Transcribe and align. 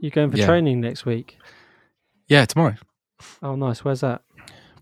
You 0.00 0.10
going 0.10 0.30
for 0.30 0.36
Yeah. 0.38 0.46
training 0.46 0.80
next 0.80 1.04
week? 1.04 1.36
Yeah, 2.26 2.44
tomorrow. 2.46 2.76
Oh, 3.42 3.54
nice. 3.54 3.84
Where's 3.84 4.00
that? 4.00 4.22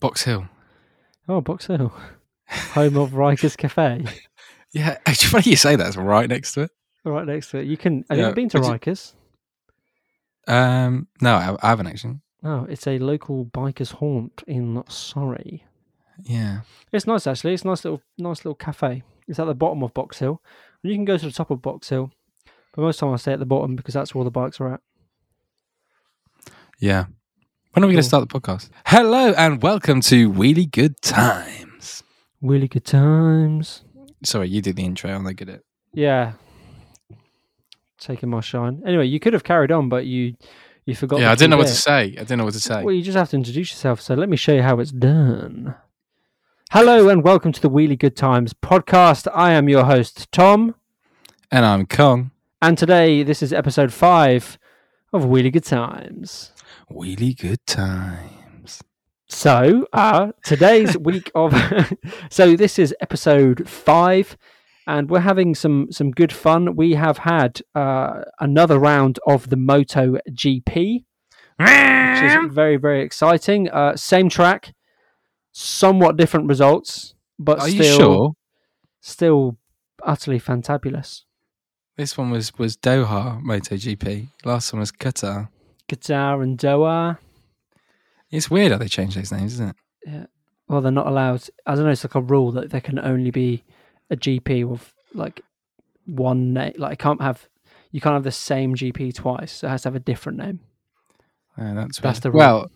Box 0.01 0.23
Hill. 0.23 0.49
Oh, 1.29 1.41
Box 1.41 1.67
Hill, 1.67 1.93
home 2.49 2.97
of 2.97 3.11
Ryka's 3.11 3.57
Cafe, 3.57 4.05
Yeah, 4.73 4.97
actually, 5.07 5.29
funny 5.43 5.51
you 5.51 5.57
say 5.57 5.77
that. 5.77 5.87
It's 5.89 5.97
right 5.97 6.29
next 6.29 6.53
to 6.55 6.63
it. 6.63 6.71
right 7.05 7.27
next 7.27 7.51
to 7.51 7.59
it. 7.59 7.67
You 7.67 7.77
can. 7.77 8.05
Have 8.09 8.17
you 8.19 8.23
Yeah, 8.23 8.29
ever 8.29 8.35
been 8.37 8.49
to 8.51 8.59
would 8.61 8.67
you- 8.67 8.73
Ryka's? 8.75 9.15
Um, 10.47 11.09
no, 11.21 11.35
I, 11.35 11.57
I 11.63 11.69
haven't 11.71 11.89
actually. 11.89 12.21
Oh, 12.45 12.65
it's 12.69 12.87
a 12.87 12.99
local 12.99 13.45
bikers 13.47 13.93
haunt 13.93 14.43
in 14.47 14.83
Surrey. 14.89 15.65
Yeah. 16.23 16.61
It's 16.93 17.07
nice 17.07 17.27
actually. 17.27 17.55
It's 17.55 17.65
a 17.65 17.69
nice 17.69 17.85
little, 17.85 18.01
nice 18.17 18.39
little 18.45 18.55
cafe. 18.55 19.03
It's 19.27 19.39
at 19.39 19.45
the 19.47 19.55
bottom 19.55 19.83
of 19.83 19.93
Box 19.93 20.19
Hill, 20.21 20.41
and 20.83 20.91
you 20.91 20.97
can 20.97 21.05
go 21.05 21.19
to 21.19 21.27
the 21.27 21.33
top 21.33 21.51
of 21.51 21.61
Box 21.61 21.89
Hill. 21.91 22.11
But 22.75 22.83
most 22.83 22.99
time 23.01 23.13
I 23.13 23.17
stay 23.17 23.33
at 23.33 23.41
the 23.41 23.45
bottom 23.47 23.77
because 23.77 23.95
that's 23.95 24.15
where 24.15 24.21
all 24.21 24.25
the 24.25 24.31
bikes 24.31 24.61
are 24.61 24.75
at. 24.75 24.81
Yeah. 26.79 27.07
When 27.73 27.85
are 27.85 27.87
we 27.87 27.93
going 27.95 28.03
to 28.03 28.09
start 28.09 28.29
the 28.29 28.41
podcast? 28.41 28.71
Hello 28.87 29.33
and 29.37 29.63
welcome 29.63 30.01
to 30.03 30.31
Wheelie 30.31 30.71
Good 30.71 31.01
Times. 31.03 32.03
Really 32.41 32.69
good 32.69 32.85
times. 32.85 33.83
Sorry, 34.25 34.49
you 34.49 34.63
did 34.63 34.77
the 34.77 34.85
intro. 34.85 35.11
I'm 35.11 35.25
not 35.25 35.37
good 35.37 35.49
at 35.51 35.61
Yeah. 35.93 36.33
Taking 37.99 38.31
my 38.31 38.41
shine. 38.41 38.83
Anyway, 38.87 39.07
you 39.07 39.19
could 39.19 39.33
have 39.33 39.43
carried 39.45 39.73
on, 39.73 39.89
but 39.89 40.07
you 40.07 40.35
you 40.87 40.95
forgot. 40.95 41.21
Yeah, 41.21 41.33
I 41.33 41.35
didn't 41.35 41.51
know 41.51 41.57
what 41.57 41.67
to 41.67 41.75
say. 41.75 42.05
I 42.05 42.21
didn't 42.21 42.39
know 42.39 42.45
what 42.45 42.55
to 42.55 42.61
say. 42.61 42.83
Well, 42.83 42.95
you 42.95 43.03
just 43.03 43.17
have 43.19 43.29
to 43.31 43.37
introduce 43.37 43.71
yourself. 43.73 44.01
So 44.01 44.15
let 44.15 44.29
me 44.29 44.37
show 44.37 44.55
you 44.55 44.63
how 44.63 44.79
it's 44.79 44.93
done. 44.93 45.75
Hello 46.71 47.09
and 47.09 47.23
welcome 47.25 47.51
to 47.53 47.61
the 47.61 47.69
Wheelie 47.71 47.99
Good 47.99 48.17
Times 48.17 48.55
podcast. 48.55 49.27
I 49.35 49.53
am 49.53 49.69
your 49.69 49.85
host, 49.85 50.31
Tom, 50.33 50.75
And 51.51 51.65
I'm 51.65 51.87
Kong. 51.87 52.31
and 52.63 52.79
today 52.79 53.23
this 53.25 53.43
is 53.43 53.53
episode 53.53 53.93
five 53.93 54.59
of 55.13 55.25
Wheelie 55.25 55.53
Good 55.53 55.65
Times. 55.65 56.53
Wheelie 56.91 57.37
Good 57.39 57.65
Times. 57.67 58.83
So, 59.29 59.87
uh, 59.93 60.33
today's 60.45 60.97
week 61.11 61.31
of 61.35 61.55
so 62.31 62.57
this 62.57 62.79
is 62.79 62.95
episode 63.01 63.69
five, 63.69 64.37
and 64.87 65.11
we're 65.11 65.21
having 65.21 65.55
some 65.55 65.89
some 65.93 66.11
good 66.11 66.33
fun. 66.33 66.77
We 66.77 66.95
have 66.95 67.19
had 67.19 67.61
uh, 67.75 68.23
another 68.41 68.79
round 68.79 69.19
of 69.27 69.51
the 69.51 69.57
Moto 69.57 70.17
GP, 70.31 71.05
which 71.59 72.23
is 72.23 72.53
very 72.53 72.77
very 72.77 73.03
exciting. 73.03 73.69
Uh, 73.69 73.97
same 73.97 74.29
track, 74.31 74.73
somewhat 75.53 76.17
different 76.17 76.49
results, 76.49 77.15
but 77.39 77.59
Are 77.61 77.69
still 77.69 77.85
you 77.85 77.97
sure? 77.97 78.33
still 79.01 79.59
utterly 80.03 80.41
fantabulous. 80.41 81.23
This 81.99 82.17
one 82.17 82.31
was 82.31 82.57
was 82.59 82.79
Doha 82.79 83.43
MotoGP. 83.43 84.29
Last 84.45 84.73
one 84.73 84.81
was 84.81 84.91
Qatar. 84.93 85.49
Qatar 85.89 86.43
and 86.43 86.59
Doha. 86.59 87.19
It's 88.31 88.51
weird 88.51 88.73
how 88.73 88.79
they 88.79 88.89
change 88.89 89.15
those 89.15 89.33
names, 89.33 89.55
isn't 89.55 89.71
it? 89.71 89.77
Yeah. 90.07 90.27
Well, 90.69 90.81
they're 90.83 90.93
not 90.93 91.07
allowed. 91.07 91.43
I 91.67 91.75
don't 91.75 91.85
know. 91.85 91.91
It's 91.91 92.05
like 92.05 92.15
a 92.15 92.21
rule 92.21 92.53
that 92.53 92.71
there 92.71 92.81
can 92.81 92.99
only 92.99 93.31
be 93.31 93.65
a 94.11 94.17
GP 94.17 94.67
with 94.67 94.93
like 95.15 95.41
one 96.07 96.53
name. 96.53 96.75
Like, 96.77 96.93
it 96.95 96.99
can't 96.99 97.23
have 97.23 97.49
you 97.91 98.01
can't 98.03 98.13
have 98.15 98.25
the 98.25 98.31
same 98.31 98.75
GP 98.75 99.15
twice. 99.15 99.53
So 99.53 99.67
it 99.67 99.71
has 99.71 99.83
to 99.83 99.89
have 99.89 99.97
a 99.97 100.01
different 100.01 100.39
name. 100.39 100.61
Yeah, 101.57 101.73
that's 101.75 101.99
That's 102.01 102.19
weird. 102.19 102.23
the 102.23 102.31
rule. 102.33 102.39
well. 102.39 102.71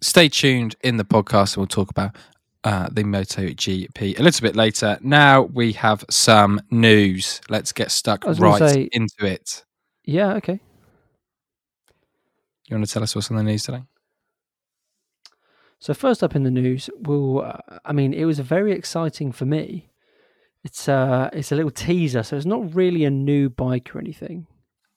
Stay 0.00 0.28
tuned 0.28 0.74
in 0.82 0.96
the 0.96 1.04
podcast. 1.04 1.54
And 1.54 1.58
we'll 1.58 1.66
talk 1.68 1.88
about 1.90 2.16
uh, 2.64 2.88
the 2.90 3.04
Moto 3.04 3.42
GP 3.42 4.18
a 4.18 4.22
little 4.22 4.44
bit 4.44 4.56
later. 4.56 4.98
Now 5.00 5.42
we 5.42 5.72
have 5.74 6.04
some 6.10 6.60
news. 6.72 7.40
Let's 7.48 7.70
get 7.72 7.92
stuck 7.92 8.26
I 8.26 8.32
right 8.32 8.58
say- 8.58 8.88
into 8.90 9.24
it. 9.24 9.64
Yeah. 10.04 10.34
Okay. 10.34 10.58
You 12.72 12.78
want 12.78 12.86
to 12.86 12.94
tell 12.94 13.02
us 13.02 13.14
what's 13.14 13.30
on 13.30 13.36
the 13.36 13.42
news 13.42 13.64
today? 13.64 13.82
So 15.78 15.92
first 15.92 16.24
up 16.24 16.34
in 16.34 16.42
the 16.42 16.50
news, 16.50 16.88
well, 17.00 17.42
uh, 17.42 17.78
I 17.84 17.92
mean, 17.92 18.14
it 18.14 18.24
was 18.24 18.38
very 18.38 18.72
exciting 18.72 19.30
for 19.30 19.44
me. 19.44 19.90
It's 20.64 20.88
a 20.88 21.28
it's 21.34 21.52
a 21.52 21.54
little 21.54 21.70
teaser, 21.70 22.22
so 22.22 22.34
it's 22.34 22.46
not 22.46 22.74
really 22.74 23.04
a 23.04 23.10
new 23.10 23.50
bike 23.50 23.94
or 23.94 23.98
anything. 23.98 24.46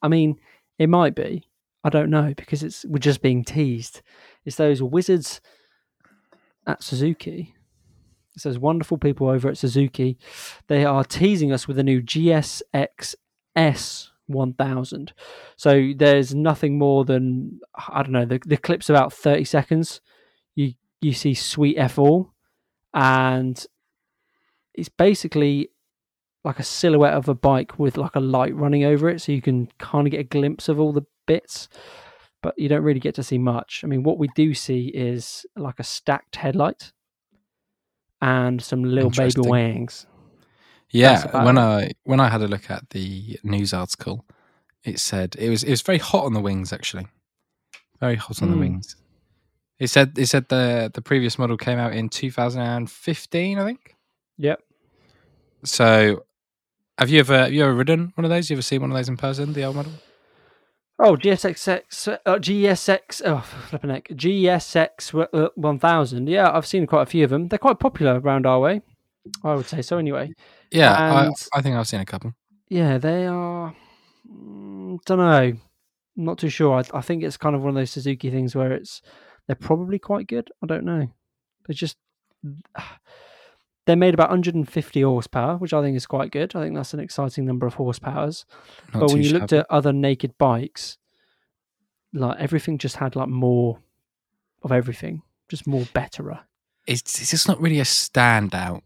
I 0.01 0.07
mean, 0.07 0.39
it 0.79 0.87
might 0.87 1.15
be. 1.15 1.49
I 1.83 1.89
don't 1.89 2.09
know 2.09 2.33
because 2.37 2.63
it's 2.63 2.85
we're 2.85 2.99
just 2.99 3.21
being 3.21 3.43
teased. 3.43 4.01
It's 4.45 4.55
those 4.55 4.81
wizards 4.81 5.41
at 6.65 6.81
Suzuki. 6.81 7.55
It's 8.35 8.45
those 8.45 8.57
wonderful 8.57 8.97
people 8.97 9.27
over 9.27 9.49
at 9.49 9.57
Suzuki. 9.57 10.17
They 10.67 10.85
are 10.85 11.03
teasing 11.03 11.51
us 11.51 11.67
with 11.67 11.77
a 11.77 11.83
new 11.83 12.01
GSX 12.01 13.15
S 13.53 14.11
1000. 14.27 15.13
So 15.57 15.91
there's 15.95 16.33
nothing 16.33 16.77
more 16.77 17.05
than 17.05 17.59
I 17.89 18.03
don't 18.03 18.11
know. 18.11 18.25
The 18.25 18.39
the 18.45 18.57
clip's 18.57 18.89
about 18.89 19.13
30 19.13 19.43
seconds 19.43 20.01
you 20.55 20.73
you 21.01 21.13
see 21.13 21.33
sweet 21.33 21.77
f 21.77 21.99
all 21.99 22.33
and 22.93 23.65
it's 24.73 24.89
basically 24.89 25.69
like 26.43 26.59
a 26.59 26.63
silhouette 26.63 27.13
of 27.13 27.29
a 27.29 27.35
bike 27.35 27.77
with 27.77 27.97
like 27.97 28.15
a 28.15 28.19
light 28.19 28.55
running 28.55 28.83
over 28.83 29.09
it 29.09 29.21
so 29.21 29.31
you 29.31 29.41
can 29.41 29.67
kind 29.77 30.07
of 30.07 30.11
get 30.11 30.19
a 30.19 30.23
glimpse 30.23 30.67
of 30.69 30.79
all 30.79 30.93
the 30.93 31.05
bits 31.27 31.67
but 32.41 32.57
you 32.57 32.69
don't 32.69 32.83
really 32.83 32.99
get 32.99 33.15
to 33.15 33.23
see 33.23 33.37
much 33.37 33.81
i 33.83 33.87
mean 33.87 34.03
what 34.03 34.17
we 34.17 34.27
do 34.35 34.53
see 34.53 34.87
is 34.87 35.45
like 35.55 35.79
a 35.79 35.83
stacked 35.83 36.37
headlight 36.37 36.91
and 38.21 38.61
some 38.61 38.83
little 38.83 39.09
baby 39.09 39.23
Interesting. 39.23 39.51
Yeah, 40.91 41.43
when 41.43 41.57
it. 41.57 41.61
I 41.61 41.91
when 42.03 42.19
I 42.19 42.29
had 42.29 42.41
a 42.41 42.47
look 42.47 42.69
at 42.69 42.89
the 42.91 43.37
news 43.43 43.73
article, 43.73 44.25
it 44.83 44.99
said 44.99 45.35
it 45.37 45.49
was 45.49 45.63
it 45.63 45.69
was 45.71 45.81
very 45.81 45.97
hot 45.97 46.25
on 46.25 46.33
the 46.33 46.39
wings 46.41 46.71
actually, 46.71 47.07
very 47.99 48.15
hot 48.15 48.41
on 48.41 48.49
the 48.51 48.55
Mm. 48.55 48.59
wings. 48.59 48.95
It 49.79 49.87
said 49.87 50.17
it 50.17 50.27
said 50.27 50.47
the 50.49 50.89
the 50.93 51.01
previous 51.01 51.37
model 51.37 51.57
came 51.57 51.77
out 51.79 51.93
in 51.93 52.07
2015, 52.09 53.59
I 53.59 53.65
think. 53.65 53.95
yep 54.37 54.61
So, 55.63 56.23
have 56.97 57.09
you 57.09 57.19
ever 57.19 57.37
have 57.39 57.53
you 57.53 57.63
ever 57.63 57.73
ridden 57.73 58.13
one 58.15 58.23
of 58.23 58.29
those? 58.31 58.49
You 58.49 58.55
ever 58.55 58.61
seen 58.61 58.81
one 58.81 58.91
of 58.91 58.95
those 58.95 59.09
in 59.09 59.17
person? 59.17 59.51
The 59.53 59.63
old 59.63 59.75
model? 59.75 59.91
Oh, 60.97 61.17
GSX, 61.17 61.67
uh, 62.25 62.37
GSX, 62.39 63.21
oh, 63.25 63.41
flipping 63.41 63.89
neck, 63.89 64.07
GSX 64.13 65.13
uh, 65.33 65.49
1000. 65.55 66.29
Yeah, 66.29 66.49
I've 66.55 66.65
seen 66.65 66.87
quite 66.87 67.01
a 67.01 67.05
few 67.05 67.25
of 67.25 67.31
them. 67.31 67.49
They're 67.49 67.59
quite 67.59 67.79
popular 67.79 68.17
around 68.21 68.45
our 68.45 68.61
way. 68.61 68.81
I 69.43 69.55
would 69.55 69.65
say 69.65 69.81
so 69.81 69.97
anyway. 69.97 70.31
Yeah, 70.71 70.91
I, 70.93 71.31
I 71.57 71.61
think 71.61 71.75
I've 71.75 71.87
seen 71.87 72.01
a 72.01 72.05
couple. 72.05 72.33
Yeah, 72.69 72.97
they 72.97 73.25
are. 73.25 73.75
Mm, 74.31 74.99
don't 75.05 75.17
know. 75.17 75.53
Not 76.15 76.37
too 76.37 76.49
sure. 76.49 76.79
I, 76.79 76.97
I 76.97 77.01
think 77.01 77.23
it's 77.23 77.37
kind 77.37 77.55
of 77.55 77.61
one 77.61 77.69
of 77.69 77.75
those 77.75 77.91
Suzuki 77.91 78.29
things 78.29 78.55
where 78.55 78.71
it's 78.71 79.01
they're 79.47 79.55
probably 79.55 79.99
quite 79.99 80.27
good. 80.27 80.49
I 80.63 80.65
don't 80.65 80.85
know. 80.85 81.07
They're 81.67 81.73
just 81.73 81.97
they're 83.85 83.95
made 83.95 84.13
about 84.13 84.29
150 84.29 85.01
horsepower, 85.01 85.57
which 85.57 85.73
I 85.73 85.81
think 85.81 85.95
is 85.95 86.07
quite 86.07 86.31
good. 86.31 86.55
I 86.55 86.63
think 86.63 86.75
that's 86.75 86.93
an 86.93 86.99
exciting 86.99 87.45
number 87.45 87.67
of 87.67 87.75
horsepowers. 87.75 88.45
Not 88.93 89.01
but 89.01 89.11
when 89.11 89.21
you 89.21 89.31
looked 89.31 89.53
at 89.53 89.67
other 89.69 89.93
naked 89.93 90.37
bikes, 90.37 90.97
like 92.13 92.39
everything 92.39 92.77
just 92.77 92.95
had 92.95 93.15
like 93.15 93.29
more 93.29 93.79
of 94.63 94.71
everything, 94.71 95.21
just 95.49 95.67
more 95.67 95.85
betterer. 95.93 96.39
it's 96.87 97.21
it's 97.21 97.31
just 97.31 97.47
not 97.47 97.61
really 97.61 97.79
a 97.79 97.83
standout. 97.83 98.81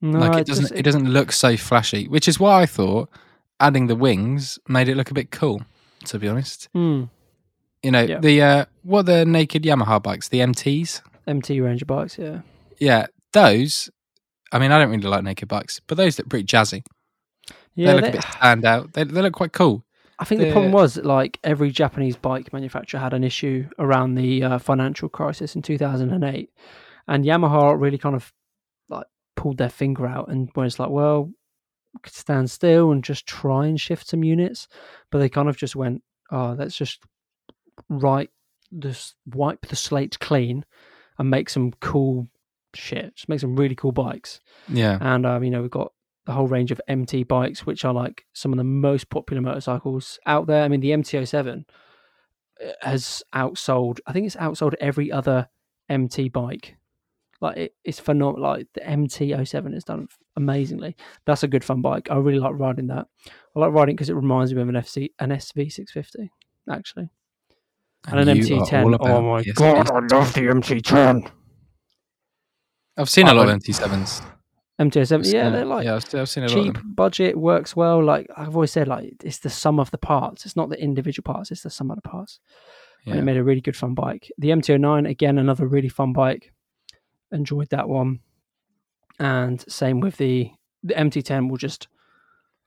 No, 0.00 0.18
like 0.18 0.32
it 0.34 0.40
it 0.40 0.46
doesn't 0.46 0.62
just- 0.64 0.74
it 0.74 0.82
doesn't 0.82 1.08
look 1.10 1.32
so 1.32 1.56
flashy, 1.56 2.06
which 2.08 2.28
is 2.28 2.38
why 2.38 2.62
I 2.62 2.66
thought 2.66 3.08
adding 3.60 3.86
the 3.86 3.96
wings 3.96 4.58
made 4.68 4.88
it 4.88 4.96
look 4.96 5.10
a 5.10 5.14
bit 5.14 5.30
cool. 5.30 5.62
To 6.06 6.18
be 6.18 6.28
honest, 6.28 6.68
Hmm, 6.72 7.04
you 7.82 7.90
know 7.90 8.02
Yeah. 8.02 8.20
the 8.20 8.42
uh, 8.42 8.64
what 8.82 9.00
are 9.00 9.02
the 9.04 9.24
naked 9.24 9.62
Yamaha 9.64 10.02
bikes, 10.02 10.28
the 10.28 10.40
MTs. 10.40 11.00
MT 11.26 11.60
Ranger 11.60 11.84
bikes. 11.86 12.18
Yeah. 12.18 12.42
Yeah, 12.78 13.06
those. 13.32 13.90
I 14.52 14.58
mean, 14.60 14.70
I 14.70 14.78
don't 14.78 14.90
really 14.90 15.02
like 15.08 15.24
naked 15.24 15.48
bikes, 15.48 15.80
but 15.88 15.96
those 15.96 16.18
look 16.18 16.28
pretty 16.28 16.44
jazzy. 16.46 16.84
Yeah, 17.74 17.88
they 17.88 17.94
look 17.94 18.02
they- 18.02 18.08
a 18.10 18.12
bit 18.12 18.20
standout. 18.22 18.92
They 18.92 19.04
they 19.04 19.22
look 19.22 19.32
quite 19.34 19.52
cool. 19.52 19.84
I 20.18 20.24
think 20.24 20.40
the 20.40 20.46
the- 20.46 20.52
problem 20.52 20.72
was 20.72 20.94
that, 20.94 21.04
like 21.04 21.38
every 21.42 21.70
Japanese 21.70 22.16
bike 22.16 22.52
manufacturer 22.52 23.00
had 23.00 23.12
an 23.12 23.24
issue 23.24 23.68
around 23.78 24.14
the 24.14 24.42
uh, 24.44 24.58
financial 24.58 25.08
crisis 25.08 25.56
in 25.56 25.62
2008, 25.62 26.48
and 27.08 27.24
Yamaha 27.24 27.78
really 27.80 27.98
kind 27.98 28.14
of 28.14 28.32
pulled 29.36 29.58
their 29.58 29.68
finger 29.68 30.06
out 30.06 30.28
and 30.28 30.50
was 30.56 30.78
like, 30.78 30.90
well, 30.90 31.26
we 31.94 32.00
could 32.02 32.14
stand 32.14 32.50
still 32.50 32.90
and 32.90 33.04
just 33.04 33.26
try 33.26 33.66
and 33.66 33.80
shift 33.80 34.08
some 34.08 34.24
units, 34.24 34.68
but 35.10 35.18
they 35.18 35.28
kind 35.28 35.48
of 35.48 35.56
just 35.56 35.76
went, 35.76 36.02
oh, 36.30 36.56
let's 36.58 36.76
just 36.76 37.02
write 37.88 38.30
this, 38.72 39.14
wipe 39.26 39.66
the 39.66 39.76
slate 39.76 40.18
clean, 40.18 40.64
and 41.18 41.30
make 41.30 41.48
some 41.48 41.72
cool 41.80 42.28
shit, 42.74 43.14
just 43.16 43.28
make 43.28 43.40
some 43.40 43.56
really 43.56 43.74
cool 43.74 43.92
bikes. 43.92 44.40
Yeah, 44.68 44.98
And 45.00 45.24
um, 45.24 45.44
you 45.44 45.50
know, 45.50 45.62
we've 45.62 45.70
got 45.70 45.92
the 46.26 46.32
whole 46.32 46.48
range 46.48 46.70
of 46.72 46.80
MT 46.88 47.22
bikes, 47.24 47.64
which 47.64 47.84
are 47.84 47.94
like 47.94 48.26
some 48.32 48.52
of 48.52 48.58
the 48.58 48.64
most 48.64 49.08
popular 49.10 49.40
motorcycles 49.40 50.18
out 50.26 50.46
there. 50.46 50.64
I 50.64 50.68
mean, 50.68 50.80
the 50.80 50.90
MT07 50.90 51.64
uh, 52.64 52.72
has 52.82 53.22
outsold. 53.34 54.00
I 54.06 54.12
think 54.12 54.26
it's 54.26 54.36
outsold 54.36 54.74
every 54.80 55.10
other 55.10 55.48
MT 55.88 56.28
bike. 56.28 56.76
Like 57.40 57.56
it, 57.56 57.74
it's 57.84 58.00
phenomenal. 58.00 58.42
Like 58.48 58.66
the 58.74 58.80
MT07 58.80 59.74
has 59.74 59.84
done 59.84 60.08
amazingly. 60.36 60.96
That's 61.24 61.42
a 61.42 61.48
good 61.48 61.64
fun 61.64 61.82
bike. 61.82 62.08
I 62.10 62.16
really 62.16 62.38
like 62.38 62.54
riding 62.58 62.86
that. 62.88 63.06
I 63.54 63.58
like 63.60 63.72
riding 63.72 63.94
because 63.96 64.10
it 64.10 64.14
reminds 64.14 64.54
me 64.54 64.62
of 64.62 64.68
an 64.68 64.74
FC, 64.76 65.10
an 65.18 65.30
SV650. 65.30 66.28
actually. 66.70 67.08
And, 68.08 68.28
an 68.28 68.38
MT10. 68.38 68.98
all 69.00 69.08
Oh 69.08 69.22
my 69.22 69.42
the 69.42 69.52
god. 69.52 69.90
I 69.90 69.98
love 70.14 70.32
the 70.34 70.42
MT10. 70.42 71.30
I've 72.96 73.10
seen 73.10 73.26
a 73.26 73.34
lot 73.34 73.48
of 73.48 73.54
wouldn't- 73.54 73.64
MT7s. 73.64 74.22
MT7, 74.78 75.32
yeah, 75.32 75.48
they're 75.48 75.64
like 75.64 75.86
yeah, 75.86 75.94
I've, 75.94 76.28
seen 76.28 76.44
a 76.44 76.48
lot 76.48 76.54
cheap 76.54 76.76
of 76.76 76.82
them. 76.82 76.92
budget 76.94 77.34
works 77.38 77.74
well. 77.74 78.04
Like 78.04 78.28
I've 78.36 78.54
always 78.54 78.70
said, 78.72 78.88
like 78.88 79.14
it's 79.24 79.38
the 79.38 79.48
sum 79.48 79.80
of 79.80 79.90
the 79.90 79.96
parts. 79.96 80.44
It's 80.44 80.54
not 80.54 80.68
the 80.68 80.78
individual 80.78 81.24
parts. 81.24 81.50
It's 81.50 81.62
the 81.62 81.70
sum 81.70 81.90
of 81.90 81.96
the 81.96 82.02
parts. 82.02 82.40
And 83.06 83.18
it 83.18 83.22
made 83.22 83.36
a 83.38 83.44
really 83.44 83.60
good 83.62 83.76
fun 83.76 83.94
bike. 83.94 84.30
The 84.36 84.48
MT09 84.50 85.08
again, 85.08 85.38
another 85.38 85.66
really 85.66 85.88
fun 85.88 86.12
bike. 86.12 86.52
Enjoyed 87.32 87.68
that 87.70 87.88
one. 87.88 88.20
And 89.18 89.60
same 89.70 90.00
with 90.00 90.16
the 90.16 90.50
the 90.82 90.94
MT10. 90.94 91.48
Will 91.50 91.56
just 91.56 91.88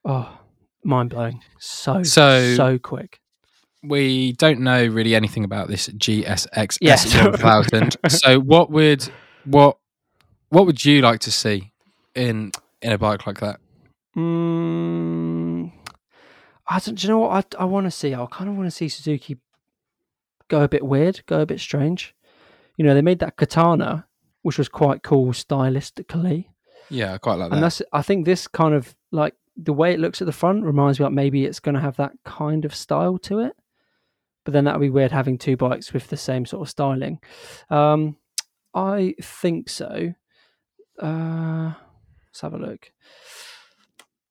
oh 0.06 0.40
mind 0.84 1.10
blowing. 1.12 1.42
So 1.60 2.04
So- 2.04 2.56
so 2.56 2.78
quick. 2.80 3.20
we 3.84 4.34
don't 4.34 4.60
know 4.60 4.86
really 4.86 5.16
anything 5.16 5.44
about 5.46 5.68
this 5.70 5.88
GSX 5.88 6.78
Yeah, 6.82 6.96
S1000. 6.96 7.96
so 8.12 8.40
what 8.40 8.70
would 8.72 9.10
what 9.46 9.78
what 10.50 10.66
would 10.66 10.84
you 10.84 11.02
like 11.02 11.20
to 11.22 11.32
see 11.32 11.72
in 12.16 12.52
in 12.82 12.92
a 12.92 12.98
bike 12.98 13.26
like 13.28 13.40
that? 13.40 13.60
Mm, 14.18 15.72
I 16.68 16.80
don't. 16.80 16.96
Do 16.96 17.08
you 17.08 17.14
know 17.14 17.20
what 17.20 17.56
I 17.58 17.62
I 17.64 17.66
want 17.66 17.86
to 17.88 17.92
see? 17.92 18.14
I 18.14 18.26
kind 18.32 18.50
of 18.50 18.56
want 18.58 18.68
to 18.68 18.72
see 18.72 18.90
Suzuki 18.90 19.38
go 20.48 20.62
a 20.64 20.68
bit 20.68 20.84
weird, 20.86 21.22
go 21.28 21.40
a 21.42 21.46
bit 21.46 21.60
strange. 21.60 22.16
You 22.78 22.86
know, 22.86 22.94
they 22.94 23.02
made 23.02 23.20
that 23.20 23.38
katana, 23.38 24.08
which 24.50 24.58
was 24.58 24.68
quite 24.68 25.04
cool 25.04 25.28
stylistically, 25.28 26.48
Yeah, 26.90 27.14
I 27.14 27.18
quite 27.20 27.36
like 27.36 27.50
that. 27.52 27.56
and 27.56 27.64
that's. 27.64 27.84
I 27.94 28.02
think 28.02 28.26
this 28.26 28.48
kind 28.48 28.74
of 28.74 28.96
like 29.12 29.36
the 29.56 29.74
way 29.74 29.94
it 29.94 30.00
looks 30.00 30.22
at 30.22 30.26
the 30.26 30.32
front 30.32 30.64
reminds 30.66 31.00
me 31.00 31.04
like 31.04 31.14
maybe 31.14 31.46
it's 31.46 31.60
going 31.60 31.76
to 31.76 31.82
have 31.82 31.98
that 31.98 32.14
kind 32.26 32.66
of 32.66 32.74
style 32.74 33.20
to 33.20 33.40
it. 33.40 33.54
But 34.46 34.54
then 34.54 34.64
that 34.64 34.74
would 34.74 34.86
be 34.86 34.90
weird 34.90 35.12
having 35.12 35.38
two 35.38 35.56
bikes 35.56 35.94
with 35.94 36.08
the 36.08 36.18
same 36.18 36.48
sort 36.48 36.64
of 36.66 36.70
styling. 36.72 37.20
Um, 37.70 38.18
I 38.74 39.14
think 39.22 39.70
so. 39.70 40.14
Uh, 41.00 41.74
let's 42.28 42.42
have 42.42 42.56
a 42.56 42.58
look. 42.58 42.92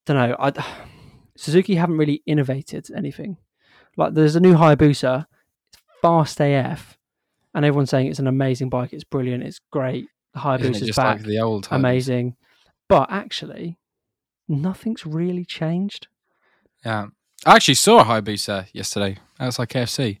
Don't 0.05 0.17
know. 0.17 0.35
I 0.37 0.51
Suzuki 1.37 1.75
haven't 1.75 1.97
really 1.97 2.21
innovated 2.25 2.89
anything. 2.93 3.37
Like 3.95 4.13
there's 4.15 4.35
a 4.35 4.41
new 4.41 4.55
Hayabusa, 4.55 5.25
it's 5.71 5.81
fast 6.01 6.41
AF, 6.41 6.97
and 7.53 7.65
everyone's 7.65 7.89
saying 7.89 8.07
it's 8.07 8.19
an 8.19 8.27
amazing 8.27 8.69
bike. 8.69 8.93
It's 8.93 9.03
brilliant. 9.03 9.43
It's 9.43 9.59
great. 9.71 10.05
The 10.33 10.39
it 10.39 10.43
Hayabusa's 10.43 10.79
just 10.87 10.97
back, 10.97 11.17
like 11.17 11.25
the 11.25 11.39
old 11.39 11.67
amazing. 11.71 12.35
But 12.87 13.11
actually, 13.11 13.77
nothing's 14.47 15.05
really 15.05 15.45
changed. 15.45 16.07
Yeah. 16.85 17.07
I 17.45 17.55
actually 17.55 17.75
saw 17.75 18.01
a 18.01 18.03
Hayabusa 18.03 18.67
yesterday 18.73 19.17
outside 19.39 19.69
KFC. 19.69 20.19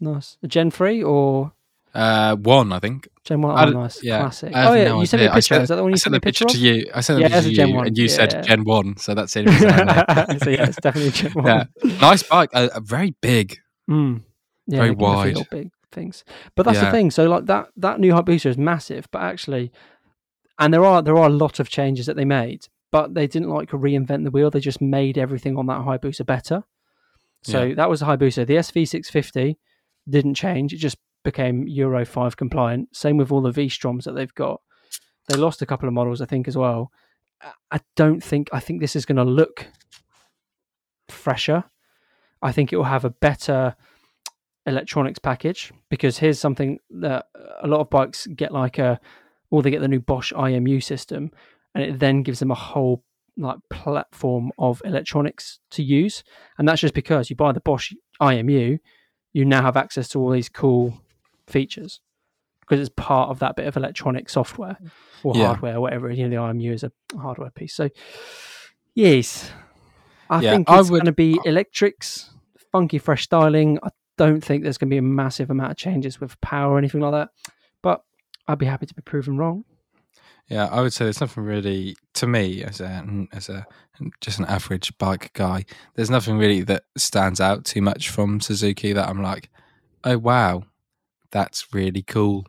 Nice. 0.00 0.36
A 0.42 0.48
Gen 0.48 0.70
three 0.70 1.02
or 1.02 1.52
Uh, 1.94 2.36
one, 2.36 2.72
I 2.72 2.78
think. 2.78 3.08
Gen 3.24 3.42
one? 3.42 3.68
Oh, 3.68 3.70
nice. 3.82 4.02
yeah, 4.02 4.18
Classic. 4.20 4.52
Oh 4.54 4.74
yeah, 4.74 4.84
no 4.88 5.00
you 5.00 5.06
sent 5.06 5.20
me 5.22 5.26
a 5.26 5.32
picture. 5.32 5.54
sent- 5.54 5.62
Is 5.64 5.68
that 5.70 5.76
the 5.76 5.82
one 5.82 5.92
you 5.92 5.96
sent 5.98 6.12
the 6.12 6.16
me 6.16 6.18
a 6.18 6.20
picture 6.20 6.44
picture 6.44 6.58
to 6.58 6.64
you. 6.64 6.90
I 6.94 7.00
sent 7.00 7.20
Yeah, 7.20 7.28
the 7.28 7.34
picture 7.34 7.48
a 7.48 7.50
to 7.50 7.56
Gen 7.56 7.68
you, 7.68 7.74
1, 7.76 7.86
and 7.86 7.98
you 7.98 8.04
yeah. 8.04 8.08
said 8.10 8.44
Gen 8.44 8.64
One, 8.64 8.96
so 8.96 9.14
that's 9.14 9.34
reason 9.36 9.68
so 10.38 10.50
yeah, 10.50 10.66
it's 10.66 10.76
definitely 10.80 11.08
a 11.08 11.12
Gen 11.12 11.32
one. 11.34 11.46
Yeah. 11.46 11.64
Nice 12.00 12.22
bike, 12.22 12.50
uh, 12.54 12.68
uh, 12.74 12.80
very 12.80 13.14
big. 13.20 13.58
Mm. 13.90 14.22
Yeah, 14.66 14.78
Very 14.78 14.90
wide. 14.92 15.36
big 15.50 15.70
things. 15.92 16.24
But 16.54 16.64
that's 16.64 16.78
Yeah. 16.78 16.86
the 16.86 16.90
thing. 16.90 17.10
So 17.10 17.28
like 17.28 17.46
that 17.46 17.68
that 17.76 18.00
new 18.00 18.12
Hayabusa 18.12 18.46
is 18.46 18.58
massive, 18.58 19.08
but 19.10 19.22
actually, 19.22 19.72
and 20.58 20.72
there 20.72 20.84
are 20.84 21.02
there 21.02 21.16
are 21.16 21.26
a 21.26 21.32
lot 21.44 21.60
of 21.60 21.68
changes 21.68 22.06
that 22.06 22.16
they 22.16 22.24
made, 22.24 22.68
but 22.90 23.14
they 23.14 23.26
didn't 23.26 23.48
like 23.50 23.70
reinvent 23.70 24.24
the 24.24 24.30
wheel. 24.30 24.50
They 24.50 24.60
just 24.60 24.80
made 24.80 25.18
everything 25.18 25.56
on 25.56 25.66
that 25.66 25.80
Hayabusa 25.82 26.24
better. 26.26 26.64
So 27.42 27.64
Yeah. 27.64 27.74
that 27.76 27.88
was 27.90 28.00
the 28.00 28.06
Hayabusa. 28.06 28.46
The 28.46 28.56
SV650 28.58 29.56
didn't 30.08 30.34
change. 30.34 30.72
It 30.72 30.78
just 30.78 30.98
became 31.24 31.66
Euro 31.68 32.04
5 32.04 32.36
compliant. 32.36 32.94
Same 32.96 33.16
with 33.16 33.30
all 33.30 33.42
the 33.42 33.50
V-Stroms 33.52 34.04
that 34.04 34.12
they've 34.12 34.34
got. 34.34 34.60
They 35.28 35.36
lost 35.36 35.60
a 35.62 35.66
couple 35.66 35.86
of 35.88 35.94
models, 35.94 36.20
I 36.22 36.26
think, 36.26 36.48
as 36.48 36.56
well. 36.56 36.90
I- 37.42 37.52
I 37.72 37.80
don't 37.96 38.22
think, 38.22 38.48
I 38.52 38.60
think 38.60 38.80
this 38.80 38.96
is 38.96 39.04
going 39.04 39.16
to 39.16 39.24
look 39.24 39.68
fresher. 41.08 41.64
I 42.42 42.52
think 42.52 42.72
it 42.72 42.76
will 42.76 42.84
have 42.84 43.04
a 43.04 43.10
better 43.10 43.76
electronics 44.68 45.18
package 45.18 45.72
because 45.90 46.18
here's 46.18 46.38
something 46.38 46.78
that 46.90 47.26
a 47.62 47.66
lot 47.66 47.80
of 47.80 47.90
bikes 47.90 48.26
get 48.28 48.52
like 48.52 48.78
a, 48.78 49.00
or 49.50 49.62
they 49.62 49.70
get 49.70 49.80
the 49.80 49.88
new 49.88 50.00
Bosch 50.00 50.32
IMU 50.32 50.80
system 50.82 51.30
and 51.74 51.82
it 51.84 51.98
then 51.98 52.22
gives 52.22 52.38
them 52.38 52.50
a 52.50 52.54
whole 52.54 53.02
like 53.36 53.58
platform 53.70 54.50
of 54.58 54.82
electronics 54.84 55.60
to 55.70 55.82
use. 55.82 56.22
And 56.58 56.68
that's 56.68 56.80
just 56.80 56.94
because 56.94 57.30
you 57.30 57.36
buy 57.36 57.52
the 57.52 57.60
Bosch 57.60 57.92
IMU, 58.20 58.78
you 59.32 59.44
now 59.44 59.62
have 59.62 59.76
access 59.76 60.08
to 60.10 60.20
all 60.20 60.30
these 60.30 60.48
cool 60.48 61.00
features 61.46 62.00
because 62.60 62.80
it's 62.80 62.90
part 62.96 63.30
of 63.30 63.38
that 63.38 63.56
bit 63.56 63.66
of 63.66 63.76
electronic 63.76 64.28
software 64.28 64.76
or 65.22 65.34
Yeah. 65.34 65.46
hardware, 65.46 65.80
whatever. 65.80 66.10
You 66.10 66.28
know, 66.28 66.30
the 66.30 66.42
IMU 66.52 66.72
is 66.74 66.84
a 66.84 66.92
hardware 67.16 67.50
piece. 67.50 67.74
So, 67.74 67.88
yes, 68.94 69.50
I 70.30 70.40
Yeah, 70.42 70.50
think 70.52 70.68
it's 70.70 70.90
would- 70.90 70.98
going 70.98 71.06
to 71.06 71.12
be 71.12 71.40
electrics, 71.44 72.30
funky, 72.72 72.98
fresh 72.98 73.22
styling. 73.24 73.78
I 73.82 73.88
don't 74.18 74.44
think 74.44 74.62
there's 74.62 74.76
going 74.76 74.90
to 74.90 74.94
be 74.94 74.98
a 74.98 75.02
massive 75.02 75.48
amount 75.48 75.70
of 75.70 75.76
changes 75.78 76.20
with 76.20 76.38
power 76.42 76.74
or 76.74 76.78
anything 76.78 77.00
like 77.00 77.12
that. 77.12 77.30
But 77.82 78.02
I'd 78.46 78.58
be 78.58 78.66
happy 78.66 78.84
to 78.84 78.94
be 78.94 79.02
proven 79.02 79.38
wrong. 79.38 79.64
Yeah, 80.48 80.66
I 80.66 80.80
would 80.80 80.92
say 80.92 81.04
there's 81.04 81.20
nothing 81.20 81.44
really 81.44 81.96
to 82.14 82.26
me 82.26 82.62
as 82.62 82.80
a 82.80 83.26
as 83.32 83.48
a 83.48 83.66
just 84.20 84.38
an 84.38 84.46
average 84.46 84.96
bike 84.98 85.30
guy. 85.34 85.64
There's 85.94 86.10
nothing 86.10 86.38
really 86.38 86.62
that 86.62 86.84
stands 86.96 87.40
out 87.40 87.64
too 87.64 87.82
much 87.82 88.08
from 88.08 88.40
Suzuki 88.40 88.92
that 88.92 89.08
I'm 89.08 89.22
like, 89.22 89.50
oh 90.04 90.18
wow, 90.18 90.64
that's 91.30 91.72
really 91.72 92.02
cool. 92.02 92.46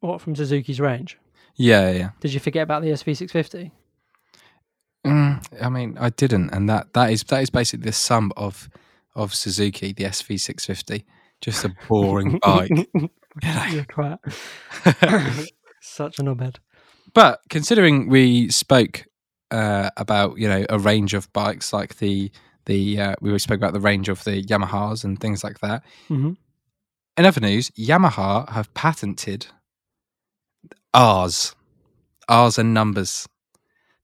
What 0.00 0.20
from 0.20 0.34
Suzuki's 0.34 0.80
range? 0.80 1.18
Yeah, 1.54 1.90
yeah. 1.90 2.10
Did 2.20 2.32
you 2.32 2.40
forget 2.40 2.62
about 2.62 2.82
the 2.82 2.88
SV650? 2.88 3.70
Mm, 5.06 5.62
I 5.62 5.68
mean, 5.68 5.96
I 5.98 6.10
didn't, 6.10 6.50
and 6.50 6.68
that 6.68 6.92
that 6.94 7.12
is 7.12 7.22
that 7.24 7.42
is 7.42 7.50
basically 7.50 7.84
the 7.84 7.92
sum 7.92 8.32
of 8.36 8.68
of 9.14 9.34
Suzuki, 9.34 9.92
the 9.92 10.04
SV650, 10.04 11.04
just 11.40 11.64
a 11.64 11.74
boring 11.88 12.38
bike. 12.42 12.70
You're 13.72 13.84
twat. 13.84 14.18
Such 15.80 16.18
a 16.18 16.22
knobhead. 16.22 16.56
But 17.14 17.40
considering 17.48 18.08
we 18.08 18.48
spoke 18.50 19.06
uh, 19.50 19.90
about 19.96 20.38
you 20.38 20.48
know 20.48 20.66
a 20.68 20.78
range 20.78 21.14
of 21.14 21.32
bikes 21.32 21.72
like 21.72 21.96
the 21.98 22.30
the 22.66 23.00
uh, 23.00 23.14
we 23.20 23.38
spoke 23.38 23.56
about 23.58 23.72
the 23.72 23.80
range 23.80 24.08
of 24.08 24.22
the 24.24 24.42
Yamahas 24.42 25.04
and 25.04 25.18
things 25.20 25.42
like 25.42 25.60
that. 25.60 25.82
Mhm. 26.08 26.36
In 27.16 27.24
other 27.26 27.40
news, 27.40 27.70
Yamaha 27.70 28.48
have 28.50 28.72
patented 28.74 29.46
R's, 30.94 31.54
R's 32.28 32.58
and 32.58 32.74
numbers. 32.74 33.26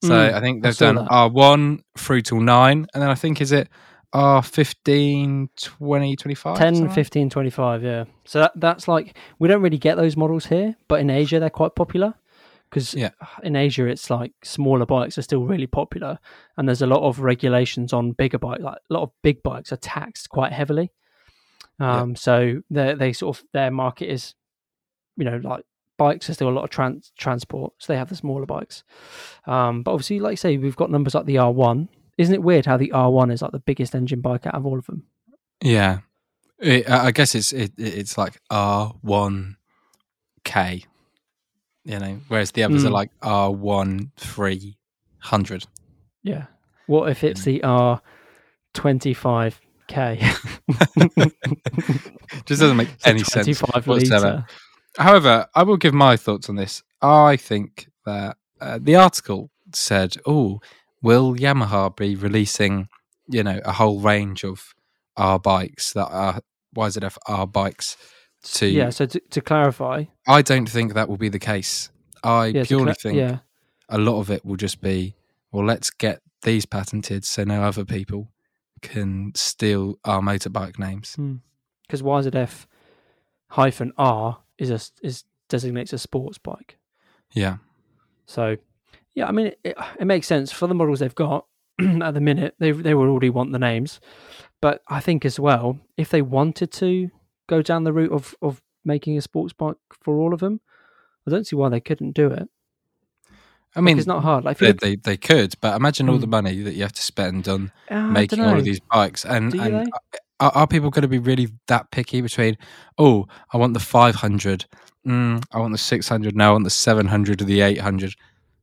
So 0.03 0.11
Mm, 0.11 0.35
I 0.35 0.41
think 0.41 0.63
they've 0.63 0.77
done 0.77 0.97
that. 0.97 1.07
R 1.09 1.29
one 1.31 1.83
through 1.97 2.23
till 2.23 2.41
nine, 2.41 2.87
and 2.93 3.03
then 3.03 3.11
I 3.11 3.15
think 3.15 3.41
is 3.41 3.53
it 3.53 3.69
R 4.15 4.43
15, 4.43 5.51
20, 5.57 6.17
25? 6.17 6.57
10, 6.57 6.67
something 6.67 6.81
like 6.87 6.91
that? 6.91 6.95
15, 6.95 7.31
25, 7.31 7.83
yeah. 7.83 8.05
So 8.25 8.39
that, 8.41 8.53
that's 8.55 8.87
like, 8.89 9.17
we 9.39 9.49
don't 9.49 9.61
really 9.61 9.79
get 9.79 9.97
those 9.97 10.17
models 10.17 10.47
here, 10.47 10.77
but 10.89 11.01
in 11.01 11.11
Asia, 11.11 11.41
they're 11.41 11.51
quite 11.51 11.75
popular. 11.75 12.15
Because 12.71 12.95
Yeah. 12.95 13.11
in 13.43 13.55
Asia, 13.57 13.87
it's 13.87 14.11
like 14.11 14.33
smaller 14.43 14.87
bikes 14.87 15.17
are 15.19 15.23
still 15.23 15.45
really 15.45 15.67
popular. 15.67 16.19
And 16.57 16.67
there's 16.69 16.83
a 16.83 16.87
lot 16.87 17.03
of 17.03 17.21
regulations 17.21 17.93
on 17.93 18.13
bigger 18.13 18.39
bikes. 18.39 18.63
Like 18.63 18.79
a 18.91 18.95
lot 18.95 19.03
of 19.03 19.11
big 19.23 19.43
bikes 19.43 19.73
are 19.73 19.77
taxed 19.77 20.29
quite 20.31 20.53
heavily. 20.53 20.91
Yeah. 21.79 22.01
Um, 22.03 22.17
So 22.17 22.63
they 22.71 22.95
they 22.95 23.13
sort 23.13 23.37
of, 23.39 23.45
their 23.53 23.71
market 23.71 24.11
is, 24.11 24.35
you 25.17 25.25
know, 25.25 25.37
like 25.43 25.65
bikes 25.99 26.29
are 26.29 26.35
still 26.35 26.49
a 26.49 26.51
lot 26.57 26.65
of 26.65 26.71
trans- 26.71 27.13
transport. 27.17 27.75
So 27.79 27.93
they 27.93 27.97
have 27.99 28.09
the 28.09 28.17
smaller 28.17 28.47
bikes. 28.47 28.83
Um, 29.47 29.83
but 29.85 29.93
obviously, 29.93 30.19
like 30.19 30.33
you 30.33 30.37
say, 30.37 30.57
we've 30.57 30.75
got 30.77 30.91
numbers 30.91 31.15
like 31.15 31.27
the 31.27 31.37
R1. 31.37 31.89
Isn't 32.19 32.35
it 32.35 32.43
weird 32.43 32.67
how 32.67 32.77
the 32.77 32.93
R1 32.95 33.33
is 33.33 33.43
like 33.43 33.53
the 33.53 33.59
biggest 33.59 33.95
engine 33.95 34.21
bike 34.21 34.47
out 34.47 34.55
of 34.55 34.65
all 34.67 34.79
of 34.79 34.87
them? 34.87 35.05
Yeah, 35.63 36.01
It- 36.59 36.89
I 36.89 37.11
guess 37.11 37.35
it's 37.35 37.53
it, 37.53 37.73
it's 37.77 38.17
like 38.19 38.41
R 38.51 38.95
one 39.03 39.57
K, 40.45 40.85
you 41.85 41.99
know, 41.99 42.21
whereas 42.29 42.53
the 42.53 42.63
others 42.63 42.85
are 42.85 42.89
Mm. 42.89 42.93
like 42.93 43.11
R 43.23 43.51
one 43.51 44.13
three 44.17 44.77
hundred. 45.19 45.67
Yeah. 46.23 46.47
What 46.87 47.09
if 47.11 47.25
it's 47.25 47.43
the 47.45 47.63
R 47.65 48.01
twenty 48.75 49.15
five 49.15 49.61
K? 49.89 50.21
Just 52.47 52.61
doesn't 52.61 52.77
make 52.77 52.89
any 53.05 53.23
sense. 53.25 53.61
Whatsoever. 53.61 53.97
litre. 54.27 54.47
However, 54.99 55.47
I 55.55 55.63
will 55.63 55.77
give 55.77 55.95
my 55.95 56.17
thoughts 56.17 56.49
on 56.49 56.57
this. 56.57 56.83
I 57.03 57.37
think 57.37 57.89
that 58.07 58.37
uh, 58.61 58.79
the 58.81 58.97
article 58.97 59.51
said, 59.73 60.17
"Oh, 60.27 60.61
will 61.05 61.35
Yamaha 61.37 61.95
be 61.95 62.17
releasing, 62.17 62.89
you 63.29 63.43
know, 63.43 63.61
a 63.65 63.73
whole 63.73 64.01
range 64.01 64.45
of 64.45 64.75
R 65.17 65.39
bikes 65.39 65.93
that 65.93 66.07
are 66.07 66.41
YZF 66.77 67.17
R 67.27 67.47
bikes?" 67.47 67.97
To 68.57 68.67
Yeah, 68.67 68.91
so 68.91 69.07
to, 69.07 69.21
to 69.31 69.41
clarify, 69.41 70.05
I 70.29 70.43
don't 70.43 70.69
think 70.69 70.93
that 70.95 71.09
will 71.09 71.17
be 71.17 71.31
the 71.31 71.39
case. 71.39 71.91
I 72.23 72.47
yeah, 72.47 72.65
purely 72.65 72.87
cla- 72.87 72.95
think 72.95 73.17
yeah, 73.17 73.39
a 73.89 73.99
lot 73.99 74.19
of 74.21 74.31
it 74.31 74.45
will 74.45 74.57
just 74.57 74.81
be, 74.81 75.15
well, 75.51 75.65
let's 75.65 75.91
get 75.91 76.21
these 76.43 76.67
patented 76.67 77.25
so 77.25 77.45
no 77.45 77.63
other 77.63 77.85
people 77.85 78.29
can 78.83 79.33
steal 79.35 79.99
our 80.05 80.21
motorbike 80.21 80.79
names. 80.79 81.15
Hmm. 81.15 81.37
because 81.87 82.03
YZF 82.03 82.67
hyphen 83.49 83.93
R 83.97 84.39
is 84.59 84.71
a 84.71 84.81
is 85.03 85.25
designates 85.49 85.93
a 85.93 85.99
sports 85.99 86.39
bike. 86.39 86.79
Yeah. 87.33 87.57
So, 88.27 88.57
yeah, 89.15 89.27
I 89.27 89.33
mean, 89.33 89.53
it, 89.63 89.77
it 89.99 90.05
makes 90.05 90.27
sense 90.27 90.51
for 90.53 90.67
the 90.67 90.75
models 90.75 91.01
they've 91.01 91.15
got 91.15 91.47
at 91.81 92.15
the 92.15 92.21
minute. 92.21 92.55
They 92.59 92.73
they 92.73 92.95
would 92.95 93.09
already 93.09 93.31
want 93.31 93.53
the 93.53 93.59
names, 93.59 94.01
but 94.61 94.83
I 94.89 95.01
think 95.01 95.25
as 95.25 95.39
well, 95.41 95.79
if 95.97 96.11
they 96.11 96.23
wanted 96.23 96.73
to 96.73 97.11
go 97.49 97.63
down 97.63 97.85
the 97.85 97.93
route 97.93 98.13
of 98.13 98.35
of 98.43 98.63
making 98.85 99.17
a 99.17 99.21
sports 99.23 99.53
bike 99.53 99.77
for 100.03 100.19
all 100.19 100.35
of 100.35 100.41
them, 100.41 100.61
I 101.27 101.31
don't 101.31 101.47
see 101.47 101.57
why 101.57 101.69
they 101.69 101.81
couldn't 101.81 102.13
do 102.13 102.29
it. 102.29 102.49
I 103.77 103.81
mean, 103.81 103.99
it's 103.99 104.07
not 104.07 104.23
hard. 104.23 104.45
Like, 104.45 104.59
they, 104.59 104.69
look- 104.69 104.81
they, 104.81 104.97
they 104.97 105.17
could, 105.17 105.55
but 105.61 105.75
imagine 105.77 106.09
all 106.09 106.19
the 106.19 106.27
Mm. 106.27 106.31
money 106.31 106.61
that 106.63 106.75
you 106.75 106.83
have 106.83 106.93
to 106.93 107.03
spend 107.03 107.49
on 107.49 107.73
I 107.91 108.01
making 108.03 108.41
all 108.41 108.57
of 108.57 108.65
these 108.65 108.81
bikes. 108.91 109.25
And, 109.25 109.51
Do 109.51 109.59
and 109.59 109.91
are, 110.41 110.53
are 110.55 110.67
people 110.67 110.91
going 110.91 111.03
to 111.03 111.09
be 111.09 111.19
really 111.19 111.49
that 111.67 111.91
picky 111.91 112.21
between, 112.21 112.57
oh, 112.99 113.27
I 113.53 113.57
want 113.57 113.75
the 113.75 113.81
500, 113.81 114.67
mm, 115.07 115.45
I 115.53 115.59
want 115.59 115.73
the 115.73 115.79
600, 115.79 116.37
Now 116.37 116.51
I 116.51 116.53
want 116.53 116.65
the 116.65 116.71
700 116.71 117.43
or 117.43 117.45
the 117.45 117.63
800, 117.63 118.15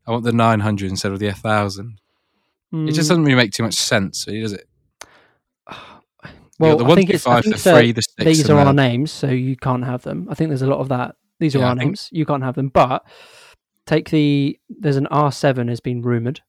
I 0.07 0.11
want 0.11 0.23
the 0.23 0.31
900 0.33 0.89
instead 0.89 1.11
of 1.11 1.19
the 1.19 1.27
1000? 1.27 1.99
It 2.73 2.85
just 2.87 2.93
Mm, 2.93 2.95
doesn't 3.09 3.23
really 3.23 3.35
make 3.35 3.51
too 3.51 3.63
much 3.63 3.73
sense, 3.75 4.25
really, 4.27 4.41
does 4.41 4.53
it? 4.53 4.67
well, 6.59 6.77
the 6.77 6.85
I 6.85 6.95
think 6.95 7.09
it's 7.09 7.27
I 7.27 7.41
think 7.41 7.55
the 7.55 7.59
so- 7.61 7.75
3, 7.77 7.91
the 7.91 8.01
6. 8.01 8.15
these 8.25 8.49
are 8.49 8.57
our 8.59 8.73
names, 8.73 9.11
so 9.11 9.27
you 9.27 9.55
can't 9.55 9.83
have 9.85 10.03
them. 10.03 10.27
I 10.29 10.35
think 10.35 10.49
there's 10.49 10.61
a 10.61 10.67
lot 10.67 10.79
of 10.79 10.89
that. 10.89 11.15
These 11.39 11.55
are 11.55 11.59
Yeah, 11.59 11.69
our 11.69 11.75
think- 11.75 11.85
names. 11.91 12.09
You 12.11 12.25
can't 12.25 12.43
have 12.43 12.55
them. 12.55 12.69
But 12.69 13.03
take 13.85 14.09
the 14.09 14.59
there's 14.69 14.97
an 14.97 15.07
R7 15.11 15.69
has 15.69 15.79
been 15.79 16.01
rumored. 16.01 16.41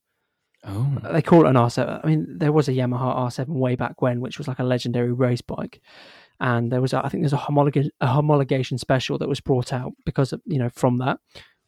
Oh, 0.65 0.97
They 1.13 1.23
call 1.23 1.45
it 1.45 1.49
an 1.49 1.57
R7. 1.57 2.01
I 2.05 2.07
mean, 2.09 2.39
there 2.39 2.53
was 2.53 2.69
a 2.69 2.73
Yamaha 2.73 3.17
R7 3.27 3.49
way 3.49 3.75
back 3.75 4.01
when, 4.01 4.21
which 4.21 4.39
was 4.39 4.47
like 4.47 4.61
a 4.61 4.65
legendary 4.65 5.13
race 5.13 5.41
bike. 5.41 5.81
And 6.39 6.71
there 6.71 6.81
was, 6.81 6.93
a, 6.93 7.05
I 7.05 7.09
think, 7.09 7.23
there's 7.23 7.33
a, 7.33 7.37
homolog- 7.37 7.89
a 8.01 8.07
homologation 8.07 8.79
special 8.79 9.19
that 9.19 9.29
was 9.29 9.41
brought 9.41 9.73
out 9.73 9.93
because 10.05 10.33
of, 10.33 10.41
you 10.47 10.59
know, 10.59 10.69
from 10.69 10.99
that 10.99 11.19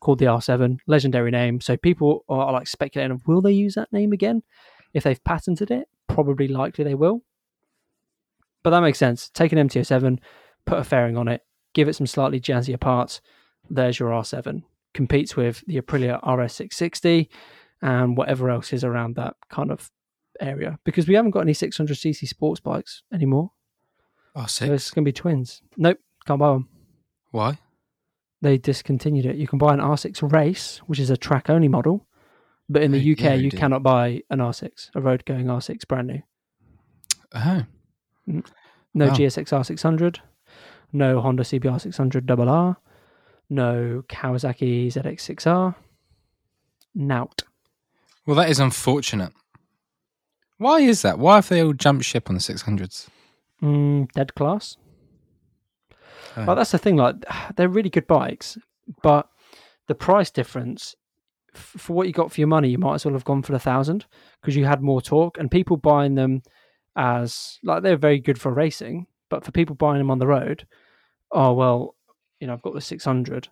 called 0.04 0.18
the 0.18 0.26
R7, 0.26 0.78
legendary 0.86 1.30
name. 1.30 1.60
So 1.60 1.76
people 1.76 2.24
are 2.28 2.52
like 2.52 2.68
speculating 2.68 3.12
of 3.12 3.26
will 3.26 3.40
they 3.40 3.52
use 3.52 3.74
that 3.74 3.92
name 3.92 4.12
again? 4.12 4.42
If 4.92 5.02
they've 5.02 5.24
patented 5.24 5.70
it, 5.70 5.88
probably 6.06 6.46
likely 6.46 6.84
they 6.84 6.94
will. 6.94 7.24
But 8.62 8.70
that 8.70 8.80
makes 8.80 8.98
sense. 8.98 9.30
Take 9.30 9.52
an 9.52 9.68
MT07, 9.68 10.18
put 10.66 10.78
a 10.78 10.84
fairing 10.84 11.16
on 11.16 11.26
it, 11.26 11.40
give 11.72 11.88
it 11.88 11.94
some 11.94 12.06
slightly 12.06 12.38
jazzier 12.38 12.78
parts. 12.78 13.20
There's 13.68 13.98
your 13.98 14.10
R7. 14.10 14.62
Competes 14.92 15.36
with 15.36 15.64
the 15.66 15.80
Aprilia 15.80 16.22
RS660 16.22 17.28
and 17.82 18.16
whatever 18.16 18.50
else 18.50 18.72
is 18.72 18.84
around 18.84 19.16
that 19.16 19.34
kind 19.50 19.72
of 19.72 19.90
area 20.40 20.78
because 20.84 21.08
we 21.08 21.14
haven't 21.14 21.30
got 21.30 21.40
any 21.40 21.52
600cc 21.52 22.28
sports 22.28 22.60
bikes 22.60 23.02
anymore. 23.12 23.52
oh 24.36 24.46
So 24.46 24.66
it's 24.66 24.90
going 24.90 25.04
to 25.04 25.08
be 25.08 25.12
twins. 25.12 25.62
Nope, 25.76 25.98
can't 26.26 26.38
buy 26.38 26.52
them. 26.52 26.68
Why? 27.30 27.58
They 28.44 28.58
discontinued 28.58 29.24
it. 29.24 29.36
You 29.36 29.46
can 29.48 29.58
buy 29.58 29.72
an 29.72 29.80
R6 29.80 30.30
Race, 30.30 30.82
which 30.86 30.98
is 31.00 31.08
a 31.08 31.16
track 31.16 31.48
only 31.48 31.66
model, 31.66 32.06
but 32.68 32.82
in 32.82 32.92
the 32.92 33.12
UK, 33.12 33.20
yeah, 33.20 33.32
you 33.34 33.48
do. 33.50 33.56
cannot 33.56 33.82
buy 33.82 34.20
an 34.28 34.38
R6, 34.40 34.90
a 34.94 35.00
road 35.00 35.24
going 35.24 35.46
R6 35.46 35.88
brand 35.88 36.08
new. 36.08 36.22
Oh, 37.34 37.64
No 38.26 39.06
Wow. 39.06 39.14
GSX 39.14 39.48
R600, 39.50 40.18
no 40.92 41.22
Honda 41.22 41.42
CBR 41.42 41.80
600 41.80 42.26
double 42.26 42.50
R, 42.50 42.76
no 43.48 44.04
Kawasaki 44.10 44.88
ZX6R, 44.88 45.74
Nout. 46.94 47.44
well, 48.26 48.36
that 48.36 48.50
is 48.50 48.60
unfortunate. 48.60 49.32
Why 50.58 50.80
is 50.80 51.00
that? 51.00 51.18
Why 51.18 51.36
have 51.36 51.48
they 51.48 51.62
all 51.62 51.72
jumped 51.72 52.04
ship 52.04 52.28
on 52.28 52.34
the 52.36 52.40
600s? 52.42 53.08
Mm, 53.62 54.12
dead 54.12 54.34
class. 54.34 54.76
Oh. 56.36 56.44
Well, 56.46 56.56
that's 56.56 56.70
the 56.72 56.78
thing. 56.78 56.96
Like, 56.96 57.16
they're 57.56 57.68
really 57.68 57.90
good 57.90 58.06
bikes, 58.06 58.58
but 59.02 59.28
the 59.86 59.94
price 59.94 60.30
difference 60.30 60.94
f- 61.54 61.74
for 61.78 61.92
what 61.94 62.06
you 62.06 62.12
got 62.12 62.32
for 62.32 62.40
your 62.40 62.48
money, 62.48 62.68
you 62.70 62.78
might 62.78 62.94
as 62.96 63.04
well 63.04 63.14
have 63.14 63.24
gone 63.24 63.42
for 63.42 63.52
the 63.52 63.58
thousand 63.58 64.06
because 64.40 64.56
you 64.56 64.64
had 64.64 64.82
more 64.82 65.00
torque, 65.02 65.38
and 65.38 65.50
people 65.50 65.76
buying 65.76 66.14
them 66.14 66.42
as 66.96 67.58
like 67.62 67.82
they're 67.82 67.96
very 67.96 68.18
good 68.20 68.40
for 68.40 68.52
racing, 68.52 69.06
but 69.28 69.44
for 69.44 69.50
people 69.52 69.74
buying 69.76 69.98
them 69.98 70.10
on 70.10 70.18
the 70.18 70.26
road, 70.26 70.66
oh 71.32 71.52
well, 71.52 71.94
you 72.40 72.46
know, 72.46 72.52
I've 72.52 72.62
got 72.62 72.74
the 72.74 72.80
six 72.80 73.04
hundred, 73.04 73.48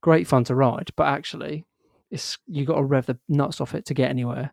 great 0.00 0.26
fun 0.26 0.44
to 0.44 0.54
ride, 0.54 0.90
but 0.96 1.06
actually, 1.06 1.64
it's 2.10 2.38
you 2.46 2.64
got 2.64 2.76
to 2.76 2.82
rev 2.84 3.06
the 3.06 3.18
nuts 3.28 3.60
off 3.60 3.74
it 3.74 3.86
to 3.86 3.94
get 3.94 4.10
anywhere. 4.10 4.52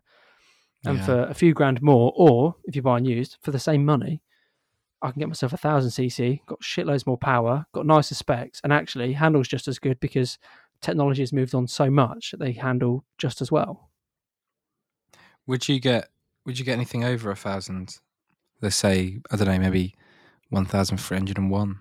And 0.86 0.96
Yeah. 0.98 1.04
for 1.04 1.22
a 1.24 1.34
few 1.34 1.52
grand 1.52 1.82
more, 1.82 2.10
or 2.16 2.54
if 2.64 2.74
you're 2.74 2.82
buying 2.82 3.04
used 3.04 3.36
for 3.42 3.50
the 3.50 3.58
same 3.58 3.84
money, 3.84 4.22
I 5.02 5.10
can 5.10 5.20
get 5.20 5.28
myself 5.28 5.52
a 5.52 5.56
thousand 5.56 5.90
cc, 5.90 6.44
got 6.46 6.60
shitloads 6.60 7.06
more 7.06 7.16
power, 7.16 7.66
got 7.72 7.86
nicer 7.86 8.14
specs, 8.14 8.60
and 8.62 8.72
actually 8.72 9.14
handles 9.14 9.48
just 9.48 9.68
as 9.68 9.78
good 9.78 9.98
because 10.00 10.38
technology 10.80 11.22
has 11.22 11.32
moved 11.32 11.54
on 11.54 11.66
so 11.66 11.90
much 11.90 12.30
that 12.30 12.40
they 12.40 12.52
handle 12.52 13.04
just 13.18 13.40
as 13.40 13.50
well. 13.50 13.90
Would 15.46 15.68
you 15.68 15.80
get 15.80 16.08
Would 16.46 16.58
you 16.58 16.64
get 16.64 16.74
anything 16.74 17.04
over 17.04 17.30
a 17.30 17.36
thousand? 17.36 17.98
Let's 18.60 18.76
say 18.76 19.18
I 19.30 19.36
don't 19.36 19.48
know, 19.48 19.58
maybe 19.58 19.94
one 20.50 20.66
thousand 20.66 20.98
three 20.98 21.16
hundred 21.16 21.38
and 21.38 21.50
one. 21.50 21.80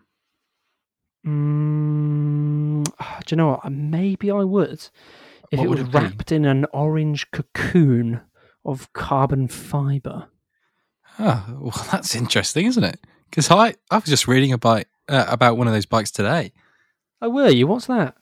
Mm, 1.26 2.86
do 3.26 3.34
you 3.34 3.38
know 3.38 3.60
what? 3.62 3.72
Maybe 3.72 4.32
I 4.32 4.44
would 4.44 4.90
if 5.52 5.60
What 5.60 5.66
it 5.66 5.70
was 5.70 5.80
it 5.82 5.94
wrapped 5.94 6.32
in 6.32 6.46
an 6.46 6.66
orange 6.74 7.30
cocoon 7.32 8.22
of 8.66 8.92
carbon 8.94 9.48
fiber. 9.48 10.28
Oh, 11.20 11.46
well, 11.60 11.86
that's 11.92 12.16
interesting, 12.16 12.66
isn't 12.66 12.84
it? 12.84 13.00
Because 13.30 13.52
I 13.52 13.76
I 13.92 13.96
was 13.96 14.06
just 14.06 14.28
reading 14.28 14.54
about 14.54 14.86
uh, 15.08 15.26
about 15.28 15.58
one 15.58 15.68
of 15.68 15.74
those 15.74 15.86
bikes 15.86 16.12
today, 16.12 16.52
Oh, 17.22 17.30
were 17.30 17.50
you? 17.50 17.68
What's 17.68 17.88
that? 17.88 18.16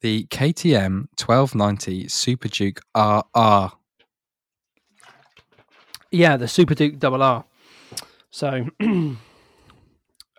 the 0.00 0.24
KTM 0.30 1.08
twelve 1.16 1.54
ninety 1.56 2.06
Super 2.08 2.48
Duke 2.48 2.80
RR. 2.96 3.72
Yeah, 6.10 6.36
the 6.36 6.48
Super 6.48 6.74
Duke 6.74 6.98
Double 6.98 7.22
R. 7.22 7.44
So 8.30 8.66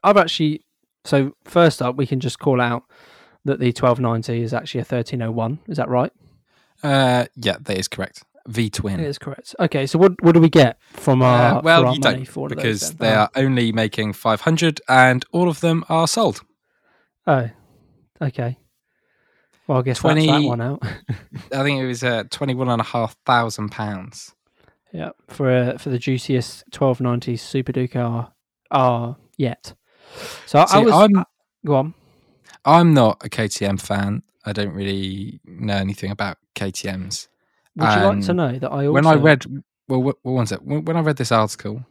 I've 0.04 0.18
actually 0.18 0.66
so 1.06 1.36
first 1.46 1.82
up 1.82 1.96
we 1.96 2.08
can 2.08 2.20
just 2.20 2.40
call 2.40 2.60
out 2.62 2.84
that 3.46 3.60
the 3.60 3.68
1290 3.68 4.42
is 4.44 4.54
actually 4.54 4.80
a 4.80 4.84
1301. 4.84 5.60
Is 5.68 5.78
that 5.78 5.88
right? 5.90 6.12
Uh, 6.84 7.26
yeah, 7.36 7.58
that 7.62 7.78
is 7.78 7.88
correct. 7.88 8.24
V 8.48 8.66
It 8.68 8.74
twin. 8.74 9.00
is 9.00 9.18
correct. 9.18 9.56
Okay, 9.60 9.86
so 9.88 10.00
what 10.00 10.14
what 10.22 10.34
do 10.34 10.40
we 10.40 10.50
get 10.50 10.78
from 10.94 11.22
our 11.22 11.58
Uh, 11.58 11.62
well, 11.62 11.86
our 11.88 11.94
you 11.94 12.00
money 12.00 12.18
don't 12.18 12.26
for 12.28 12.40
all 12.42 12.48
those 12.50 12.56
because 12.56 12.92
they 12.96 13.14
are 13.14 13.30
only 13.36 13.72
making 13.72 14.14
five 14.14 14.42
hundred, 14.42 14.82
and 14.90 15.26
all 15.32 15.50
of 15.50 15.60
them 15.60 15.84
are 15.90 16.08
sold. 16.08 16.42
Oh, 17.28 17.50
okay. 18.22 18.58
Well, 19.68 19.78
I 19.80 19.82
guess 19.84 20.00
20 20.00 20.26
that's 20.26 20.42
that 20.42 20.48
one 20.48 20.62
out. 20.62 20.82
I 21.54 21.64
think 21.64 21.80
it 21.80 21.86
was 21.86 22.04
uh, 22.04 22.24
twenty 22.32 22.56
one 22.56 22.70
and 22.70 22.82
a 22.82 22.86
half 22.86 23.16
thousand 23.26 23.70
pounds. 23.70 24.34
yeah, 24.92 25.12
for 25.28 25.50
uh, 25.52 25.78
for 25.78 25.90
the 25.90 26.00
juiciest 26.00 26.64
1290 26.76 27.38
Super 27.38 27.72
Duke 27.72 27.96
R 27.96 28.34
R 28.72 29.18
yet. 29.38 29.76
So 30.48 30.60
I 30.60 30.66
See, 30.66 30.86
was 30.86 30.94
I'm 30.94 31.24
go 31.66 31.76
on. 31.76 31.94
I'm 32.66 32.94
not 32.96 33.24
a 33.24 33.30
KTM 33.30 33.80
fan. 33.80 34.24
I 34.46 34.54
don't 34.54 34.74
really 34.74 35.40
know 35.46 35.76
anything 35.76 36.10
about 36.12 36.38
KTM's. 36.56 37.28
Would 37.80 37.96
you 37.96 38.02
like 38.02 38.22
to 38.22 38.32
um, 38.32 38.38
know 38.38 38.60
that 38.60 38.72
I 38.72 38.86
also 38.86 38.92
When 38.92 39.08
I 39.08 39.16
read, 39.16 39.46
well, 39.88 40.02
what, 40.04 40.18
what 40.22 40.34
was 40.34 40.52
it? 40.52 40.62
When, 40.64 40.86
when 40.86 40.98
I 40.98 41.02
read 41.02 41.18
this 41.18 41.32
article, 41.32 41.86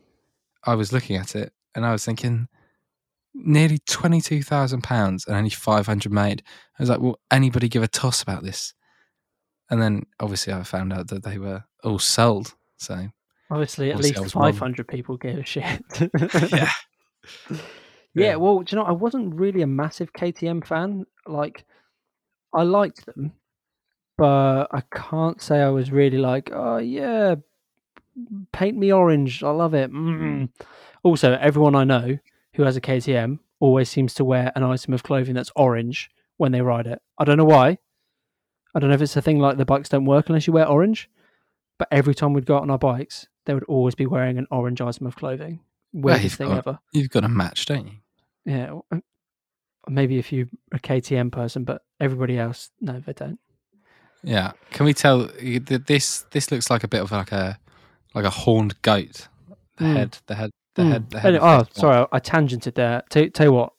I 0.64 0.74
was 0.74 0.92
looking 0.92 1.16
at 1.16 1.34
it 1.34 1.52
and 1.74 1.86
I 1.86 1.92
was 1.92 2.04
thinking, 2.04 2.48
nearly 3.34 3.78
twenty 3.86 4.20
two 4.20 4.42
thousand 4.42 4.82
pounds 4.82 5.26
and 5.26 5.36
only 5.36 5.50
five 5.50 5.86
hundred 5.86 6.12
made. 6.12 6.42
I 6.78 6.82
was 6.82 6.90
like, 6.90 7.00
will 7.00 7.18
anybody 7.30 7.68
give 7.68 7.82
a 7.82 7.88
toss 7.88 8.22
about 8.22 8.42
this? 8.42 8.74
And 9.70 9.80
then 9.80 10.04
obviously 10.20 10.52
I 10.52 10.62
found 10.62 10.92
out 10.92 11.08
that 11.08 11.22
they 11.22 11.38
were 11.38 11.64
all 11.84 11.98
sold. 11.98 12.54
So 12.78 13.08
obviously 13.50 13.90
at 13.90 13.96
obviously 13.96 14.22
least 14.22 14.34
500 14.34 14.88
people 14.88 15.16
gave 15.16 15.38
a 15.38 15.44
shit. 15.44 15.64
yeah, 16.52 16.70
Yeah, 17.50 17.50
Yeah. 18.14 18.36
well, 18.36 18.60
do 18.60 18.74
you 18.74 18.82
know, 18.82 18.88
I 18.88 18.92
wasn't 18.92 19.34
really 19.34 19.62
a 19.62 19.66
massive 19.66 20.12
KTM 20.12 20.66
fan. 20.66 21.04
Like, 21.26 21.64
I 22.54 22.62
liked 22.62 23.04
them, 23.06 23.32
but 24.18 24.66
I 24.70 24.82
can't 24.92 25.40
say 25.40 25.62
I 25.62 25.70
was 25.70 25.90
really 25.90 26.18
like, 26.18 26.50
oh 26.52 26.76
yeah, 26.76 27.36
paint 28.52 28.76
me 28.76 28.92
orange. 28.92 29.42
I 29.42 29.50
love 29.50 29.72
it. 29.72 29.90
Mm. 29.90 30.50
Also, 31.02 31.32
everyone 31.40 31.74
I 31.74 31.84
know 31.84 32.18
who 32.54 32.62
has 32.64 32.76
a 32.76 32.80
KTM 32.80 33.38
always 33.60 33.88
seems 33.88 34.12
to 34.14 34.24
wear 34.24 34.52
an 34.54 34.62
item 34.64 34.92
of 34.92 35.02
clothing 35.02 35.34
that's 35.34 35.52
orange 35.56 36.10
when 36.36 36.52
they 36.52 36.60
ride 36.60 36.86
it. 36.86 37.00
I 37.16 37.24
don't 37.24 37.38
know 37.38 37.44
why. 37.44 37.78
I 38.74 38.80
don't 38.80 38.90
know 38.90 38.94
if 38.94 39.02
it's 39.02 39.16
a 39.16 39.22
thing 39.22 39.38
like 39.38 39.56
the 39.56 39.64
bikes 39.64 39.88
don't 39.88 40.04
work 40.04 40.28
unless 40.28 40.46
you 40.46 40.52
wear 40.52 40.68
orange, 40.68 41.08
but 41.78 41.88
every 41.90 42.14
time 42.14 42.32
we'd 42.34 42.44
go 42.46 42.56
out 42.56 42.62
on 42.62 42.70
our 42.70 42.78
bikes, 42.78 43.26
they 43.46 43.54
would 43.54 43.64
always 43.64 43.94
be 43.94 44.06
wearing 44.06 44.36
an 44.36 44.46
orange 44.50 44.80
item 44.80 45.06
of 45.06 45.16
clothing. 45.16 45.60
Weirdest 45.92 46.24
you've 46.24 46.32
thing 46.34 46.48
got- 46.48 46.58
ever. 46.58 46.78
you've 46.92 47.08
got 47.10 47.24
a 47.24 47.28
match, 47.28 47.64
don't 47.66 47.86
you? 47.86 47.92
Yeah, 48.44 48.78
maybe 49.88 50.18
if 50.18 50.32
you're 50.32 50.48
a 50.72 50.78
KTM 50.78 51.30
person, 51.32 51.64
but 51.64 51.82
everybody 52.00 52.38
else, 52.38 52.70
no, 52.80 53.00
they 53.00 53.12
don't. 53.12 53.38
Yeah. 54.22 54.52
Can 54.70 54.86
we 54.86 54.94
tell 54.94 55.28
this? 55.38 56.24
This 56.30 56.50
looks 56.50 56.70
like 56.70 56.84
a 56.84 56.88
bit 56.88 57.00
of 57.02 57.12
like 57.12 57.32
a 57.32 57.58
like 58.14 58.24
a 58.24 58.30
horned 58.30 58.80
goat. 58.82 59.28
the 59.76 59.84
Mm. 59.84 59.92
head, 59.96 60.18
the 60.26 60.34
head, 60.34 60.50
the 60.74 60.82
Mm. 60.82 60.90
head, 60.92 61.10
the 61.10 61.20
head. 61.20 61.34
Anyway, 61.36 61.48
oh, 61.48 61.64
sorry, 61.72 61.96
I, 62.12 62.16
I 62.16 62.20
tangented 62.20 62.74
there. 62.74 63.02
Tell, 63.10 63.28
tell 63.30 63.46
you 63.46 63.52
what, 63.52 63.72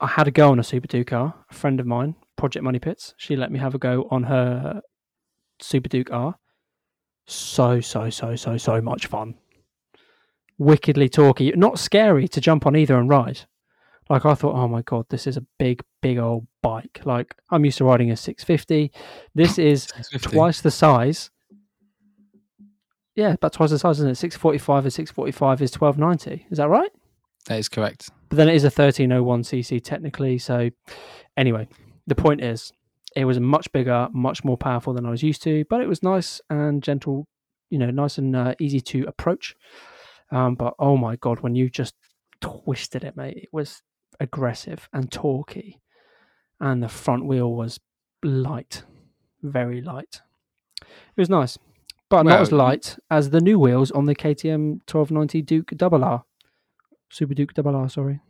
I 0.00 0.06
had 0.06 0.26
a 0.26 0.30
go 0.30 0.50
on 0.50 0.58
a 0.58 0.64
Super 0.64 0.86
Duke 0.86 1.12
R. 1.12 1.34
A 1.50 1.54
friend 1.54 1.78
of 1.80 1.86
mine, 1.86 2.14
Project 2.36 2.62
Money 2.64 2.78
Pits, 2.78 3.14
she 3.18 3.36
let 3.36 3.52
me 3.52 3.58
have 3.58 3.74
a 3.74 3.78
go 3.78 4.08
on 4.10 4.22
her 4.24 4.80
Super 5.60 5.90
Duke 5.90 6.10
R. 6.10 6.36
So, 7.26 7.80
so, 7.80 8.08
so, 8.08 8.36
so, 8.36 8.56
so 8.56 8.80
much 8.80 9.06
fun. 9.06 9.34
Wickedly 10.58 11.10
torquey, 11.10 11.54
not 11.56 11.78
scary 11.78 12.26
to 12.28 12.40
jump 12.40 12.64
on 12.66 12.74
either 12.74 12.96
and 12.98 13.10
ride. 13.10 13.40
Like 14.08 14.24
I 14.24 14.34
thought, 14.34 14.54
oh 14.54 14.68
my 14.68 14.82
god, 14.82 15.06
this 15.08 15.26
is 15.26 15.36
a 15.36 15.44
big, 15.58 15.82
big 16.00 16.18
old 16.18 16.46
bike. 16.62 17.00
Like 17.04 17.34
I'm 17.50 17.64
used 17.64 17.78
to 17.78 17.84
riding 17.84 18.10
a 18.10 18.16
650. 18.16 18.92
This 19.34 19.58
is 19.58 19.84
650. 19.84 20.36
twice 20.36 20.60
the 20.60 20.70
size. 20.70 21.30
Yeah, 23.14 23.32
about 23.32 23.54
twice 23.54 23.70
the 23.70 23.78
size, 23.78 23.98
isn't 23.98 24.10
it? 24.10 24.16
645 24.16 24.84
and 24.84 24.92
645 24.92 25.62
is 25.62 25.72
1290. 25.74 26.46
Is 26.50 26.58
that 26.58 26.68
right? 26.68 26.90
That 27.46 27.58
is 27.58 27.68
correct. 27.68 28.10
But 28.28 28.36
then 28.36 28.48
it 28.48 28.54
is 28.54 28.64
a 28.64 28.70
1301cc 28.70 29.82
technically. 29.82 30.38
So, 30.38 30.70
anyway, 31.36 31.68
the 32.06 32.14
point 32.14 32.42
is, 32.42 32.72
it 33.14 33.24
was 33.24 33.40
much 33.40 33.72
bigger, 33.72 34.08
much 34.12 34.44
more 34.44 34.58
powerful 34.58 34.92
than 34.92 35.06
I 35.06 35.10
was 35.10 35.22
used 35.22 35.42
to, 35.44 35.64
but 35.70 35.80
it 35.80 35.88
was 35.88 36.02
nice 36.02 36.40
and 36.50 36.82
gentle, 36.82 37.26
you 37.70 37.78
know, 37.78 37.90
nice 37.90 38.18
and 38.18 38.36
uh, 38.36 38.54
easy 38.60 38.80
to 38.80 39.04
approach. 39.06 39.56
Um, 40.30 40.54
but 40.54 40.74
oh 40.78 40.96
my 40.96 41.16
God, 41.16 41.40
when 41.40 41.54
you 41.54 41.70
just 41.70 41.94
twisted 42.40 43.04
it, 43.04 43.16
mate, 43.16 43.38
it 43.38 43.48
was 43.52 43.80
aggressive 44.20 44.88
and 44.92 45.10
torquey. 45.10 45.80
And 46.60 46.82
the 46.82 46.88
front 46.88 47.26
wheel 47.26 47.52
was 47.52 47.80
light, 48.22 48.82
very 49.42 49.80
light. 49.80 50.22
It 50.80 51.20
was 51.20 51.28
nice, 51.30 51.58
but 52.08 52.22
not 52.22 52.40
as 52.40 52.52
light 52.52 52.96
as 53.10 53.30
the 53.30 53.40
new 53.40 53.58
wheels 53.58 53.90
on 53.90 54.06
the 54.06 54.14
KTM 54.14 54.80
1290 54.90 55.42
Duke 55.42 55.70
Double 55.76 56.04
R. 56.04 56.24
Super 57.10 57.34
Duke 57.34 57.54
Double 57.54 57.76
R, 57.76 57.88
sorry. 57.88 58.20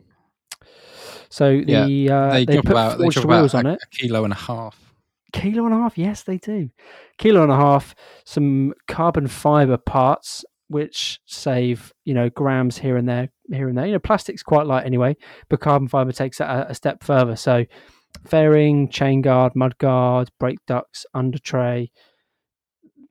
So 1.29 1.49
Yeah, 1.49 1.85
the 1.85 2.09
uh, 2.09 2.29
they, 2.31 2.45
they, 2.45 2.53
drop 2.53 2.65
put 2.65 2.71
about, 2.71 2.97
they 2.97 3.03
forged 3.05 3.21
drop 3.21 3.29
wheels 3.29 3.53
on 3.53 3.65
a, 3.65 3.73
it. 3.73 3.79
a 3.83 3.95
kilo 3.95 4.23
and 4.23 4.33
a 4.33 4.37
half. 4.37 4.93
Kilo 5.33 5.65
and 5.65 5.73
a 5.73 5.77
half, 5.77 5.97
yes, 5.97 6.23
they 6.23 6.37
do. 6.37 6.69
Kilo 7.17 7.43
and 7.43 7.51
a 7.51 7.55
half, 7.55 7.95
some 8.23 8.73
carbon 8.87 9.27
fiber 9.27 9.77
parts 9.77 10.45
which 10.69 11.19
save 11.25 11.93
you 12.05 12.13
know 12.13 12.29
grams 12.29 12.77
here 12.77 12.97
and 12.97 13.07
there, 13.07 13.29
here 13.51 13.69
and 13.69 13.77
there. 13.77 13.85
You 13.85 13.93
know, 13.93 13.99
plastic's 13.99 14.43
quite 14.43 14.67
light 14.67 14.85
anyway, 14.85 15.15
but 15.49 15.59
carbon 15.59 15.87
fiber 15.87 16.11
takes 16.11 16.37
that 16.37 16.49
a, 16.49 16.71
a 16.71 16.75
step 16.75 17.03
further. 17.03 17.35
So, 17.35 17.65
fairing, 18.25 18.89
chain 18.89 19.21
guard, 19.21 19.55
mud 19.55 19.77
guard, 19.77 20.29
brake 20.39 20.59
ducts, 20.67 21.05
under 21.13 21.37
tray, 21.37 21.91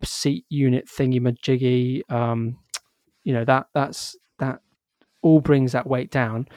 seat 0.02 0.44
unit 0.48 0.86
thingy 0.86 1.20
majiggy. 1.20 2.10
Um, 2.12 2.58
you 3.24 3.32
know 3.32 3.44
that 3.44 3.66
that's 3.74 4.16
that 4.38 4.60
all 5.22 5.40
brings 5.40 5.72
that 5.72 5.86
weight 5.86 6.10
down, 6.10 6.48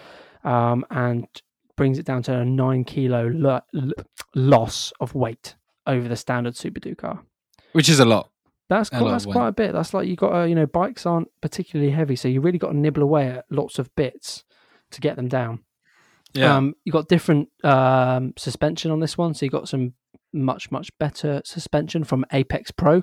um, 0.43 0.85
and 0.91 1.27
brings 1.75 1.97
it 1.97 2.05
down 2.05 2.21
to 2.23 2.37
a 2.39 2.45
nine 2.45 2.83
kilo 2.83 3.27
lo- 3.27 3.61
lo- 3.73 3.93
loss 4.35 4.91
of 4.99 5.15
weight 5.15 5.55
over 5.87 6.07
the 6.07 6.15
standard 6.15 6.55
Super 6.55 6.79
Duke 6.79 7.03
R. 7.03 7.23
Which 7.71 7.89
is 7.89 7.99
a 7.99 8.05
lot. 8.05 8.29
That's 8.69 8.89
quite, 8.89 9.09
that's 9.09 9.25
weight. 9.25 9.33
quite 9.33 9.47
a 9.47 9.51
bit. 9.51 9.73
That's 9.73 9.93
like 9.95 10.07
you 10.07 10.15
got 10.15 10.41
to, 10.41 10.47
you 10.47 10.53
know, 10.53 10.67
bikes 10.67 11.05
aren't 11.05 11.29
particularly 11.41 11.91
heavy, 11.91 12.15
so 12.15 12.27
you 12.27 12.39
really 12.39 12.59
got 12.59 12.69
to 12.69 12.77
nibble 12.77 13.01
away 13.01 13.27
at 13.27 13.45
lots 13.49 13.79
of 13.79 13.93
bits 13.95 14.43
to 14.91 15.01
get 15.01 15.15
them 15.15 15.27
down. 15.27 15.63
Yeah. 16.33 16.55
Um, 16.55 16.75
you 16.83 16.91
got 16.91 17.07
different 17.07 17.49
um, 17.63 18.33
suspension 18.37 18.91
on 18.91 18.99
this 18.99 19.17
one, 19.17 19.33
so 19.33 19.45
you 19.45 19.49
got 19.49 19.67
some 19.67 19.93
much 20.31 20.69
much 20.69 20.95
better 20.99 21.41
suspension 21.43 22.03
from 22.03 22.23
Apex 22.31 22.69
Pro 22.69 23.01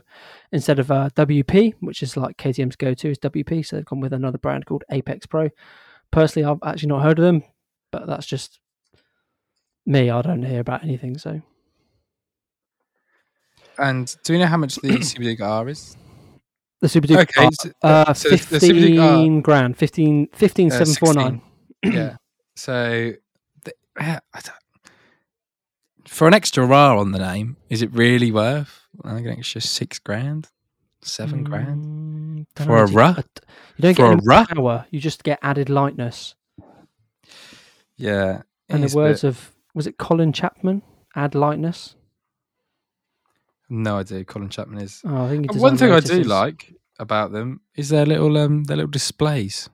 instead 0.52 0.78
of 0.78 0.92
uh, 0.92 1.10
WP, 1.16 1.74
which 1.80 2.00
is 2.02 2.16
like 2.16 2.36
KTM's 2.36 2.76
go-to 2.76 3.10
is 3.10 3.18
WP. 3.18 3.66
So 3.66 3.74
they've 3.74 3.84
gone 3.84 4.00
with 4.00 4.12
another 4.12 4.38
brand 4.38 4.66
called 4.66 4.84
Apex 4.90 5.26
Pro. 5.26 5.50
Personally, 6.12 6.46
I've 6.46 6.58
actually 6.68 6.90
not 6.90 7.02
heard 7.02 7.18
of 7.18 7.24
them, 7.24 7.42
but 7.90 8.06
that's 8.06 8.26
just 8.26 8.60
me. 9.84 10.10
I 10.10 10.22
don't 10.22 10.44
hear 10.44 10.60
about 10.60 10.84
anything. 10.84 11.18
So 11.18 11.42
and 13.78 14.14
do 14.24 14.32
we 14.32 14.38
know 14.38 14.46
how 14.46 14.56
much 14.56 14.76
the 14.76 15.00
Super 15.02 15.22
Duke 15.24 15.40
R 15.40 15.68
is? 15.68 15.96
the 16.80 16.88
Super 16.88 17.06
Duke, 17.06 17.20
Okay, 17.20 17.44
R, 17.46 17.50
so- 17.52 17.70
uh, 17.82 18.12
so 18.14 18.28
the 18.30 18.36
Super 18.38 18.58
Duke 18.80 19.00
R- 19.00 19.08
fifteen 19.08 19.40
grand, 19.40 19.76
15, 19.78 20.28
15 20.32 20.66
Uh, 20.72 20.84
749. 20.84 21.42
yeah. 21.84 22.16
So, 22.54 23.12
the, 23.64 23.72
I 23.98 24.20
don't- 24.34 24.54
for 26.06 26.28
an 26.28 26.34
extra 26.34 26.64
R 26.66 26.96
on 26.96 27.12
the 27.12 27.18
name, 27.18 27.56
is 27.70 27.82
it 27.82 27.92
really 27.92 28.30
worth? 28.30 28.86
I 29.04 29.14
think 29.14 29.38
it's 29.38 29.52
just 29.52 29.72
six 29.74 29.98
grand, 29.98 30.48
seven 31.02 31.44
grand. 31.44 31.84
Mm, 31.84 32.46
don't 32.54 32.66
For 32.66 32.72
know, 32.72 32.78
a 32.78 33.10
it's- 33.18 33.26
You 33.76 33.82
don't 33.82 33.94
For 33.94 34.16
get 34.16 34.26
a 34.28 34.36
any 34.38 34.46
power. 34.54 34.86
You 34.90 35.00
just 35.00 35.24
get 35.24 35.38
added 35.42 35.68
lightness. 35.68 36.34
Yeah. 37.96 38.42
And 38.68 38.82
the 38.84 38.94
words 38.96 39.22
bit- 39.22 39.28
of 39.28 39.52
was 39.74 39.86
it 39.86 39.98
Colin 39.98 40.32
Chapman? 40.32 40.82
Add 41.14 41.34
lightness. 41.34 41.96
No 43.68 43.98
idea. 43.98 44.24
Colin 44.24 44.48
Chapman 44.48 44.80
is. 44.82 45.02
Oh, 45.04 45.24
I 45.24 45.28
think 45.28 45.54
One 45.54 45.76
thing 45.76 45.92
I 45.92 46.00
do 46.00 46.22
like 46.22 46.74
about 46.98 47.32
them 47.32 47.60
is 47.74 47.88
their 47.88 48.06
little 48.06 48.36
um 48.38 48.64
their 48.64 48.76
little 48.76 48.90
displays. 48.90 49.68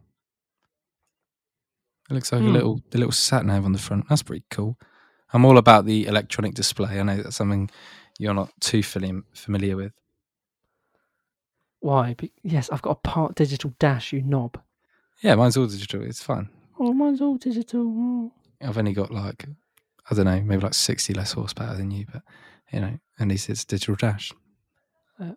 It 2.11 2.14
looks 2.14 2.33
like 2.33 2.42
Hmm. 2.42 2.48
a 2.48 2.52
little 2.52 2.81
the 2.90 2.98
little 2.98 3.12
sat 3.12 3.44
nav 3.46 3.64
on 3.64 3.72
the 3.72 3.78
front. 3.78 4.09
That's 4.09 4.22
pretty 4.22 4.44
cool. 4.50 4.78
I'm 5.33 5.44
all 5.44 5.57
about 5.59 5.87
the 5.87 6.07
electronic 6.07 6.55
display. 6.55 7.00
I 7.00 7.02
know 7.02 7.16
that's 7.22 7.37
something 7.37 7.70
you're 8.18 8.35
not 8.35 8.50
too 8.61 8.81
fami- 8.81 9.22
familiar 9.35 9.76
with. 9.76 9.92
Why? 11.81 12.14
Be- 12.14 12.33
yes, 12.42 12.70
I've 12.70 12.83
got 12.83 12.90
a 12.90 13.09
part 13.09 13.35
digital 13.35 13.72
dash. 13.78 14.12
You 14.12 14.22
knob. 14.22 14.61
Yeah, 15.22 15.35
mine's 15.37 15.57
all 15.57 15.66
digital. 15.66 16.02
It's 16.02 16.22
fine. 16.22 16.48
Oh, 16.78 16.92
mine's 16.92 17.20
all 17.20 17.37
digital. 17.37 17.83
Oh. 17.87 18.33
I've 18.61 18.78
only 18.78 18.92
got 18.92 19.11
like 19.11 19.46
I 20.11 20.14
don't 20.14 20.24
know, 20.26 20.40
maybe 20.42 20.62
like 20.62 20.74
sixty 20.74 21.14
less 21.14 21.33
horsepower 21.33 21.76
than 21.76 21.90
you, 21.90 22.07
but 22.12 22.22
you 22.72 22.80
know, 22.80 22.98
at 23.18 23.28
least 23.28 23.50
it's 23.50 23.64
digital 23.64 23.94
dash. 23.96 24.32
Uh, 25.20 25.32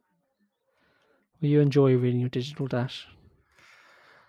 will 1.42 1.50
you 1.50 1.60
enjoy 1.60 1.96
reading 1.96 2.20
your 2.20 2.30
digital 2.30 2.68
dash? 2.68 3.08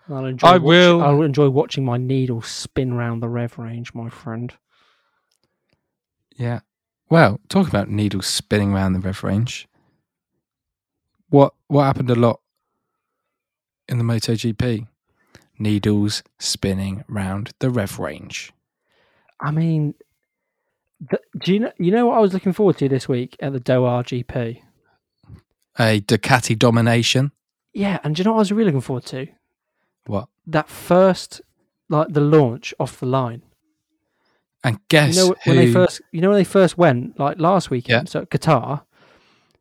And 0.06 0.16
I'll 0.16 0.24
enjoy. 0.26 0.46
I 0.48 0.52
watch- 0.58 0.62
will. 0.62 1.02
I'll 1.02 1.22
enjoy 1.22 1.48
watching 1.48 1.84
my 1.84 1.96
needle 1.96 2.42
spin 2.42 2.94
round 2.94 3.22
the 3.22 3.28
rev 3.28 3.58
range, 3.58 3.94
my 3.94 4.08
friend. 4.08 4.52
Yeah. 6.36 6.60
Well, 7.08 7.40
talk 7.48 7.68
about 7.68 7.88
needles 7.88 8.26
spinning 8.26 8.72
around 8.72 8.92
the 8.92 8.98
rev 9.00 9.22
range. 9.24 9.68
What 11.28 11.54
what 11.68 11.84
happened 11.84 12.10
a 12.10 12.14
lot 12.14 12.40
in 13.88 13.98
the 13.98 14.04
MotoGP? 14.04 14.86
Needles 15.58 16.22
spinning 16.38 17.04
round 17.08 17.52
the 17.60 17.70
rev 17.70 17.98
range. 17.98 18.52
I 19.40 19.50
mean, 19.50 19.94
the, 21.00 21.20
do 21.38 21.52
you 21.52 21.60
know? 21.60 21.72
You 21.78 21.90
know 21.90 22.06
what 22.06 22.16
I 22.18 22.20
was 22.20 22.32
looking 22.32 22.52
forward 22.52 22.78
to 22.78 22.88
this 22.88 23.08
week 23.08 23.36
at 23.40 23.52
the 23.52 23.60
Doha 23.60 24.02
GP? 24.04 24.60
A 25.78 26.00
Ducati 26.00 26.58
domination. 26.58 27.32
Yeah, 27.74 27.98
and 28.02 28.16
do 28.16 28.20
you 28.20 28.24
know 28.24 28.32
what 28.32 28.38
I 28.38 28.40
was 28.40 28.52
really 28.52 28.66
looking 28.66 28.80
forward 28.80 29.04
to? 29.06 29.26
What? 30.06 30.28
That 30.46 30.68
first, 30.68 31.42
like 31.88 32.08
the 32.08 32.20
launch 32.22 32.72
off 32.80 32.98
the 33.00 33.06
line. 33.06 33.42
And 34.64 34.78
guess 34.88 35.14
you 35.16 35.22
know 35.22 35.34
who? 35.44 35.50
when 35.50 35.56
they 35.58 35.72
first, 35.72 36.00
you 36.12 36.20
know 36.20 36.30
when 36.30 36.38
they 36.38 36.44
first 36.44 36.78
went, 36.78 37.18
like 37.20 37.38
last 37.38 37.70
weekend, 37.70 38.08
so 38.08 38.20
at 38.22 38.30
Qatar, 38.30 38.82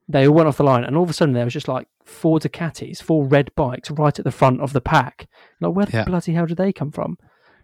they 0.07 0.27
all 0.27 0.33
went 0.33 0.47
off 0.47 0.57
the 0.57 0.63
line, 0.63 0.83
and 0.83 0.95
all 0.95 1.03
of 1.03 1.09
a 1.09 1.13
sudden 1.13 1.33
there 1.33 1.43
was 1.43 1.53
just 1.53 1.67
like 1.67 1.87
four 2.05 2.39
Ducatis, 2.39 3.01
four 3.01 3.25
red 3.25 3.51
bikes 3.55 3.91
right 3.91 4.17
at 4.17 4.23
the 4.23 4.31
front 4.31 4.61
of 4.61 4.71
the 4.73 4.81
pack. 4.81 5.27
Like 5.59 5.73
where 5.75 5.87
Yeah. 5.91 6.05
the 6.05 6.09
bloody 6.11 6.33
hell 6.33 6.45
did 6.45 6.57
they 6.57 6.71
come 6.71 6.91
from? 6.91 7.17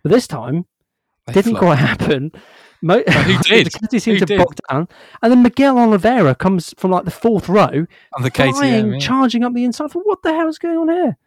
But 0.03 0.11
this 0.11 0.27
time 0.27 0.65
they 1.27 1.33
didn't 1.33 1.55
quite 1.55 1.77
happen. 1.77 2.31
Mo- 2.81 3.03
oh, 3.07 3.11
who 3.11 3.37
did? 3.43 3.67
the 3.67 3.69
Ducati 3.71 4.01
seemed 4.01 4.19
Who 4.19 4.25
to 4.25 4.25
did? 4.25 4.37
bog 4.39 4.55
down, 4.69 4.87
and 5.21 5.31
then 5.31 5.43
Miguel 5.43 5.77
Oliveira 5.77 6.33
comes 6.35 6.73
from 6.77 6.91
like 6.91 7.05
the 7.05 7.11
fourth 7.11 7.47
row, 7.47 7.85
on 8.15 8.23
the 8.23 8.31
flying, 8.31 8.53
KTM. 8.53 8.93
Yeah, 8.93 8.99
charging 8.99 9.43
up 9.43 9.53
the 9.53 9.63
inside. 9.63 9.91
For 9.91 10.01
what 10.01 10.21
the 10.23 10.33
hell 10.33 10.47
is 10.49 10.57
going 10.57 10.77
on 10.77 10.89
here? 10.89 11.17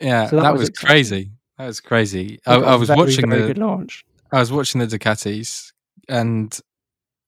Yeah, 0.00 0.26
So 0.28 0.36
that, 0.36 0.42
that 0.42 0.52
was, 0.52 0.62
was 0.62 0.70
crazy. 0.70 1.30
That 1.58 1.66
was 1.66 1.80
crazy. 1.80 2.40
I, 2.46 2.56
I 2.56 2.74
was 2.74 2.88
very, 2.88 2.98
watching 2.98 3.28
very 3.30 3.42
the 3.42 3.46
good 3.48 3.58
launch. 3.58 4.04
I 4.32 4.40
was 4.40 4.50
watching 4.50 4.80
the 4.80 4.86
Ducatis, 4.88 5.72
and 6.08 6.58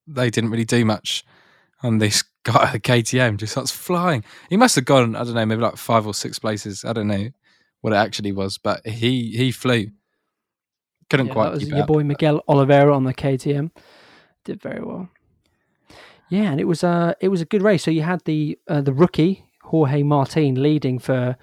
they 0.05 0.29
didn't 0.29 0.49
really 0.51 0.65
do 0.65 0.83
much 0.83 1.23
on 1.81 1.99
this 1.99 2.23
guy 2.43 2.63
at 2.65 2.71
the 2.73 2.79
KTM. 2.81 3.37
Just 3.37 3.53
starts 3.53 3.71
flying. 3.71 4.23
He 4.49 4.57
must 4.57 4.75
have 4.75 4.85
gone. 4.85 5.15
I 5.15 5.23
don't 5.23 5.33
know, 5.33 5.45
maybe 5.45 5.61
like 5.61 5.77
five 5.77 6.05
or 6.05 6.13
six 6.13 6.39
places. 6.39 6.83
I 6.83 6.91
don't 6.91 7.07
know 7.07 7.29
what 7.81 7.93
it 7.93 7.97
actually 7.97 8.33
was, 8.33 8.57
but 8.57 8.85
he 8.85 9.31
he 9.37 9.51
flew. 9.51 9.87
Couldn't 11.09 11.27
Yeah, 11.27 11.33
quite 11.33 11.45
that 11.45 11.53
was 11.53 11.69
your 11.69 11.79
up. 11.81 11.87
boy 11.87 12.03
Miguel 12.03 12.43
Oliveira 12.47 12.95
on 12.95 13.03
the 13.03 13.13
KTM. 13.13 13.71
Did 14.43 14.61
very 14.61 14.83
well. 14.83 15.09
Yeah, 16.29 16.51
and 16.51 16.59
it 16.59 16.65
was 16.67 16.83
uh 16.83 17.13
it 17.21 17.29
was 17.29 17.41
a 17.41 17.45
good 17.45 17.61
race. 17.61 17.83
So 17.83 17.91
you 17.91 18.01
had 18.01 18.23
the 18.25 18.57
uh, 18.67 18.81
the 18.81 18.93
rookie 18.93 19.45
Jorge 19.63 20.03
Martin 20.03 20.61
leading 20.61 20.99
for 20.99 21.37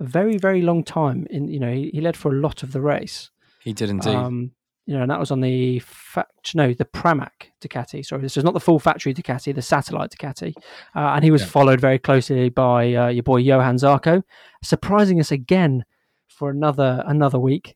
a 0.00 0.04
very 0.04 0.36
very 0.36 0.60
long 0.62 0.84
time. 0.84 1.26
In 1.30 1.48
you 1.48 1.58
know 1.60 1.72
he, 1.72 1.90
he 1.94 2.00
led 2.00 2.16
for 2.16 2.30
a 2.32 2.38
lot 2.40 2.62
of 2.62 2.72
the 2.72 2.80
race. 2.80 3.30
He 3.62 3.72
did 3.72 3.88
indeed. 3.90 4.14
Um, 4.14 4.52
you 4.88 4.94
know, 4.94 5.02
and 5.02 5.10
that 5.10 5.18
was 5.18 5.30
on 5.32 5.40
the 5.40 5.80
fact 5.80 6.54
no 6.54 6.72
the 6.74 6.84
Pramac 6.84 7.50
Ducati. 7.62 8.04
Sorry, 8.04 8.20
this 8.22 8.36
is 8.36 8.44
not 8.44 8.54
the 8.54 8.60
full 8.60 8.78
factory 8.78 9.12
Ducati, 9.14 9.54
the 9.54 9.62
satellite 9.62 10.10
Ducati. 10.10 10.52
Uh, 10.94 11.14
and 11.14 11.24
he 11.24 11.30
was 11.30 11.40
Yeah. 11.42 11.48
followed 11.48 11.80
very 11.80 11.98
closely 11.98 12.50
by 12.50 12.94
uh, 12.94 13.08
your 13.08 13.22
boy 13.24 13.38
Johan 13.38 13.76
Zarco, 13.76 14.22
surprising 14.62 15.18
us 15.18 15.32
again 15.32 15.84
for 16.28 16.50
another 16.50 17.02
another 17.06 17.38
week. 17.40 17.74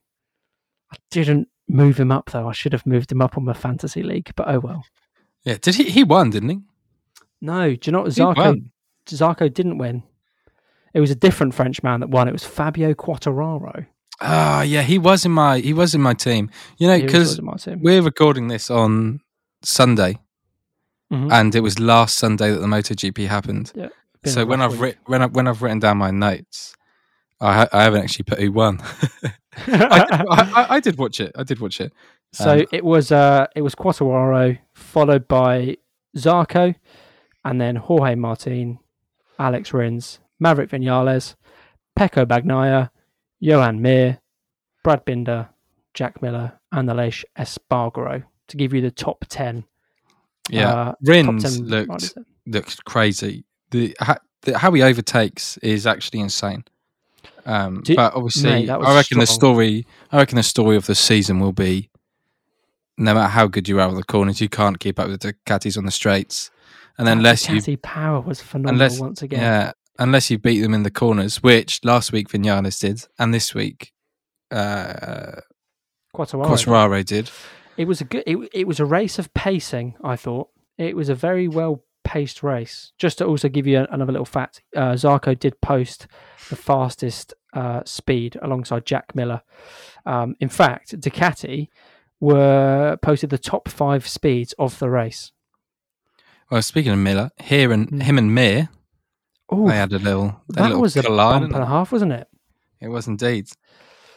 I 0.93 0.97
didn't 1.11 1.49
move 1.69 1.99
him 1.99 2.11
up 2.11 2.31
though. 2.31 2.49
I 2.49 2.53
should 2.53 2.73
have 2.73 2.87
moved 2.87 3.13
him 3.13 3.23
up 3.23 3.37
on 3.37 3.45
my 3.45 3.53
fantasy 3.53 4.03
league, 4.03 4.31
but 4.37 4.49
oh 4.49 4.59
well. 4.61 4.85
Yeah, 5.45 5.57
did 5.61 5.77
he? 5.77 5.85
He 5.85 6.05
won, 6.05 6.31
didn't 6.31 6.49
he? 6.51 6.59
No, 7.41 7.75
do 7.75 7.79
you 7.89 7.93
know 7.93 8.03
what 8.03 8.13
He 8.15 8.21
Zarco? 8.21 8.71
Zarco 9.07 9.53
didn't 9.53 9.79
win. 9.79 10.03
It 10.93 11.01
was 11.01 11.11
a 11.11 11.15
different 11.15 11.55
French 11.55 11.83
man 11.83 12.01
that 12.01 12.11
won. 12.11 12.29
It 12.29 12.33
was 12.33 12.45
Fabio 12.45 12.93
Quartararo. 12.95 13.87
Ah, 14.21 14.63
yeah, 14.63 14.83
he 14.83 14.99
was 14.99 15.25
in 15.25 15.33
my 15.33 15.61
he 15.61 15.73
was 15.73 15.95
in 15.95 16.01
my 16.03 16.13
team. 16.15 16.51
You 16.79 16.89
know, 16.89 17.01
because 17.01 17.39
in 17.39 17.45
my 17.45 17.55
team. 17.55 17.81
we're 17.81 18.03
recording 18.03 18.49
this 18.49 18.71
on 18.71 19.21
Sunday, 19.63 20.19
Mhm. 21.13 21.33
and 21.33 21.55
it 21.55 21.61
was 21.61 21.79
last 21.79 22.19
Sunday 22.19 22.51
that 22.51 22.59
the 22.59 22.67
MotoGP 22.67 23.27
happened. 23.29 23.73
Been 24.23 24.33
so 24.35 24.45
when 24.45 24.61
I've 24.61 24.79
writ- 24.81 24.99
when 25.07 25.23
I 25.23 25.27
when 25.27 25.47
I've 25.49 25.63
written 25.63 25.79
down 25.79 25.97
my 25.97 26.11
notes, 26.11 26.75
I 27.41 27.55
ha- 27.55 27.69
I 27.73 27.83
haven't 27.85 28.03
actually 28.03 28.25
put 28.25 28.39
who 28.41 28.53
won. 28.53 28.81
I, 29.67 30.05
did, 30.05 30.27
I, 30.29 30.67
I- 30.71 30.81
did 30.81 30.99
watch 30.99 31.21
it. 31.21 31.33
I 31.37 31.43
did 31.43 31.61
watch 31.61 31.81
it. 31.81 31.93
So 32.33 32.53
Um, 32.61 32.67
it 32.73 32.85
was 32.85 33.11
uh 33.11 33.47
it 33.57 33.63
was 33.63 33.75
Quartararo 33.75 34.59
followed 34.75 35.27
by 35.27 35.77
Zarco, 36.17 36.75
and 37.45 37.61
then 37.61 37.77
Jorge 37.77 38.15
Martin, 38.15 38.79
Alex 39.39 39.73
Rins, 39.73 40.21
Maverick 40.39 40.71
Vinales, 40.71 41.35
Pecco 41.99 42.25
Bagnaia, 42.25 42.91
Johan 43.41 43.83
Mir, 43.83 44.19
Brad 44.85 45.05
Binder, 45.05 45.49
Jack 45.95 46.23
Miller, 46.23 46.53
and 46.73 46.89
Aleix 46.89 47.25
Espargaro 47.39 48.23
to 48.49 48.57
give 48.57 48.73
you 48.75 48.81
the 48.81 48.91
top 48.93 49.25
ten. 49.29 49.65
Yeah, 50.49 50.73
uh, 50.73 50.95
Rins 51.03 51.57
10 51.59 51.67
looked 51.67 52.15
looked 52.47 52.85
crazy. 52.85 53.45
The, 53.71 53.97
the 54.43 54.59
how 54.59 54.73
he 54.73 54.83
overtakes 54.83 55.57
is 55.59 55.87
actually 55.87 56.21
insane. 56.21 56.65
Um, 57.47 57.83
Do- 57.83 57.95
but 57.97 58.15
obviously, 58.15 58.51
mate, 58.51 58.71
I 58.71 58.95
reckon 58.95 59.19
the 59.19 59.27
story. 59.27 59.87
I 60.13 60.19
reckon 60.19 60.37
the 60.37 60.43
story 60.43 60.77
of 60.77 60.87
the 60.87 60.95
season 60.95 61.41
will 61.41 61.53
be, 61.53 61.91
no 62.99 63.15
matter 63.15 63.29
how 63.29 63.47
good 63.47 63.69
you 63.69 63.81
are 63.81 63.89
with 63.89 63.97
the 63.99 64.05
corners, 64.05 64.41
you 64.41 64.49
can't 64.49 64.79
keep 64.79 64.99
up 64.99 65.09
with 65.09 65.21
the 65.21 65.33
Ducatis 65.33 65.77
on 65.79 65.85
the 65.87 65.91
straights, 65.91 66.51
and 66.99 67.07
That 67.07 67.13
unless 67.17 67.49
you, 67.49 67.77
power 67.79 68.21
was 68.21 68.41
phenomenal 68.41 68.75
unless 68.75 69.01
once 69.01 69.23
again. 69.23 69.41
yeah, 69.41 69.73
unless 69.99 70.31
you 70.31 70.39
beat 70.39 70.61
them 70.61 70.75
in 70.75 70.83
the 70.83 70.91
corners, 70.91 71.43
which 71.43 71.81
last 71.85 72.13
week 72.13 72.29
Vinales 72.29 72.79
did, 72.81 73.07
and 73.19 73.33
this 73.35 73.55
week, 73.55 73.93
uh. 74.51 75.41
Quartararo 76.15 77.05
did. 77.05 77.31
It 77.77 77.87
was 77.87 78.01
a 78.01 78.05
good. 78.05 78.25
It, 78.27 78.37
it 78.53 78.67
was 78.67 78.81
a 78.81 78.85
race 78.85 79.19
of 79.19 79.33
pacing. 79.33 79.95
I 80.03 80.17
thought 80.17 80.49
it 80.77 80.97
was 80.97 81.09
a 81.09 81.15
very 81.15 81.47
well 81.49 81.85
paced 82.13 82.43
race. 82.43 82.93
Just 82.99 83.19
to 83.19 83.25
also 83.27 83.49
give 83.49 83.67
you 83.67 83.87
another 83.91 84.13
little 84.13 84.25
fact, 84.39 84.63
uh, 84.77 84.93
Zarco 85.03 85.39
did 85.39 85.61
post 85.61 86.07
the 86.49 86.57
fastest 86.57 87.35
uh, 87.53 87.81
speed 87.85 88.37
alongside 88.43 88.85
Jack 88.85 89.15
Miller. 89.15 89.43
Um, 90.07 90.35
in 90.41 90.49
fact, 90.49 90.99
Ducati 91.01 91.69
were 92.21 92.97
posted 93.01 93.31
the 93.31 93.39
top 93.39 93.69
five 93.69 94.07
speeds 94.09 94.53
of 94.59 94.79
the 94.79 94.91
race. 94.91 95.33
Well, 96.51 96.63
speaking 96.63 96.93
of 96.93 96.99
Miller, 96.99 97.31
here 97.41 97.71
and 97.73 97.89
Hmm. 97.89 98.01
him 98.01 98.19
and 98.19 98.35
Mir, 98.35 98.69
Oh, 99.53 99.69
they 99.69 99.77
had 99.77 99.93
a 99.93 99.99
little, 99.99 100.41
that 100.49 100.63
little 100.69 100.81
was 100.81 100.97
a 100.97 101.03
collide, 101.03 101.41
bump 101.43 101.55
and 101.55 101.63
a 101.63 101.67
half, 101.67 101.91
wasn't 101.93 102.13
it? 102.13 102.29
It 102.81 102.89
was 102.89 103.07
indeed. 103.09 103.47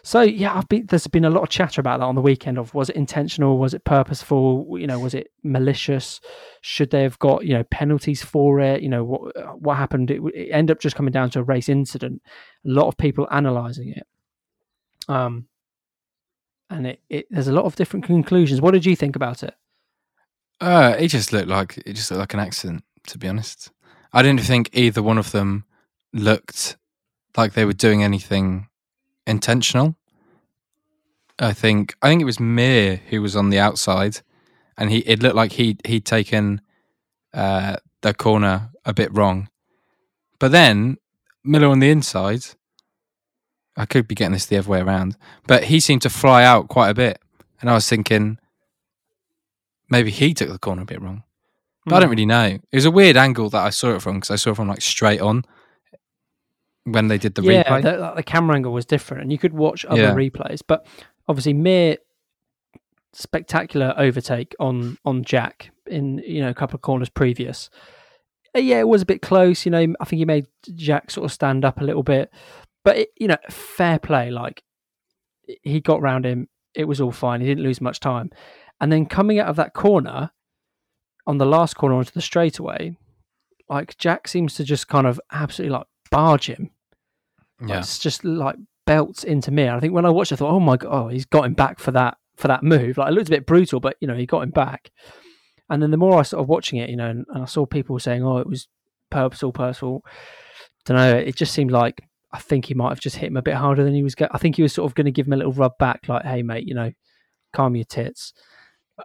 So 0.06 0.22
yeah, 0.22 0.58
I've 0.58 0.68
been, 0.68 0.86
there's 0.88 1.08
been 1.08 1.24
a 1.24 1.30
lot 1.30 1.44
of 1.44 1.50
chatter 1.50 1.80
about 1.80 2.00
that 2.00 2.06
on 2.06 2.16
the 2.16 2.22
weekend. 2.22 2.58
Of 2.58 2.74
was 2.74 2.90
it 2.90 2.98
intentional? 2.98 3.58
Was 3.58 3.74
it 3.74 3.86
purposeful? 3.86 4.78
You 4.78 4.86
know, 4.86 5.00
was 5.00 5.14
it 5.14 5.32
malicious? 5.44 6.20
Should 6.62 6.92
they 6.92 7.04
have 7.04 7.18
got 7.20 7.46
you 7.46 7.54
know 7.54 7.64
penalties 7.72 8.22
for 8.22 8.60
it? 8.60 8.82
You 8.82 8.90
know 8.90 9.06
what 9.06 9.62
what 9.62 9.78
happened? 9.78 10.12
It, 10.12 10.22
it 10.36 10.50
ended 10.50 10.76
up 10.76 10.82
just 10.82 10.98
coming 10.98 11.14
down 11.14 11.30
to 11.32 11.40
a 11.40 11.44
race 11.44 11.70
incident. 11.70 12.22
A 12.66 12.70
lot 12.70 12.88
of 12.88 12.98
people 12.98 13.28
analysing 13.32 13.90
it, 13.90 14.06
um, 15.08 15.48
and 16.70 16.86
it, 16.86 17.02
it 17.10 17.28
there's 17.30 17.48
a 17.48 17.54
lot 17.54 17.66
of 17.66 17.78
different 17.78 18.06
conclusions. 18.06 18.60
What 18.60 18.72
did 18.72 18.86
you 18.86 18.98
think 18.98 19.16
about 19.16 19.42
it? 19.42 19.56
Uh, 20.60 20.96
it 21.00 21.08
just 21.08 21.32
looked 21.32 21.48
like 21.48 21.78
it 21.78 21.94
just 21.94 22.12
looked 22.12 22.20
like 22.20 22.34
an 22.34 22.42
accident. 22.42 22.84
To 23.08 23.18
be 23.18 23.30
honest, 23.30 23.72
I 24.12 24.22
didn't 24.22 24.42
think 24.42 24.70
either 24.74 25.02
one 25.02 25.18
of 25.18 25.32
them 25.32 25.64
looked 26.12 26.76
like 27.38 27.54
they 27.54 27.64
were 27.64 27.72
doing 27.72 28.04
anything 28.04 28.68
intentional. 29.28 29.96
I 31.40 31.54
think 31.54 31.96
I 32.02 32.10
think 32.10 32.22
it 32.22 32.26
was 32.26 32.40
Mir 32.40 32.98
who 33.10 33.22
was 33.22 33.36
on 33.36 33.50
the 33.50 33.60
outside, 33.60 34.22
and 34.78 34.92
he 34.92 35.00
it 35.00 35.22
looked 35.24 35.36
like 35.36 35.54
he 35.54 35.78
he'd 35.86 36.06
taken 36.06 36.62
uh, 37.34 37.78
the 38.02 38.14
corner 38.14 38.70
a 38.86 38.94
bit 38.94 39.14
wrong, 39.14 39.50
but 40.40 40.52
then 40.52 40.98
Miller 41.44 41.68
on 41.68 41.80
the 41.80 41.90
inside. 41.90 42.46
I 43.76 43.88
could 43.88 44.08
be 44.08 44.14
getting 44.14 44.34
this 44.34 44.46
the 44.46 44.58
other 44.58 44.70
way 44.70 44.82
around, 44.82 45.18
but 45.48 45.64
he 45.64 45.80
seemed 45.80 46.04
to 46.04 46.10
fly 46.12 46.44
out 46.44 46.68
quite 46.68 46.90
a 46.90 46.94
bit, 46.94 47.18
and 47.60 47.68
I 47.72 47.74
was 47.74 47.90
thinking 47.90 48.38
maybe 49.90 50.12
he 50.12 50.36
took 50.36 50.50
the 50.50 50.60
corner 50.60 50.84
a 50.84 50.86
bit 50.86 51.02
wrong. 51.02 51.24
But 51.86 51.96
I 51.96 52.00
don't 52.00 52.10
Hmm. 52.10 52.12
really 52.12 52.26
know. 52.28 52.46
It 52.72 52.76
was 52.76 52.86
a 52.86 52.92
weird 52.92 53.18
angle 53.18 53.50
that 53.50 53.66
I 53.66 53.72
saw 53.72 53.96
it 53.96 54.02
from 54.04 54.16
because 54.18 54.30
I 54.30 54.36
saw 54.36 54.52
it 54.52 54.56
from 54.58 54.68
like 54.68 54.82
straight 54.84 55.20
on 55.22 55.44
when 56.86 57.08
they 57.08 57.18
did 57.18 57.36
the 57.36 57.42
yeah, 57.44 57.64
replay. 57.64 57.82
The, 57.84 57.98
like, 57.98 58.16
the 58.16 58.24
camera 58.24 58.56
angle 58.56 58.74
was 58.74 58.86
different, 58.86 59.24
and 59.24 59.32
you 59.32 59.38
could 59.38 59.54
watch 59.54 59.86
other 59.86 60.02
Yeah. 60.02 60.14
replays. 60.14 60.62
But 60.66 60.86
obviously, 61.28 61.54
Mir 61.54 61.98
spectacular 63.14 63.94
overtake 63.98 64.56
on 64.60 64.98
on 65.06 65.24
Jack 65.24 65.72
in 65.88 66.18
you 66.20 66.42
know 66.42 66.50
a 66.50 66.54
couple 66.54 66.76
of 66.76 66.82
corners 66.82 67.10
previous. 67.10 67.70
Uh, 68.56 68.60
Yeah, 68.60 68.80
it 68.80 68.88
was 68.88 69.02
a 69.02 69.06
bit 69.06 69.22
close. 69.22 69.66
You 69.66 69.72
know, 69.72 69.94
I 70.00 70.06
think 70.06 70.18
he 70.20 70.26
made 70.26 70.48
Jack 70.76 71.12
sort 71.12 71.26
of 71.26 71.32
stand 71.32 71.64
up 71.66 71.80
a 71.80 71.84
little 71.84 72.04
bit, 72.04 72.32
but 72.84 72.98
it, 72.98 73.10
you 73.18 73.28
know, 73.28 73.38
fair 73.50 74.00
play. 74.00 74.32
Like 74.32 74.64
he 75.62 75.80
got 75.82 76.02
round 76.02 76.26
him, 76.26 76.48
it 76.74 76.86
was 76.86 77.00
all 77.02 77.12
fine. 77.12 77.42
He 77.42 77.48
didn't 77.48 77.64
lose 77.64 77.82
much 77.82 78.00
time, 78.00 78.32
and 78.82 78.92
then 78.92 79.06
coming 79.06 79.40
out 79.40 79.48
of 79.48 79.56
that 79.58 79.74
corner 79.74 80.32
on 81.28 81.38
the 81.38 81.46
last 81.46 81.76
corner 81.76 81.96
onto 81.96 82.12
the 82.12 82.22
straightaway, 82.22 82.98
like 83.70 83.98
Jack 83.98 84.28
seems 84.28 84.56
to 84.56 84.64
just 84.64 84.88
kind 84.88 85.08
of 85.08 85.20
absolutely 85.32 85.78
like 85.78 85.88
barge 86.12 86.48
him. 86.48 86.70
Yeah, 87.66 87.80
It's 87.80 88.00
just 88.00 88.24
like 88.24 88.56
belts 88.86 89.24
into 89.24 89.52
me. 89.52 89.70
I 89.70 89.80
think 89.80 89.94
when 89.94 90.06
I 90.06 90.10
watched, 90.10 90.32
it, 90.32 90.36
I 90.36 90.38
thought, 90.38 90.52
oh 90.52 90.60
my 90.60 90.78
god, 90.78 90.90
oh, 90.92 91.08
he's 91.08 91.26
got 91.26 91.46
him 91.46 91.54
back 91.54 91.80
for 91.80 91.92
that 91.92 92.18
for 92.36 92.48
that 92.48 92.64
move. 92.64 92.98
Like 92.98 93.10
it 93.10 93.14
looked 93.14 93.30
a 93.30 93.32
bit 93.32 93.46
brutal, 93.46 93.80
but 93.80 93.96
you 94.00 94.08
know 94.08 94.16
he 94.16 94.26
got 94.26 94.44
him 94.44 94.52
back. 94.52 94.92
And 95.70 95.82
then 95.82 95.92
the 95.92 95.98
more 95.98 96.20
I 96.20 96.24
sort 96.24 96.42
of 96.42 96.50
watching 96.50 96.80
it, 96.80 96.90
you 96.90 96.98
know, 96.98 97.10
and, 97.10 97.26
and 97.30 97.44
I 97.44 97.46
saw 97.46 97.66
people 97.66 97.98
saying, 97.98 98.24
oh, 98.24 98.38
it 98.38 98.48
was 98.48 98.68
purposeful, 99.10 99.54
purposeful. 99.54 100.04
Don't 100.86 100.98
know. 100.98 101.18
It 101.18 101.36
just 101.36 101.54
seemed 101.54 101.72
like 101.72 102.02
I 102.34 102.40
think 102.40 102.66
he 102.66 102.74
might 102.74 102.90
have 102.90 103.00
just 103.00 103.16
hit 103.16 103.28
him 103.28 103.38
a 103.38 103.42
bit 103.42 103.56
harder 103.56 103.84
than 103.84 103.94
he 103.94 104.04
was. 104.04 104.16
Go- 104.16 104.28
I 104.32 104.38
think 104.38 104.56
he 104.56 104.62
was 104.62 104.74
sort 104.74 104.90
of 104.90 104.96
going 104.96 105.06
to 105.06 105.12
give 105.12 105.28
him 105.28 105.34
a 105.34 105.38
little 105.38 105.54
rub 105.54 105.78
back, 105.78 106.08
like, 106.08 106.26
hey 106.26 106.44
mate, 106.44 106.68
you 106.68 106.74
know, 106.74 106.92
calm 107.54 107.76
your 107.76 107.86
tits. 107.86 108.34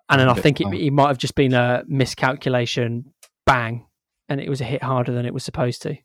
And 0.09 0.21
then 0.21 0.29
I 0.29 0.35
think 0.35 0.61
it, 0.61 0.65
oh. 0.65 0.71
calm. 0.71 0.81
he 0.81 0.91
might 0.91 1.09
have 1.09 1.19
just 1.19 1.35
been 1.35 1.55
a 1.55 1.85
miscalculation, 1.87 3.13
bang, 3.47 3.87
and 4.29 4.41
it 4.41 4.49
was 4.49 4.61
a 4.61 4.65
hit 4.65 4.83
harder 4.83 5.13
than 5.13 5.27
it 5.27 5.35
was 5.35 5.45
supposed 5.45 5.83
to. 5.83 5.97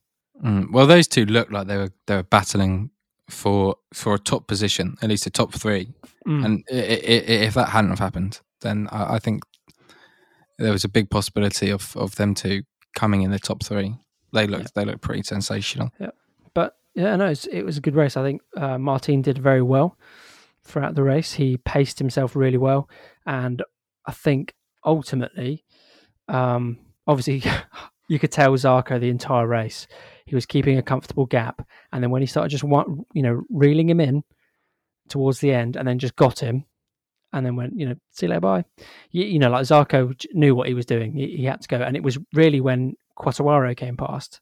Mm. 0.44 0.72
Well, 0.72 0.88
those 0.88 1.08
two 1.08 1.26
looked 1.26 1.52
like 1.52 1.68
they 1.68 1.78
were 1.78 1.92
they 2.08 2.16
were 2.16 2.24
battling 2.24 2.90
for 3.30 3.76
for 3.94 4.14
a 4.16 4.20
top 4.20 4.48
position, 4.48 4.96
at 5.02 5.10
least 5.10 5.26
a 5.28 5.30
top 5.30 5.54
three. 5.54 5.94
Mm. 6.28 6.46
And 6.46 6.64
i- 6.72 6.76
i- 6.76 6.78
i- 6.78 7.44
if 7.48 7.54
that 7.56 7.70
hadn't 7.70 7.90
have 7.92 8.00
happened, 8.00 8.40
then 8.62 8.88
I, 8.92 9.16
I 9.16 9.20
think 9.20 9.44
there 10.60 10.72
was 10.72 10.84
a 10.84 10.90
big 10.90 11.10
possibility 11.10 11.70
of 11.70 11.96
of 11.98 12.16
them 12.16 12.34
two 12.34 12.64
coming 12.96 13.22
in 13.22 13.32
the 13.32 13.40
top 13.40 13.64
three. 13.64 13.96
They 14.34 14.48
looked 14.48 14.74
they 14.76 14.86
looked 14.86 15.02
pretty 15.02 15.24
sensational. 15.24 15.92
Yeah, 16.00 16.12
but 16.54 16.76
yeah, 16.96 17.16
no, 17.16 17.28
it 17.52 17.64
was 17.66 17.78
a 17.78 17.82
good 17.82 17.96
race. 17.96 18.18
I 18.18 18.24
think 18.24 18.42
uh, 18.58 18.78
Martin 18.78 19.22
did 19.22 19.38
very 19.38 19.62
well 19.62 19.98
throughout 20.64 20.96
the 20.96 21.04
race. 21.04 21.34
He 21.34 21.58
paced 21.58 22.00
himself 22.00 22.36
really 22.36 22.58
well, 22.58 22.90
and 23.26 23.62
I 24.06 24.12
think 24.12 24.54
ultimately, 24.86 25.64
um, 26.28 26.80
obviously, 27.08 27.44
you 28.10 28.20
could 28.20 28.32
tell 28.32 28.52
Zarco 28.54 29.00
the 29.00 29.10
entire 29.10 29.48
race. 29.48 29.88
He 30.26 30.36
was 30.36 30.46
keeping 30.46 30.78
a 30.78 30.84
comfortable 30.84 31.26
gap, 31.26 31.68
and 31.92 32.04
then 32.04 32.12
when 32.12 32.22
he 32.22 32.26
started 32.26 32.50
just 32.50 32.64
one, 32.64 33.06
you 33.14 33.22
know, 33.22 33.44
reeling 33.50 33.90
him 33.90 34.00
in 34.00 34.24
towards 35.10 35.40
the 35.40 35.52
end, 35.52 35.76
and 35.76 35.88
then 35.88 36.00
just 36.00 36.16
got 36.16 36.40
him, 36.40 36.66
and 37.34 37.46
then 37.46 37.56
went, 37.56 37.74
you 37.78 37.88
know, 37.88 37.96
see 38.12 38.26
you 38.26 38.30
later, 38.30 38.40
bye. 38.42 38.66
You, 39.12 39.26
you 39.26 39.40
know, 39.40 39.50
like 39.50 39.64
Zarco 39.64 40.14
knew 40.34 40.56
what 40.56 40.68
he 40.68 40.74
was 40.74 40.86
doing. 40.86 41.14
He, 41.14 41.38
he 41.38 41.46
had 41.46 41.62
to 41.62 41.68
go, 41.68 41.78
and 41.78 41.96
it 41.96 42.04
was 42.04 42.18
really 42.34 42.62
when 42.62 42.96
Quartararo 43.18 43.76
came 43.76 43.98
past, 43.98 44.40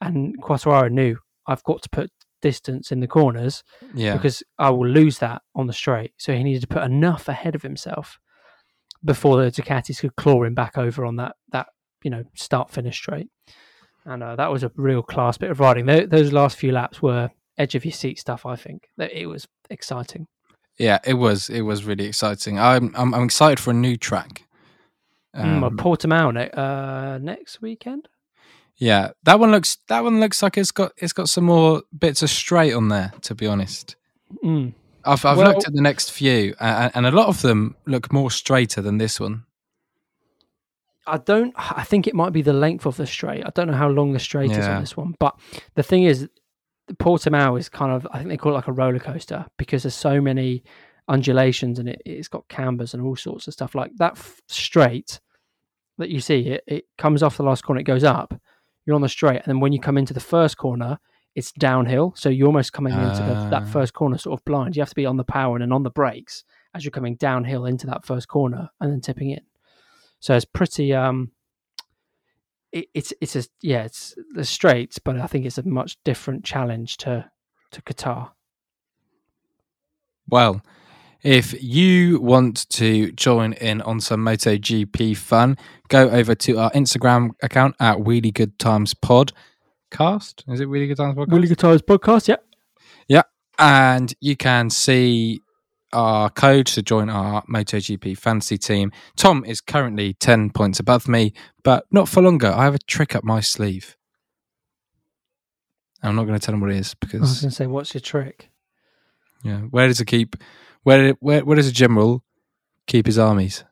and 0.00 0.40
Quartararo 0.42 0.90
knew 0.90 1.18
I've 1.46 1.64
got 1.64 1.82
to 1.82 1.88
put 1.90 2.10
distance 2.42 2.90
in 2.90 3.00
the 3.00 3.06
corners 3.06 3.62
Yeah, 3.94 4.14
because 4.14 4.42
I 4.58 4.70
will 4.70 4.88
lose 4.88 5.18
that 5.18 5.42
on 5.54 5.66
the 5.66 5.72
straight. 5.72 6.12
So 6.16 6.32
he 6.32 6.42
needed 6.42 6.62
to 6.62 6.68
put 6.68 6.82
enough 6.82 7.28
ahead 7.28 7.54
of 7.54 7.62
himself 7.62 8.18
before 9.04 9.42
the 9.42 9.50
Ducatis 9.50 10.00
could 10.00 10.16
claw 10.16 10.42
him 10.42 10.54
back 10.54 10.76
over 10.76 11.04
on 11.04 11.16
that 11.16 11.36
that 11.52 11.68
you 12.02 12.10
know 12.10 12.24
start 12.34 12.70
finish 12.70 12.96
straight. 12.96 13.28
And 14.10 14.22
uh, 14.22 14.36
that 14.36 14.50
was 14.50 14.62
a 14.64 14.72
real 14.74 15.02
class 15.02 15.38
bit 15.38 15.50
of 15.50 15.60
riding. 15.60 15.86
Tho- 15.86 16.06
those 16.06 16.32
last 16.32 16.56
few 16.58 16.72
laps 16.72 17.00
were 17.00 17.30
edge 17.56 17.74
of 17.74 17.84
your 17.84 17.92
seat 17.92 18.18
stuff. 18.18 18.44
I 18.44 18.56
think 18.56 18.88
That 18.96 19.12
it 19.12 19.26
was 19.26 19.46
exciting. 19.70 20.26
yeah, 20.78 20.98
it 21.06 21.14
was 21.14 21.48
it 21.48 21.60
was 21.62 21.84
really 21.84 22.06
exciting. 22.06 22.58
I'm 22.58 22.92
I'm, 22.96 23.14
I'm 23.14 23.24
excited 23.24 23.60
for 23.60 23.70
a 23.70 23.74
new 23.74 23.96
track. 23.96 24.46
Mm, 25.36 25.62
Um, 25.62 25.76
Portimao 25.76 26.32
ne- 26.34 26.50
uh, 26.50 27.18
next 27.18 27.62
weekend. 27.62 28.08
Yeah, 28.76 29.10
that 29.24 29.38
one 29.38 29.50
looks 29.52 29.76
that 29.88 30.02
one 30.02 30.18
looks 30.20 30.42
like 30.42 30.58
it's 30.58 30.72
got 30.72 30.92
it's 30.96 31.12
got 31.12 31.28
some 31.28 31.44
more 31.44 31.82
bits 31.96 32.22
of 32.22 32.30
straight 32.30 32.72
on 32.74 32.88
there. 32.88 33.12
To 33.22 33.34
be 33.34 33.46
honest, 33.46 33.94
Mm. 34.42 34.72
I've 35.04 35.24
I've 35.24 35.36
Well- 35.36 35.48
looked 35.52 35.66
at 35.68 35.72
the 35.74 35.82
next 35.82 36.10
few, 36.10 36.54
and, 36.60 36.90
and 36.94 37.06
a 37.06 37.10
lot 37.12 37.28
of 37.28 37.42
them 37.42 37.76
look 37.86 38.12
more 38.12 38.30
straighter 38.30 38.82
than 38.82 38.98
this 38.98 39.20
one. 39.20 39.44
I 41.14 41.18
don't. 41.18 41.52
I 41.56 41.84
think 41.84 42.06
it 42.06 42.14
might 42.14 42.32
be 42.32 42.42
the 42.42 42.52
length 42.52 42.86
of 42.86 42.96
the 42.96 43.06
straight. 43.06 43.44
I 43.44 43.50
don't 43.54 43.66
know 43.68 43.74
how 43.76 43.88
long 43.88 44.12
the 44.12 44.18
straight 44.18 44.50
is 44.52 44.66
on 44.76 44.80
this 44.80 44.96
one, 44.96 45.14
but 45.18 45.38
the 45.74 45.82
thing 45.82 46.04
is, 46.04 46.28
the 46.88 46.94
Portimao 46.94 47.58
is 47.58 47.68
kind 47.68 47.92
of. 47.92 48.06
I 48.12 48.18
think 48.18 48.28
they 48.30 48.36
call 48.36 48.52
it 48.52 48.56
like 48.56 48.68
a 48.68 48.72
roller 48.72 48.98
coaster 48.98 49.46
because 49.58 49.82
there's 49.84 49.94
so 49.94 50.20
many 50.20 50.62
undulations 51.08 51.78
and 51.78 51.88
it, 51.88 52.00
it's 52.06 52.28
got 52.28 52.46
cambers 52.48 52.94
and 52.94 53.02
all 53.02 53.16
sorts 53.16 53.46
of 53.48 53.52
stuff. 53.54 53.74
Like 53.74 53.90
that 53.96 54.12
f- 54.12 54.40
straight 54.48 55.20
that 55.98 56.08
you 56.10 56.20
see, 56.20 56.40
it 56.48 56.64
it 56.66 56.84
comes 56.98 57.22
off 57.22 57.36
the 57.36 57.42
last 57.42 57.62
corner, 57.64 57.80
it 57.80 57.84
goes 57.84 58.04
up. 58.04 58.34
You're 58.86 58.96
on 58.96 59.02
the 59.02 59.08
straight, 59.08 59.36
and 59.36 59.46
then 59.46 59.60
when 59.60 59.72
you 59.72 59.80
come 59.80 59.98
into 59.98 60.14
the 60.14 60.20
first 60.20 60.56
corner, 60.56 60.98
it's 61.34 61.52
downhill. 61.52 62.14
So 62.16 62.28
you're 62.28 62.46
almost 62.46 62.72
coming 62.72 62.92
into 62.92 63.22
the, 63.22 63.48
that 63.50 63.62
Ah. 63.62 63.66
first 63.66 63.92
corner 63.94 64.18
sort 64.18 64.38
of 64.40 64.44
blind. 64.44 64.74
You 64.76 64.82
have 64.82 64.88
to 64.88 64.94
be 64.94 65.06
on 65.06 65.16
the 65.16 65.24
power 65.24 65.54
and 65.56 65.62
then 65.62 65.72
on 65.72 65.82
the 65.82 65.90
brakes 65.90 66.44
as 66.74 66.84
you're 66.84 66.90
coming 66.90 67.16
downhill 67.16 67.66
into 67.66 67.86
that 67.86 68.04
first 68.04 68.28
corner 68.28 68.70
and 68.80 68.90
then 68.90 69.00
tipping 69.00 69.30
in. 69.30 69.40
So 70.20 70.36
it's 70.36 70.44
pretty. 70.44 70.94
Um, 70.94 71.32
it, 72.72 72.86
it's 72.94 73.12
it's 73.20 73.36
a 73.36 73.44
yeah, 73.62 73.82
it's 73.84 74.14
the 74.34 74.44
straights, 74.44 74.98
but 74.98 75.18
I 75.18 75.26
think 75.26 75.46
it's 75.46 75.58
a 75.58 75.66
much 75.66 75.96
different 76.04 76.44
challenge 76.44 76.98
to 76.98 77.30
to 77.72 77.82
Qatar. 77.82 78.30
Well, 80.28 80.62
if 81.22 81.60
you 81.62 82.20
want 82.20 82.68
to 82.70 83.12
join 83.12 83.54
in 83.54 83.82
on 83.82 84.00
some 84.00 84.24
MotoGP 84.24 85.16
fun, 85.16 85.58
go 85.88 86.08
over 86.08 86.34
to 86.34 86.58
our 86.58 86.70
Instagram 86.70 87.30
account 87.42 87.74
at 87.80 87.98
Wheelie 87.98 88.32
Good 88.32 88.58
Times 88.58 88.94
Podcast. 88.94 90.44
Is 90.48 90.60
it 90.60 90.68
Wheelie 90.68 90.88
Good 90.88 90.96
Times 90.98 91.16
Podcast? 91.16 91.28
Wheelie 91.28 91.48
Good 91.48 91.58
Times 91.58 91.82
podcast, 91.82 92.28
yeah. 92.28 92.36
yeah. 93.08 93.22
and 93.58 94.14
you 94.20 94.36
can 94.36 94.70
see 94.70 95.40
our 95.92 96.30
code 96.30 96.66
to 96.68 96.82
join 96.82 97.08
our 97.10 97.42
MotoGP 97.46 98.16
fantasy 98.18 98.56
team. 98.58 98.92
Tom 99.16 99.44
is 99.44 99.60
currently 99.60 100.14
10 100.14 100.50
points 100.50 100.78
above 100.80 101.08
me, 101.08 101.32
but 101.62 101.84
not 101.90 102.08
for 102.08 102.22
longer. 102.22 102.48
I 102.48 102.64
have 102.64 102.74
a 102.74 102.78
trick 102.78 103.14
up 103.14 103.24
my 103.24 103.40
sleeve. 103.40 103.96
I'm 106.02 106.16
not 106.16 106.24
going 106.26 106.38
to 106.38 106.44
tell 106.44 106.54
him 106.54 106.60
what 106.60 106.70
it 106.70 106.76
is 106.78 106.94
because 106.94 107.20
I 107.20 107.22
was 107.22 107.40
going 107.42 107.50
to 107.50 107.56
say, 107.56 107.66
what's 107.66 107.92
your 107.94 108.00
trick? 108.00 108.50
yeah, 109.42 109.58
where 109.60 109.86
does 109.88 110.00
it 110.00 110.06
keep, 110.06 110.36
where, 110.82 111.12
where, 111.20 111.44
where 111.44 111.56
does 111.56 111.68
a 111.68 111.72
general 111.72 112.22
keep 112.86 113.06
his 113.06 113.18
armies? 113.18 113.64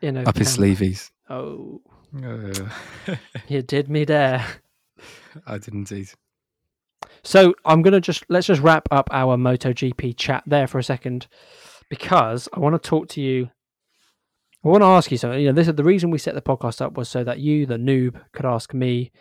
You 0.00 0.12
know, 0.12 0.22
Up 0.24 0.36
his 0.36 0.54
camera. 0.56 0.70
sleeveys. 0.74 1.10
Oh, 1.30 1.80
Uh, 2.24 3.14
you 3.48 3.62
did 3.62 3.88
me 3.88 4.04
there. 4.04 4.44
I 5.46 5.58
did 5.58 5.74
indeed. 5.74 6.10
So 7.26 7.54
I'm 7.64 7.82
gonna 7.82 8.00
just 8.00 8.24
let's 8.28 8.46
just 8.46 8.62
wrap 8.62 8.88
up 8.90 9.08
our 9.10 9.36
MotoGP 9.36 10.16
chat 10.16 10.44
there 10.46 10.66
for 10.66 10.78
a 10.78 10.84
second, 10.84 11.26
because 11.90 12.48
I 12.52 12.60
want 12.60 12.80
to 12.80 12.88
talk 12.88 13.08
to 13.10 13.20
you. 13.20 13.50
I 14.64 14.68
want 14.68 14.82
to 14.82 14.86
ask 14.86 15.10
you 15.10 15.16
something. 15.16 15.40
You 15.40 15.48
know, 15.48 15.52
this 15.52 15.68
is 15.68 15.74
the 15.74 15.84
reason 15.84 16.10
we 16.10 16.18
set 16.18 16.34
the 16.34 16.42
podcast 16.42 16.80
up 16.80 16.96
was 16.96 17.08
so 17.08 17.22
that 17.24 17.38
you, 17.38 17.66
the 17.66 17.76
noob, 17.76 18.20
could 18.32 18.46
ask 18.46 18.72
me, 18.72 19.12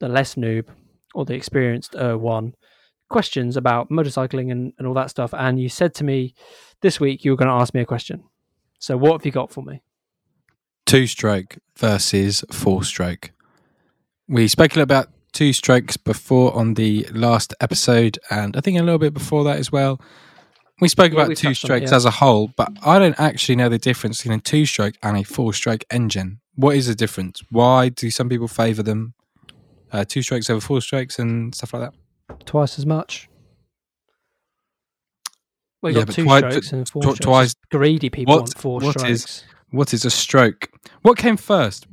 the 0.00 0.08
less 0.08 0.34
noob 0.34 0.66
or 1.14 1.24
the 1.24 1.34
experienced 1.34 1.94
uh, 1.94 2.16
one, 2.16 2.54
questions 3.08 3.56
about 3.56 3.90
motorcycling 3.90 4.50
and, 4.50 4.72
and 4.78 4.88
all 4.88 4.94
that 4.94 5.10
stuff. 5.10 5.32
And 5.32 5.60
you 5.60 5.68
said 5.68 5.94
to 5.94 6.04
me 6.04 6.34
this 6.80 6.98
week 6.98 7.24
you 7.24 7.30
were 7.30 7.36
going 7.36 7.48
to 7.48 7.54
ask 7.54 7.72
me 7.72 7.82
a 7.82 7.86
question. 7.86 8.24
So 8.80 8.96
what 8.96 9.12
have 9.12 9.26
you 9.26 9.30
got 9.30 9.52
for 9.52 9.62
me? 9.62 9.82
two 10.86 11.06
stroke 11.06 11.58
versus 11.76 12.44
four 12.52 12.84
stroke. 12.84 13.32
We 14.28 14.48
speculated 14.48 14.84
about 14.84 15.08
two 15.34 15.52
strokes 15.52 15.96
before 15.98 16.54
on 16.56 16.74
the 16.74 17.06
last 17.12 17.52
episode, 17.60 18.18
and 18.30 18.56
I 18.56 18.60
think 18.60 18.78
a 18.78 18.82
little 18.82 18.98
bit 18.98 19.12
before 19.12 19.44
that 19.44 19.58
as 19.58 19.70
well. 19.70 20.00
We 20.80 20.88
spoke 20.88 21.12
Yeah, 21.12 21.18
about 21.18 21.28
we 21.28 21.34
two 21.34 21.48
touched 21.48 21.64
on 21.66 21.70
it, 21.72 21.74
strokes 21.86 21.90
yeah. 21.90 21.96
as 21.96 22.04
a 22.06 22.10
whole, 22.10 22.48
but 22.56 22.72
I 22.84 22.98
don't 22.98 23.18
actually 23.20 23.56
know 23.56 23.68
the 23.68 23.78
difference 23.78 24.22
between 24.22 24.38
a 24.38 24.42
two 24.42 24.64
stroke 24.66 24.94
and 25.02 25.16
a 25.18 25.22
four 25.22 25.52
stroke 25.52 25.84
engine. 25.90 26.40
What 26.54 26.76
is 26.76 26.86
the 26.86 26.94
difference? 26.94 27.42
Why 27.50 27.90
do 27.90 28.10
some 28.10 28.28
people 28.28 28.48
favour 28.48 28.82
them? 28.82 29.14
Uh, 29.92 30.04
two 30.04 30.22
strokes 30.22 30.48
over 30.50 30.60
four 30.60 30.80
strokes 30.80 31.18
and 31.18 31.54
stuff 31.54 31.74
like 31.74 31.90
that. 31.90 32.46
Twice 32.46 32.78
as 32.78 32.86
much. 32.86 33.28
Well, 35.82 35.92
you 35.92 35.98
Yeah, 35.98 36.04
got 36.06 36.14
two 36.14 36.24
twi- 36.24 36.38
strokes 36.38 36.72
and 36.72 36.88
four 36.88 37.02
tw- 37.02 37.04
strokes. 37.04 37.20
twice- 37.20 37.54
Greedy 37.70 38.10
people 38.10 38.34
what- 38.34 38.40
want 38.42 38.58
four 38.58 38.80
what 38.80 38.98
strokes. 38.98 39.10
is- 39.10 39.44
What 39.70 39.92
is 39.92 40.04
a 40.04 40.10
stroke? 40.10 40.68
What 41.02 41.18
came 41.18 41.36
first? 41.36 41.86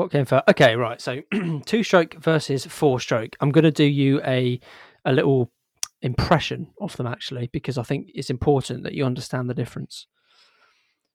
What 0.00 0.10
came 0.10 0.24
first? 0.24 0.44
Okay, 0.48 0.76
right. 0.76 0.98
So 0.98 1.20
two 1.66 1.82
stroke 1.82 2.14
versus 2.14 2.64
four 2.64 3.00
stroke. 3.00 3.36
I'm 3.38 3.50
going 3.50 3.64
to 3.64 3.70
do 3.70 3.84
you 3.84 4.22
a 4.22 4.58
a 5.04 5.12
little 5.12 5.52
impression 6.00 6.68
of 6.80 6.96
them 6.96 7.06
actually 7.06 7.50
because 7.52 7.76
I 7.76 7.82
think 7.82 8.08
it's 8.14 8.30
important 8.30 8.84
that 8.84 8.94
you 8.94 9.04
understand 9.04 9.50
the 9.50 9.54
difference. 9.54 10.06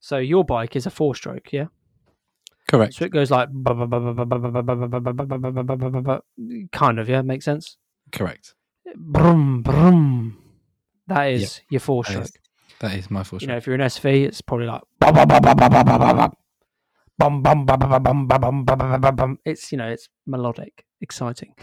So 0.02 0.17
your 0.17 0.45
bike 0.45 0.76
is 0.76 0.86
a 0.86 0.91
four 0.91 1.15
stroke, 1.15 1.52
yeah. 1.52 1.65
Correct. 2.69 2.93
So 2.93 3.06
it 3.06 3.12
goes 3.12 3.32
like 3.32 3.50
kind 6.71 7.00
of, 7.00 7.10
yeah, 7.10 7.24
makes 7.24 7.45
sense. 7.45 7.78
Correct. 8.12 8.54
Brum 8.95 9.63
brum. 9.63 10.38
That 11.08 11.32
is 11.32 11.62
your 11.69 11.80
four 11.80 12.06
stroke. 12.06 12.26
is, 12.26 12.34
that 12.82 12.93
is 12.93 13.10
my 13.10 13.24
four 13.24 13.38
You 13.38 13.45
stroke. 13.45 13.50
know, 13.50 13.58
if 13.58 13.65
you're 13.65 13.76
an 13.76 13.82
SV, 13.82 14.26
it's 14.28 14.41
probably 14.41 14.67
like 14.67 14.84
bum 17.17 17.41
bum 17.41 17.65
bum 17.65 17.80
bum 17.80 18.04
bum 18.04 18.28
bum 18.28 18.39
bum 18.39 18.65
bum 18.65 19.01
bum 19.01 19.15
bum. 19.15 19.39
It's 19.45 19.71
you 19.71 19.78
know, 19.78 19.88
it's 19.88 20.08
melodic, 20.25 20.86
exciting. 21.01 21.54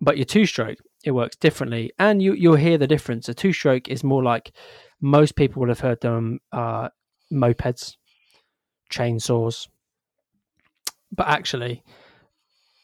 But 0.00 0.16
your 0.16 0.24
two 0.24 0.46
stroke, 0.46 0.78
it 1.04 1.12
works 1.12 1.36
differently, 1.36 1.92
and 1.98 2.22
you 2.22 2.32
you'll 2.34 2.56
hear 2.56 2.78
the 2.78 2.86
difference. 2.86 3.28
A 3.28 3.34
two 3.34 3.52
stroke 3.52 3.88
is 3.88 4.02
more 4.02 4.22
like 4.22 4.52
most 5.00 5.36
people 5.36 5.60
would 5.60 5.68
have 5.68 5.80
heard 5.80 6.00
them 6.00 6.40
uh, 6.52 6.88
mopeds, 7.32 7.96
chainsaws, 8.92 9.68
but 11.10 11.28
actually, 11.28 11.82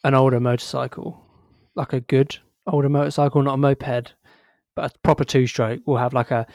an 0.03 0.13
older 0.13 0.39
motorcycle, 0.39 1.21
like 1.75 1.93
a 1.93 1.99
good 1.99 2.37
older 2.67 2.89
motorcycle, 2.89 3.41
not 3.41 3.55
a 3.55 3.57
moped, 3.57 4.13
but 4.75 4.91
a 4.91 4.99
proper 4.99 5.23
two 5.23 5.47
stroke, 5.47 5.81
will 5.85 5.97
have 5.97 6.13
like 6.13 6.31
a 6.31 6.45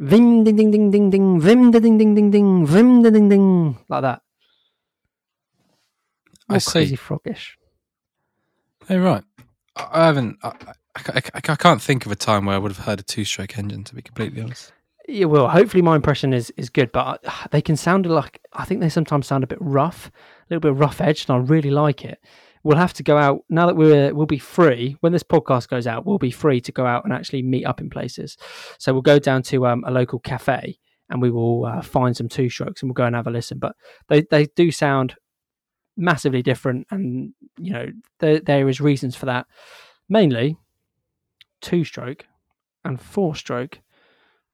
Vim 0.00 0.44
ding 0.44 0.54
ding 0.54 0.70
ding 0.70 0.90
ding 0.92 1.10
ding 1.10 1.40
vim 1.40 1.72
ding 1.72 1.82
ding 1.82 1.98
ding 1.98 2.14
ding 2.14 2.30
ding 2.30 2.64
vim 2.64 3.02
ding 3.02 3.12
ding 3.12 3.28
ding 3.28 3.78
like 3.88 4.02
that. 4.02 4.22
I 6.48 6.54
More 6.54 6.60
see. 6.60 6.70
crazy 6.72 6.96
froggish. 6.96 7.56
Oh, 8.90 8.98
right. 8.98 9.24
I 9.76 10.06
haven't. 10.06 10.38
I, 10.42 10.52
I, 10.96 11.02
I, 11.14 11.22
I 11.34 11.56
can't 11.56 11.82
think 11.82 12.06
of 12.06 12.12
a 12.12 12.16
time 12.16 12.46
where 12.46 12.56
I 12.56 12.58
would 12.58 12.72
have 12.72 12.84
heard 12.84 13.00
a 13.00 13.02
two-stroke 13.02 13.58
engine. 13.58 13.84
To 13.84 13.94
be 13.94 14.02
completely 14.02 14.42
honest. 14.42 14.72
Yeah, 15.06 15.26
well, 15.26 15.48
hopefully 15.48 15.82
my 15.82 15.96
impression 15.96 16.32
is 16.32 16.52
is 16.56 16.68
good, 16.68 16.92
but 16.92 17.24
they 17.50 17.62
can 17.62 17.76
sound 17.76 18.06
like 18.06 18.40
I 18.52 18.64
think 18.64 18.80
they 18.80 18.88
sometimes 18.88 19.26
sound 19.26 19.44
a 19.44 19.46
bit 19.46 19.58
rough, 19.60 20.08
a 20.08 20.54
little 20.54 20.60
bit 20.72 20.78
rough 20.78 21.00
edged, 21.00 21.30
and 21.30 21.38
I 21.38 21.40
really 21.40 21.70
like 21.70 22.04
it. 22.04 22.18
We'll 22.64 22.76
have 22.76 22.92
to 22.94 23.02
go 23.02 23.16
out 23.16 23.44
now 23.48 23.66
that 23.66 23.76
we're 23.76 24.12
we'll 24.12 24.26
be 24.26 24.38
free 24.38 24.96
when 25.00 25.12
this 25.12 25.22
podcast 25.22 25.68
goes 25.68 25.86
out. 25.86 26.04
We'll 26.04 26.18
be 26.18 26.30
free 26.30 26.60
to 26.62 26.72
go 26.72 26.84
out 26.84 27.04
and 27.04 27.12
actually 27.12 27.42
meet 27.42 27.64
up 27.64 27.80
in 27.80 27.88
places. 27.88 28.36
So 28.78 28.92
we'll 28.92 29.02
go 29.02 29.18
down 29.18 29.42
to 29.44 29.66
um, 29.66 29.84
a 29.86 29.90
local 29.90 30.18
cafe 30.18 30.78
and 31.08 31.22
we 31.22 31.30
will 31.30 31.64
uh, 31.64 31.80
find 31.82 32.16
some 32.16 32.28
two 32.28 32.50
strokes 32.50 32.82
and 32.82 32.90
we'll 32.90 32.94
go 32.94 33.04
and 33.04 33.14
have 33.16 33.26
a 33.28 33.30
listen. 33.30 33.58
But 33.58 33.76
they 34.08 34.22
they 34.22 34.46
do 34.56 34.70
sound 34.70 35.14
massively 35.98 36.42
different, 36.42 36.86
and 36.90 37.34
you 37.58 37.72
know 37.72 37.86
there 38.20 38.40
there 38.40 38.68
is 38.68 38.80
reasons 38.80 39.14
for 39.14 39.26
that. 39.26 39.46
Mainly, 40.08 40.56
two 41.60 41.84
stroke 41.84 42.24
and 42.84 42.98
four 42.98 43.34
stroke 43.34 43.80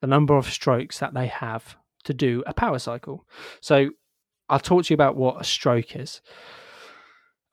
the 0.05 0.09
number 0.09 0.37
of 0.37 0.47
strokes 0.47 0.99
that 0.99 1.15
they 1.15 1.27
have 1.27 1.77
to 2.05 2.13
do 2.13 2.43
a 2.47 2.53
power 2.53 2.79
cycle. 2.79 3.27
So 3.63 3.89
I'll 4.51 4.59
talk 4.59 4.85
to 4.85 4.93
you 4.93 4.95
about 4.95 5.17
what 5.17 5.41
a 5.41 5.45
stroke 5.45 5.97
is. 5.97 6.21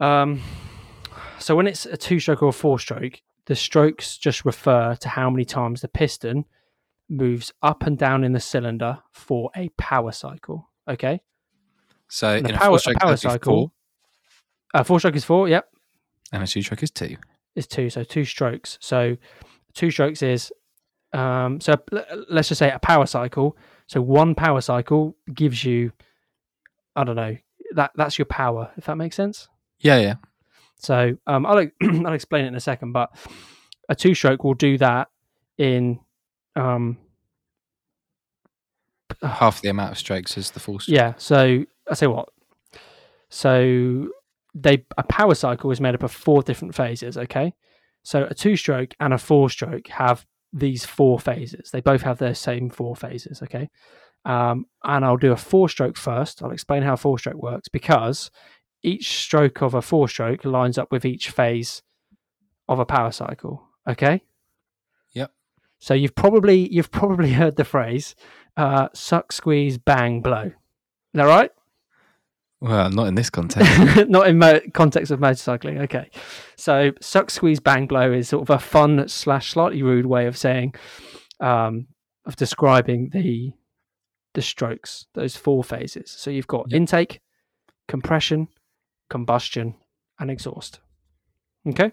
Um, 0.01 0.41
so 1.39 1.55
when 1.55 1.65
it's 1.65 1.85
a 1.85 1.95
two 1.95 2.19
stroke 2.19 2.43
or 2.43 2.49
a 2.49 2.51
four 2.51 2.77
stroke, 2.77 3.21
the 3.45 3.55
strokes 3.55 4.17
just 4.17 4.43
refer 4.43 4.95
to 4.95 5.07
how 5.07 5.29
many 5.29 5.45
times 5.45 5.79
the 5.79 5.87
piston 5.87 6.43
moves 7.07 7.53
up 7.61 7.83
and 7.83 7.97
down 7.97 8.25
in 8.25 8.33
the 8.33 8.41
cylinder 8.41 8.99
for 9.11 9.49
a 9.55 9.69
power 9.77 10.11
cycle. 10.11 10.69
Okay. 10.89 11.21
So 12.09 12.35
And 12.35 12.49
in 12.49 12.55
a 12.55 12.57
a 12.57 12.59
power, 12.59 12.79
a 12.85 12.99
power 12.99 13.15
cycle. 13.15 13.73
Four, 14.73 14.79
Uh, 14.81 14.83
four 14.83 14.99
stroke 14.99 15.15
is 15.15 15.23
four. 15.25 15.47
Yep. 15.49 15.67
and 16.31 16.43
a 16.43 16.47
two-stroke 16.47 16.83
is 16.83 16.91
two. 16.91 17.17
is 17.55 17.67
two. 17.67 17.89
So 17.89 18.03
two 18.03 18.23
strokes. 18.25 18.77
So 18.81 19.17
two 19.73 19.91
strokes 19.91 20.21
is 20.21 20.51
um 21.13 21.59
so 21.59 21.75
let's 22.29 22.47
just 22.47 22.59
say 22.59 22.71
a 22.71 22.79
power 22.79 23.05
cycle. 23.05 23.57
So 23.87 24.01
one 24.01 24.33
power 24.35 24.61
cycle 24.61 25.15
gives 25.33 25.63
you 25.65 25.91
I 26.95 27.03
don't 27.03 27.15
know 27.17 27.37
that 27.75 27.91
that's 27.95 28.17
your 28.17 28.25
power 28.25 28.71
if 28.77 28.85
that 28.85 28.95
makes 28.95 29.15
sense. 29.15 29.47
Yeah, 29.79 29.97
yeah. 29.99 30.15
So 30.77 31.17
um 31.27 31.45
I'll 31.45 31.57
I'll 31.83 32.13
explain 32.13 32.45
it 32.45 32.49
in 32.49 32.55
a 32.55 32.59
second, 32.61 32.93
but 32.93 33.09
a 33.89 33.95
two 33.95 34.13
stroke 34.15 34.43
will 34.45 34.53
do 34.53 34.77
that 34.77 35.09
in 35.57 35.99
um 36.55 36.97
Half 39.21 39.61
the 39.61 39.69
amount 39.69 39.91
of 39.91 39.97
strokes 39.97 40.37
as 40.37 40.51
the 40.51 40.59
four-stroke. 40.59 40.95
yeah. 40.95 41.13
So 41.17 41.65
I 41.89 41.93
say 41.93 42.07
what. 42.07 42.29
So 43.29 44.07
they 44.53 44.85
a 44.97 45.03
power 45.03 45.35
cycle 45.35 45.71
is 45.71 45.81
made 45.81 45.95
up 45.95 46.03
of 46.03 46.11
four 46.11 46.41
different 46.41 46.75
phases. 46.75 47.17
Okay, 47.17 47.53
so 48.03 48.25
a 48.29 48.33
two-stroke 48.33 48.93
and 48.99 49.13
a 49.13 49.17
four-stroke 49.17 49.87
have 49.87 50.25
these 50.53 50.85
four 50.85 51.19
phases. 51.19 51.71
They 51.71 51.81
both 51.81 52.01
have 52.01 52.17
their 52.17 52.35
same 52.35 52.69
four 52.69 52.95
phases. 52.95 53.41
Okay, 53.41 53.69
um, 54.25 54.65
and 54.83 55.05
I'll 55.05 55.17
do 55.17 55.31
a 55.31 55.37
four-stroke 55.37 55.97
first. 55.97 56.41
I'll 56.41 56.51
explain 56.51 56.83
how 56.83 56.95
four-stroke 56.95 57.41
works 57.41 57.69
because 57.69 58.29
each 58.83 59.19
stroke 59.19 59.61
of 59.61 59.73
a 59.73 59.81
four-stroke 59.81 60.43
lines 60.43 60.77
up 60.77 60.91
with 60.91 61.05
each 61.05 61.29
phase 61.29 61.81
of 62.67 62.79
a 62.79 62.85
power 62.85 63.11
cycle. 63.11 63.61
Okay. 63.87 64.21
Yep. 65.13 65.31
So 65.79 65.93
you've 65.93 66.15
probably 66.15 66.71
you've 66.71 66.91
probably 66.91 67.31
heard 67.33 67.55
the 67.55 67.65
phrase 67.65 68.15
uh, 68.57 68.89
"suck, 68.93 69.31
squeeze, 69.31 69.77
bang, 69.77 70.21
blow." 70.21 70.43
Is 70.43 70.53
that 71.13 71.25
right? 71.25 71.51
Well, 72.61 72.91
not 72.91 73.07
in 73.07 73.15
this 73.15 73.31
context. 73.31 74.07
Not 74.09 74.27
in 74.27 74.37
mo- 74.37 74.59
context 74.75 75.09
of 75.11 75.19
motorcycling. 75.19 75.81
Okay. 75.81 76.11
So 76.55 76.91
suck, 77.01 77.31
squeeze, 77.31 77.59
bang, 77.59 77.87
blow 77.87 78.11
is 78.11 78.29
sort 78.29 78.43
of 78.43 78.51
a 78.55 78.59
fun 78.59 79.07
slash 79.07 79.49
slightly 79.53 79.81
rude 79.81 80.05
way 80.05 80.27
of 80.27 80.37
saying, 80.37 80.75
um, 81.39 81.87
of 82.25 82.35
describing 82.35 83.09
the 83.13 83.53
the 84.35 84.41
strokes, 84.43 85.07
those 85.15 85.35
four 85.35 85.63
phases. 85.63 86.11
So 86.11 86.29
you've 86.29 86.47
got 86.47 86.67
Yep. 86.69 86.77
intake, 86.77 87.19
compression, 87.87 88.47
combustion, 89.09 89.75
and 90.19 90.29
exhaust. 90.31 90.79
Okay. 91.67 91.91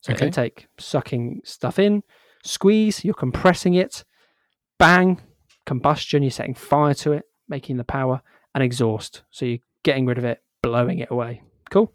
So 0.00 0.12
Okay. 0.12 0.26
intake, 0.26 0.66
sucking 0.78 1.42
stuff 1.44 1.78
in. 1.78 2.02
Squeeze, 2.44 3.04
you're 3.04 3.14
compressing 3.14 3.74
it. 3.74 4.04
Bang, 4.78 5.20
combustion, 5.64 6.22
you're 6.24 6.30
setting 6.32 6.54
fire 6.54 6.92
to 6.94 7.12
it, 7.12 7.24
making 7.48 7.76
the 7.76 7.84
power. 7.84 8.20
And 8.54 8.62
exhaust, 8.62 9.22
so 9.30 9.46
you're 9.46 9.58
getting 9.82 10.06
rid 10.06 10.18
of 10.18 10.24
it, 10.24 10.42
blowing 10.62 10.98
it 10.98 11.10
away. 11.10 11.42
Cool. 11.70 11.92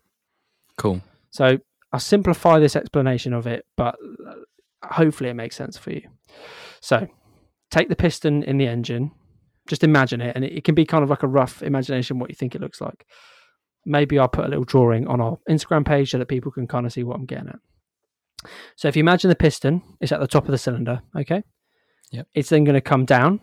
cool. 0.78 1.02
So 1.30 1.58
I'll 1.92 2.00
simplify 2.00 2.60
this 2.60 2.76
explanation 2.76 3.34
of 3.34 3.48
it, 3.48 3.66
but 3.76 3.96
uh, 4.28 4.34
hopefully 4.84 5.30
it 5.30 5.36
makes 5.36 5.56
sense 5.56 5.78
for 5.78 5.92
you. 5.92 6.02
So 6.82 7.08
take 7.72 7.90
the 7.90 7.96
piston 7.96 8.44
in 8.44 8.58
the 8.58 8.68
engine, 8.68 9.12
just 9.68 9.84
imagine 9.84 10.22
it, 10.22 10.36
and 10.36 10.44
it, 10.44 10.54
it 10.54 10.64
can 10.64 10.76
be 10.76 10.86
kind 10.86 11.04
of 11.04 11.10
like 11.10 11.24
a 11.24 11.28
rough 11.28 11.64
imagination 11.64 12.20
what 12.20 12.30
you 12.30 12.36
think 12.36 12.56
it 12.56 12.62
looks 12.62 12.82
like. 12.82 13.06
Maybe 13.86 14.20
I'll 14.20 14.28
put 14.28 14.46
a 14.46 14.50
little 14.50 14.66
drawing 14.66 15.08
on 15.08 15.22
our 15.22 15.38
Instagram 15.50 15.86
page 15.86 16.12
so 16.12 16.18
that 16.18 16.28
people 16.28 16.52
can 16.52 16.68
kind 16.68 16.86
of 16.86 16.92
see 16.92 17.04
what 17.04 17.16
I'm 17.16 17.26
getting 17.26 17.50
at. 17.50 17.60
So 18.76 18.88
if 18.88 18.96
you 18.96 19.00
imagine 19.00 19.30
the 19.30 19.36
piston 19.36 19.82
is 20.02 20.12
at 20.12 20.20
the 20.20 20.28
top 20.28 20.46
of 20.46 20.52
the 20.52 20.58
cylinder, 20.58 21.02
okay? 21.16 21.44
Yep. 22.12 22.28
It's 22.34 22.50
then 22.50 22.64
going 22.64 22.76
to 22.76 22.82
come 22.82 23.06
down, 23.06 23.40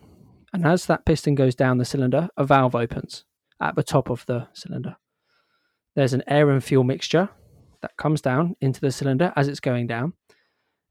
and 0.53 0.67
as 0.67 0.87
that 0.87 1.05
piston 1.07 1.35
goes 1.35 1.55
down 1.55 1.79
the 1.79 1.85
cylinder, 1.85 2.29
a 2.37 2.45
valve 2.45 2.75
opens 2.75 3.25
at 3.61 3.77
the 3.77 3.83
top 3.83 4.11
of 4.11 4.25
the 4.27 4.49
cylinder. 4.53 4.97
There's 5.95 6.13
an 6.13 6.23
air 6.27 6.51
and 6.51 6.63
fuel 6.63 6.85
mixture 6.85 7.29
that 7.83 7.97
comes 7.97 8.21
down 8.21 8.57
into 8.61 8.81
the 8.81 8.91
cylinder 8.91 9.33
as 9.37 9.49
it's 9.49 9.61
going 9.61 9.87
down. 9.87 10.15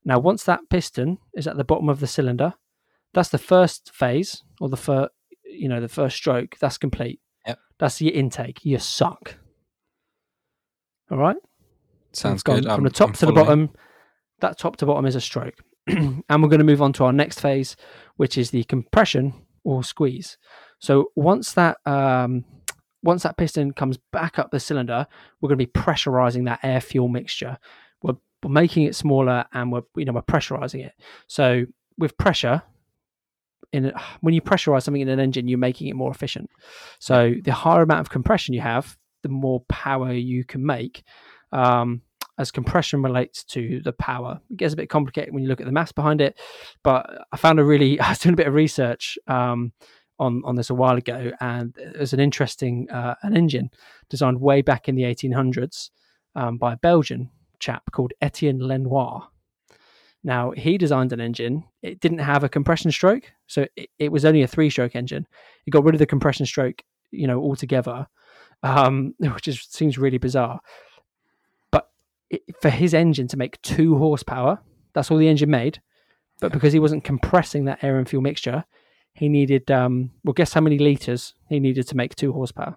Now, 0.06 0.19
once 0.19 0.43
that 0.43 0.69
piston 0.69 1.17
is 1.34 1.47
at 1.47 1.58
the 1.58 1.63
bottom 1.63 1.89
of 1.89 1.99
the 1.99 2.08
cylinder, 2.08 2.54
that's 3.13 3.30
the 3.30 3.38
first 3.38 3.91
phase 3.93 4.43
or 4.60 4.69
the 4.69 4.78
first, 4.78 5.12
you 5.45 5.69
know, 5.69 5.80
the 5.82 5.88
first 5.88 6.15
stroke. 6.17 6.58
That's 6.60 6.78
complete. 6.78 7.19
Yep. 7.47 7.60
That's 7.80 8.02
your 8.02 8.13
intake. 8.13 8.65
You 8.65 8.80
suck. 8.80 9.36
All 11.12 11.17
right. 11.17 11.38
Sounds 12.12 12.43
good. 12.43 12.63
From 12.63 12.71
I'm- 12.71 12.84
the 12.84 12.89
top 12.89 13.10
I'm 13.10 13.13
to 13.15 13.26
the 13.26 13.32
bottom, 13.34 13.69
that 14.39 14.58
top 14.58 14.78
to 14.78 14.86
bottom 14.86 15.06
is 15.06 15.15
a 15.15 15.21
stroke. 15.21 15.56
and 15.88 16.23
we're 16.30 16.49
going 16.49 16.60
to 16.60 16.65
move 16.65 16.82
on 16.82 16.93
to 16.93 17.04
our 17.04 17.13
next 17.13 17.39
phase, 17.39 17.76
which 18.15 18.38
is 18.38 18.52
the 18.52 18.63
compression 18.65 19.34
or 19.63 19.84
squeeze. 19.84 20.38
So 20.84 21.12
once 21.15 21.54
that 21.54 21.78
um, 21.86 22.43
once 23.04 23.24
that 23.24 23.38
piston 23.38 23.72
comes 23.72 23.98
back 24.12 24.38
up 24.38 24.52
the 24.52 24.60
cylinder, 24.60 25.08
we're 25.39 25.48
going 25.48 25.58
to 25.58 25.65
be 25.65 25.72
pressurizing 25.72 26.43
that 26.46 26.60
air 26.62 26.82
fuel 26.82 27.08
mixture. 27.08 27.58
We're, 28.02 28.15
we're 28.43 28.52
making 28.52 28.84
it 28.84 28.93
smaller 28.93 29.46
and 29.54 29.72
we're 29.72 29.84
you 29.96 30.04
know 30.04 30.12
we're 30.12 30.24
pressurizing 30.24 30.86
it. 30.86 30.91
So 31.28 31.65
with 31.98 32.17
pressure, 32.17 32.63
in 33.72 33.93
when 34.19 34.34
you 34.34 34.41
pressurize 34.41 34.84
something 34.84 35.02
in 35.02 35.08
an 35.08 35.22
engine, 35.22 35.48
you're 35.48 35.58
making 35.58 35.88
it 35.88 35.96
more 35.96 36.12
efficient. 36.12 36.50
So 37.00 37.34
the 37.41 37.54
higher 37.54 37.84
amount 37.84 38.02
of 38.02 38.10
compression 38.10 38.54
you 38.54 38.60
have, 38.60 38.98
the 39.22 39.30
more 39.30 39.62
power 39.69 40.12
you 40.12 40.43
can 40.43 40.65
make. 40.65 41.04
Um, 41.54 42.02
as 42.38 42.52
compression 42.52 43.02
relates 43.04 43.43
to 43.46 43.80
the 43.86 43.93
power, 43.93 44.41
it 44.50 44.58
gets 44.58 44.74
a 44.74 44.78
bit 44.78 44.89
complicated 44.89 45.34
when 45.34 45.43
you 45.43 45.50
look 45.50 45.62
at 45.62 45.67
the 45.67 45.72
mass 45.72 45.93
behind 45.93 46.19
it. 46.19 46.38
But 46.84 47.26
I 47.32 47.38
found 47.38 47.60
a 47.60 47.63
really, 47.63 48.00
I 48.02 48.10
was 48.10 48.19
doing 48.19 48.34
a 48.34 48.38
bit 48.38 48.48
of 48.48 48.54
research 48.54 49.17
um, 49.28 49.72
on 50.19 50.41
on 50.45 50.56
this 50.56 50.69
a 50.69 50.73
while 50.76 50.95
ago, 50.97 51.32
and 51.39 51.73
there's 51.76 52.13
an 52.13 52.19
interesting 52.19 52.89
uh, 52.89 53.15
an 53.23 53.36
engine 53.36 53.69
designed 54.10 54.39
way 54.39 54.62
back 54.62 54.88
in 54.88 54.95
the 54.95 55.04
1800s 55.04 55.89
um, 56.36 56.58
by 56.58 56.73
a 56.73 56.78
Belgian 56.78 57.30
chap 57.60 57.84
called 57.91 58.13
Etienne 58.21 58.60
Lenoir. 58.60 59.28
Now 60.23 60.52
he 60.52 60.78
designed 60.78 61.12
an 61.13 61.19
engine. 61.19 61.65
It 61.82 61.99
didn't 61.99 62.19
have 62.19 62.43
a 62.43 62.49
compression 62.49 62.91
stroke, 62.91 63.32
so 63.47 63.65
it, 63.76 63.89
it 63.99 64.12
was 64.12 64.23
only 64.23 64.41
a 64.41 64.47
three-stroke 64.47 64.95
engine. 64.95 65.28
He 65.65 65.71
got 65.71 65.84
rid 65.84 65.95
of 65.95 65.99
the 65.99 66.06
compression 66.06 66.45
stroke, 66.45 66.82
you 67.12 67.28
know, 67.28 67.39
altogether, 67.41 68.08
um, 68.62 69.15
which 69.19 69.47
is, 69.47 69.62
seems 69.69 69.97
really 69.97 70.17
bizarre. 70.17 70.62
But 71.71 71.89
it, 72.30 72.43
for 72.62 72.69
his 72.69 72.93
engine 72.93 73.28
to 73.30 73.38
make 73.38 73.62
two 73.62 73.97
horsepower, 73.97 74.60
that's 74.93 75.12
all 75.12 75.17
the 75.17 75.28
engine 75.28 75.49
made. 75.49 75.82
But 76.39 76.52
Yeah. 76.52 76.54
because 76.56 76.73
he 76.73 76.80
wasn't 76.80 77.04
compressing 77.04 77.65
that 77.65 77.84
air 77.84 77.97
and 77.97 78.08
fuel 78.08 78.21
mixture, 78.21 78.63
he 79.13 79.30
needed. 79.30 79.69
Um, 79.71 80.12
well, 80.23 80.34
guess 80.34 80.54
how 80.54 80.62
many 80.62 80.78
liters 80.78 81.34
he 81.47 81.60
needed 81.60 81.88
to 81.89 81.95
make 81.97 82.15
two 82.15 82.34
horsepower? 82.34 82.76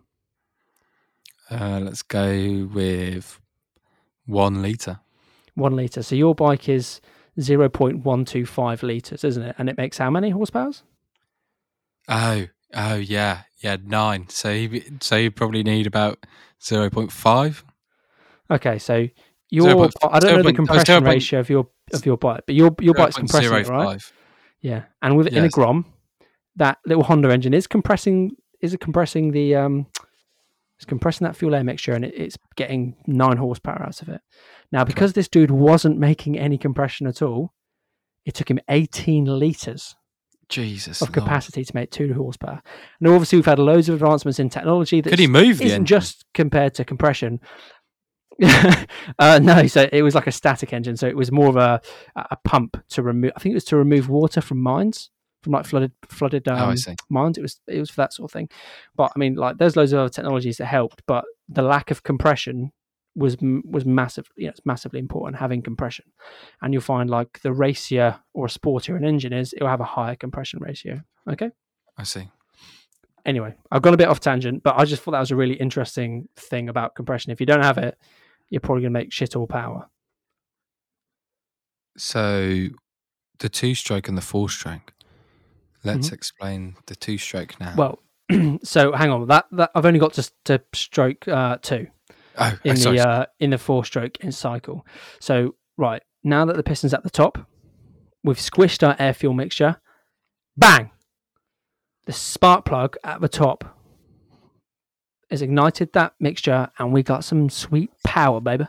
Uh, 1.51 1.81
let's 1.83 2.03
go 2.03 2.69
with 2.73 3.41
one 4.27 4.63
liter. 4.63 5.01
One 5.55 5.77
liter. 5.77 6.03
So 6.03 6.15
your 6.15 6.35
bike 6.35 6.69
is 6.69 7.01
zero 7.41 7.69
point 7.69 8.05
one 8.05 8.25
two 8.25 8.45
five 8.47 8.83
liters, 8.83 9.25
isn't 9.25 9.43
it? 9.43 9.55
And 9.59 9.69
it 9.69 9.77
makes 9.77 9.99
how 9.99 10.11
many 10.11 10.33
horsepowers? 10.33 10.83
Oh, 12.09 12.47
oh 12.75 12.95
yeah, 12.97 13.43
yeah, 13.59 13.77
nine. 13.85 14.29
So 14.29 14.51
you, 14.51 14.83
so 15.01 15.17
you 15.17 15.31
probably 15.31 15.63
need 15.63 15.87
about 15.87 16.27
zero 16.63 16.91
point 16.91 17.13
five. 17.13 17.65
Okay, 18.51 18.79
so 18.79 19.09
your 19.51 19.75
point- 19.75 19.95
I 20.03 20.19
don't 20.19 20.37
know 20.37 20.43
the 20.43 20.53
compression 20.53 21.03
0.0 21.03 21.07
ratio 21.07 21.41
of 21.41 21.49
your 21.51 21.69
of 21.95 22.05
your 22.05 22.17
bike, 22.17 22.43
but 22.47 22.55
your 22.55 22.75
your 22.81 22.95
bike's 22.95 23.17
compressing 23.17 23.53
it, 23.53 23.69
right? 23.69 24.01
Yeah, 24.61 24.85
and 25.03 25.17
with 25.17 25.29
in 25.29 25.45
a 25.45 25.49
Grom, 25.49 25.87
that 26.57 26.79
little 26.87 27.05
Honda 27.05 27.31
engine 27.31 27.55
is 27.55 27.67
compressing 27.67 28.33
is 28.61 28.75
it 28.75 28.81
compressing 28.81 29.33
the 29.33 29.55
um 29.55 29.87
it's 30.77 30.85
compressing 30.85 31.27
that 31.27 31.37
fuel 31.37 31.55
air 31.55 31.65
mixture 31.65 31.93
and 31.93 32.05
it, 32.05 32.15
it's 32.17 32.37
getting 32.57 32.97
nine 33.07 33.39
horsepower 33.39 33.83
out 33.83 34.03
of 34.03 34.09
it. 34.09 34.21
Now, 34.71 34.85
because 34.85 35.15
this 35.15 35.29
dude 35.29 35.51
wasn't 35.51 35.99
making 35.99 36.39
any 36.39 36.59
compression 36.59 37.07
at 37.07 37.23
all, 37.23 37.55
it 38.27 38.35
took 38.35 38.51
him 38.51 38.59
18 38.69 39.25
liters 39.25 39.97
Jesus. 40.49 41.01
of 41.01 41.09
Lord. 41.09 41.15
capacity 41.15 41.65
to 41.65 41.75
make 41.75 41.91
two 41.91 42.13
horsepower. 42.13 42.63
And 43.01 43.09
obviously, 43.09 43.39
we've 43.39 43.47
had 43.47 43.59
loads 43.59 43.89
of 43.89 43.95
advancements 43.95 44.39
in 44.39 44.51
technology 44.51 45.01
that 45.01 45.11
Could 45.11 45.19
he 45.19 45.27
move 45.27 45.59
the 45.59 45.65
isn't 45.65 45.83
engine? 45.83 45.87
just 45.87 46.25
compared 46.35 46.75
to 46.75 46.85
compression. 46.85 47.41
uh, 49.19 49.41
no, 49.43 49.67
so 49.67 49.89
it 49.91 50.03
was 50.03 50.15
like 50.15 50.27
a 50.27 50.33
static 50.33 50.75
engine. 50.75 50.97
So 50.97 51.07
it 51.07 51.17
was 51.17 51.33
more 51.33 51.49
of 51.49 51.57
a 51.57 51.81
a 52.17 52.37
pump 52.45 52.77
to 52.91 53.03
remove. 53.03 53.33
I 53.35 53.41
think 53.41 53.53
it 53.53 53.57
was 53.57 53.65
to 53.67 53.77
remove 53.77 54.11
water 54.11 54.43
from 54.43 54.61
mines, 54.61 55.11
from 55.47 55.53
like 55.53 55.65
flooded 55.65 55.93
flooded 56.09 56.49
um, 56.49 56.75
oh, 56.77 56.95
mines. 57.09 57.39
It 57.39 57.43
was 57.43 57.61
it 57.69 57.79
was 57.79 57.89
for 57.89 57.99
that 57.99 58.13
sort 58.13 58.29
of 58.29 58.33
thing. 58.33 58.49
But 58.97 59.13
I 59.15 59.19
mean, 59.19 59.37
like 59.37 59.59
there's 59.59 59.77
loads 59.77 59.93
of 59.93 60.01
other 60.01 60.09
technologies 60.09 60.57
that 60.57 60.67
helped, 60.67 61.03
but 61.07 61.25
the 61.49 61.63
lack 61.63 61.93
of 61.93 62.03
compression 62.03 62.73
was 63.15 63.37
was 63.41 63.85
massive. 63.85 64.27
You 64.37 64.47
know, 64.47 64.51
it's 64.51 64.67
massively 64.67 64.99
important 64.99 65.39
having 65.39 65.63
compression, 65.63 66.07
and 66.61 66.73
you'll 66.73 66.83
find 66.83 67.09
like 67.09 67.41
the 67.43 67.53
racier 67.53 68.19
or 68.35 68.49
sportier 68.49 68.97
an 68.97 69.05
engine 69.05 69.33
is, 69.33 69.53
it 69.53 69.63
will 69.63 69.71
have 69.71 69.81
a 69.81 69.85
higher 69.85 70.17
compression 70.17 70.59
ratio. 70.61 71.03
Okay. 71.31 71.51
I 71.97 72.03
see. 72.03 72.29
Anyway, 73.25 73.55
I've 73.71 73.83
gone 73.83 73.95
a 73.95 73.97
bit 73.97 74.09
off 74.09 74.19
tangent, 74.19 74.65
but 74.65 74.77
I 74.77 74.85
just 74.85 75.03
thought 75.03 75.13
that 75.13 75.21
was 75.21 75.31
a 75.31 75.37
really 75.37 75.55
interesting 75.55 76.29
thing 76.37 76.69
about 76.69 76.97
compression. 76.97 77.31
If 77.31 77.39
you 77.39 77.47
don't 77.47 77.63
have 77.63 77.79
it, 77.79 77.97
you're 78.51 78.61
probably 78.61 78.83
going 78.83 78.93
to 78.93 78.99
make 78.99 79.13
shit 79.13 79.37
all 79.37 79.47
power. 79.47 79.89
So 81.97 82.69
the 83.39 83.49
two 83.49 83.75
stroke 83.75 84.09
and 84.09 84.17
the 84.17 84.23
four 84.23 84.49
stroke. 84.49 84.93
Let's 85.87 86.11
Mhm. 86.11 86.13
explain 86.13 86.77
the 86.87 86.97
two 86.97 87.19
stroke 87.19 87.59
now. 87.61 87.75
Well, 87.77 87.99
so 88.63 88.93
hang 88.93 89.11
on. 89.11 89.27
That 89.29 89.47
that 89.53 89.71
I've 89.75 89.87
only 89.87 90.01
got 90.01 90.13
to 90.15 90.31
to 90.45 90.61
stroke 90.75 91.27
uh, 91.29 91.59
two. 91.63 91.87
oh, 92.11 92.15
oh, 92.39 92.59
in 92.65 92.77
sorry. 92.77 92.99
the 92.99 93.09
uh, 93.09 93.27
in 93.41 93.51
the 93.51 93.59
four 93.59 93.85
stroke 93.85 94.19
in 94.21 94.33
cycle. 94.33 94.85
So 95.21 95.55
right 95.77 96.03
now 96.25 96.45
that 96.45 96.57
the 96.57 96.63
piston's 96.63 96.93
at 96.95 97.03
the 97.03 97.11
top, 97.11 97.39
we've 98.25 98.37
squished 98.39 98.87
our 98.87 98.97
air 98.99 99.15
fuel 99.15 99.33
mixture. 99.35 99.77
Bang! 100.57 100.91
The 102.07 102.13
spark 102.13 102.65
plug 102.65 102.97
at 103.05 103.21
the 103.21 103.29
top 103.29 103.65
has 105.31 105.43
ignited 105.43 105.93
that 105.93 106.15
mixture, 106.21 106.69
and 106.79 106.93
we 106.93 107.03
got 107.03 107.25
some 107.25 107.51
sweet 107.51 107.91
power, 108.05 108.41
baby. 108.41 108.67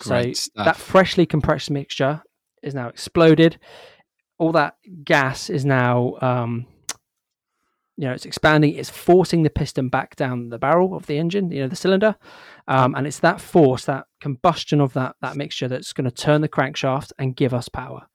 Great 0.00 0.36
so 0.36 0.42
stuff. 0.50 0.64
that 0.64 0.76
freshly 0.76 1.26
compressed 1.26 1.70
mixture 1.70 2.22
is 2.62 2.74
now 2.74 2.88
exploded. 2.88 3.58
All 4.38 4.52
that 4.52 4.76
gas 5.04 5.50
is 5.50 5.64
now 5.64 6.16
um, 6.20 6.66
you 7.98 8.06
know, 8.06 8.12
it's 8.12 8.24
expanding, 8.24 8.76
it's 8.76 8.88
forcing 8.88 9.42
the 9.42 9.50
piston 9.50 9.88
back 9.88 10.14
down 10.14 10.50
the 10.50 10.58
barrel 10.58 10.94
of 10.94 11.06
the 11.06 11.18
engine, 11.18 11.50
you 11.50 11.62
know, 11.62 11.68
the 11.68 11.74
cylinder. 11.74 12.14
Um, 12.68 12.94
and 12.94 13.08
it's 13.08 13.18
that 13.18 13.40
force, 13.40 13.86
that 13.86 14.06
combustion 14.20 14.80
of 14.80 14.92
that, 14.92 15.16
that 15.20 15.34
mixture 15.34 15.66
that's 15.66 15.92
going 15.92 16.04
to 16.04 16.12
turn 16.12 16.40
the 16.40 16.48
crankshaft 16.48 17.10
and 17.18 17.34
give 17.34 17.52
us 17.52 17.68
power. 17.68 18.06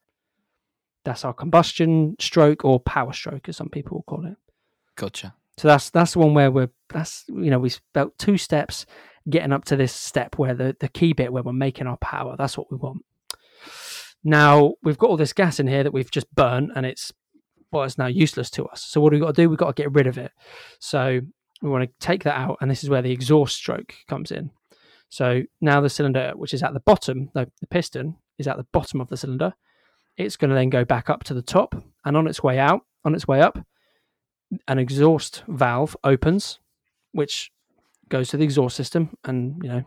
That's 1.04 1.26
our 1.26 1.34
combustion 1.34 2.16
stroke 2.18 2.64
or 2.64 2.80
power 2.80 3.12
stroke, 3.12 3.50
as 3.50 3.58
some 3.58 3.68
people 3.68 3.98
will 3.98 4.04
call 4.04 4.26
it. 4.26 4.38
Gotcha. 4.96 5.36
So 5.58 5.68
that's 5.68 5.90
that's 5.90 6.14
the 6.14 6.20
one 6.20 6.34
where 6.34 6.50
we're 6.50 6.72
that's 6.88 7.26
you 7.28 7.52
know 7.52 7.60
we 7.60 7.70
spent 7.70 8.18
two 8.18 8.38
steps 8.38 8.86
getting 9.30 9.52
up 9.52 9.66
to 9.66 9.76
this 9.76 9.94
step 9.94 10.38
where 10.38 10.54
the 10.54 10.78
the 10.80 10.88
key 10.88 11.12
bit 11.12 11.34
where 11.34 11.44
we're 11.44 11.52
making 11.52 11.88
our 11.88 11.98
power. 11.98 12.36
That's 12.38 12.58
what 12.58 12.72
we 12.72 12.78
want. 12.78 13.04
Now 14.24 14.74
we've 14.84 14.98
got 14.98 15.10
all 15.10 15.18
this 15.18 15.34
gas 15.34 15.60
in 15.60 15.68
here 15.68 15.84
that 15.84 15.94
we've 15.94 16.12
just 16.12 16.34
burnt, 16.34 16.72
and 16.76 16.86
it's 16.86 17.12
well, 17.72 17.84
it's 17.84 17.98
now 17.98 18.08
useless 18.08 18.50
to 18.52 18.66
us. 18.66 18.84
So 18.84 19.02
what 19.02 19.10
do 19.10 19.16
we 19.18 19.22
got 19.22 19.36
to 19.36 19.42
do? 19.42 19.50
We've 19.50 19.58
got 19.58 19.76
to 19.76 19.82
get 19.82 19.94
rid 19.94 20.08
of 20.08 20.18
it. 20.18 20.32
So 20.80 21.22
we 21.62 21.70
want 21.70 21.84
to 21.84 22.06
take 22.06 22.24
that 22.24 22.38
out, 22.38 22.58
and 22.62 22.70
this 22.70 22.84
is 22.84 22.90
where 22.90 23.02
the 23.02 23.12
exhaust 23.12 23.56
stroke 23.56 23.96
comes 24.08 24.32
in. 24.32 24.52
So 25.10 25.44
now 25.62 25.82
the 25.82 25.90
cylinder, 25.90 26.34
which 26.36 26.54
is 26.54 26.64
at 26.64 26.74
the 26.74 26.80
bottom, 26.80 27.30
the, 27.34 27.50
the 27.62 27.68
piston 27.68 28.16
is 28.38 28.48
at 28.48 28.58
the 28.58 28.66
bottom 28.72 29.02
of 29.02 29.10
the 29.10 29.18
cylinder. 29.18 29.54
It's 30.18 30.38
going 30.38 30.50
to 30.50 30.56
then 30.56 30.70
go 30.70 30.86
back 30.86 31.10
up 31.10 31.24
to 31.26 31.34
the 31.34 31.42
top, 31.42 31.76
and 32.06 32.16
on 32.16 32.28
its 32.28 32.44
way 32.44 32.60
out, 32.60 32.82
on 33.04 33.16
its 33.16 33.28
way 33.28 33.42
up, 33.42 33.60
an 34.68 34.78
exhaust 34.78 35.44
valve 35.48 35.98
opens, 36.04 36.60
which 37.12 37.52
goes 38.10 38.30
to 38.30 38.38
the 38.38 38.44
exhaust 38.44 38.76
system, 38.76 39.18
and 39.24 39.60
you 39.64 39.70
know, 39.70 39.84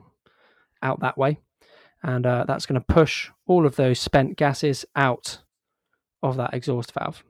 out 0.82 1.00
that 1.00 1.16
way, 1.16 1.38
and 2.02 2.26
uh, 2.26 2.44
that's 2.48 2.66
going 2.66 2.80
to 2.80 2.94
push 2.94 3.30
all 3.46 3.66
of 3.66 3.76
those 3.76 3.98
spent 4.00 4.36
gases 4.36 4.84
out 4.94 5.40
of 6.22 6.36
that 6.36 6.54
exhaust 6.54 6.92
valve. 6.92 7.22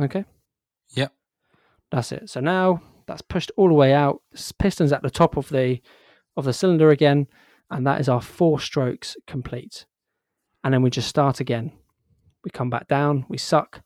Okay. 0.00 0.24
Yep. 0.90 1.12
That's 1.90 2.12
it. 2.12 2.30
So 2.30 2.40
now 2.40 2.82
that's 3.06 3.22
pushed 3.22 3.50
all 3.56 3.68
the 3.68 3.74
way 3.74 3.92
out. 3.92 4.22
This 4.32 4.52
piston's 4.52 4.92
at 4.92 5.02
the 5.02 5.10
top 5.10 5.36
of 5.36 5.48
the 5.48 5.80
of 6.36 6.44
the 6.44 6.52
cylinder 6.52 6.90
again, 6.90 7.26
and 7.70 7.86
that 7.86 8.00
is 8.00 8.08
our 8.08 8.22
four 8.22 8.58
strokes 8.58 9.16
complete. 9.26 9.84
And 10.64 10.72
then 10.72 10.82
we 10.82 10.90
just 10.90 11.08
start 11.08 11.40
again. 11.40 11.72
We 12.44 12.50
come 12.50 12.70
back 12.70 12.88
down, 12.88 13.26
we 13.28 13.38
suck, 13.38 13.82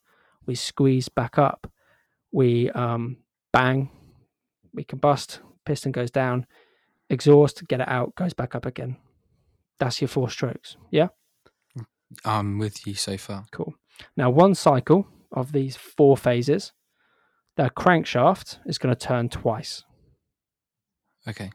we 0.47 0.55
squeeze 0.55 1.09
back 1.09 1.39
up, 1.39 1.71
we 2.33 2.71
um, 2.71 3.19
bang, 3.53 3.91
we 4.73 4.85
combust, 4.85 5.41
piston 5.65 5.93
goes 5.93 6.11
down, 6.11 6.47
exhaust, 7.11 7.67
get 7.69 7.81
it 7.81 7.89
out, 7.89 8.15
goes 8.15 8.33
back 8.33 8.55
up 8.55 8.65
again. 8.65 8.97
That's 9.79 10.01
your 10.01 10.09
four 10.09 10.31
strokes. 10.31 10.77
Yeah? 10.91 11.09
I'm 12.25 12.59
with 12.59 12.87
you 12.87 12.95
so 12.95 13.17
far. 13.17 13.47
Cool. 13.53 13.75
Now, 14.17 14.31
one 14.31 14.55
cycle 14.55 15.07
of 15.33 15.53
these 15.53 15.77
four 15.77 16.17
phases, 16.17 16.73
the 17.57 17.71
crankshaft 17.71 18.59
is 18.67 18.79
going 18.79 18.95
to 18.95 19.07
turn 19.07 19.29
twice. 19.29 19.85
Okay. 21.29 21.51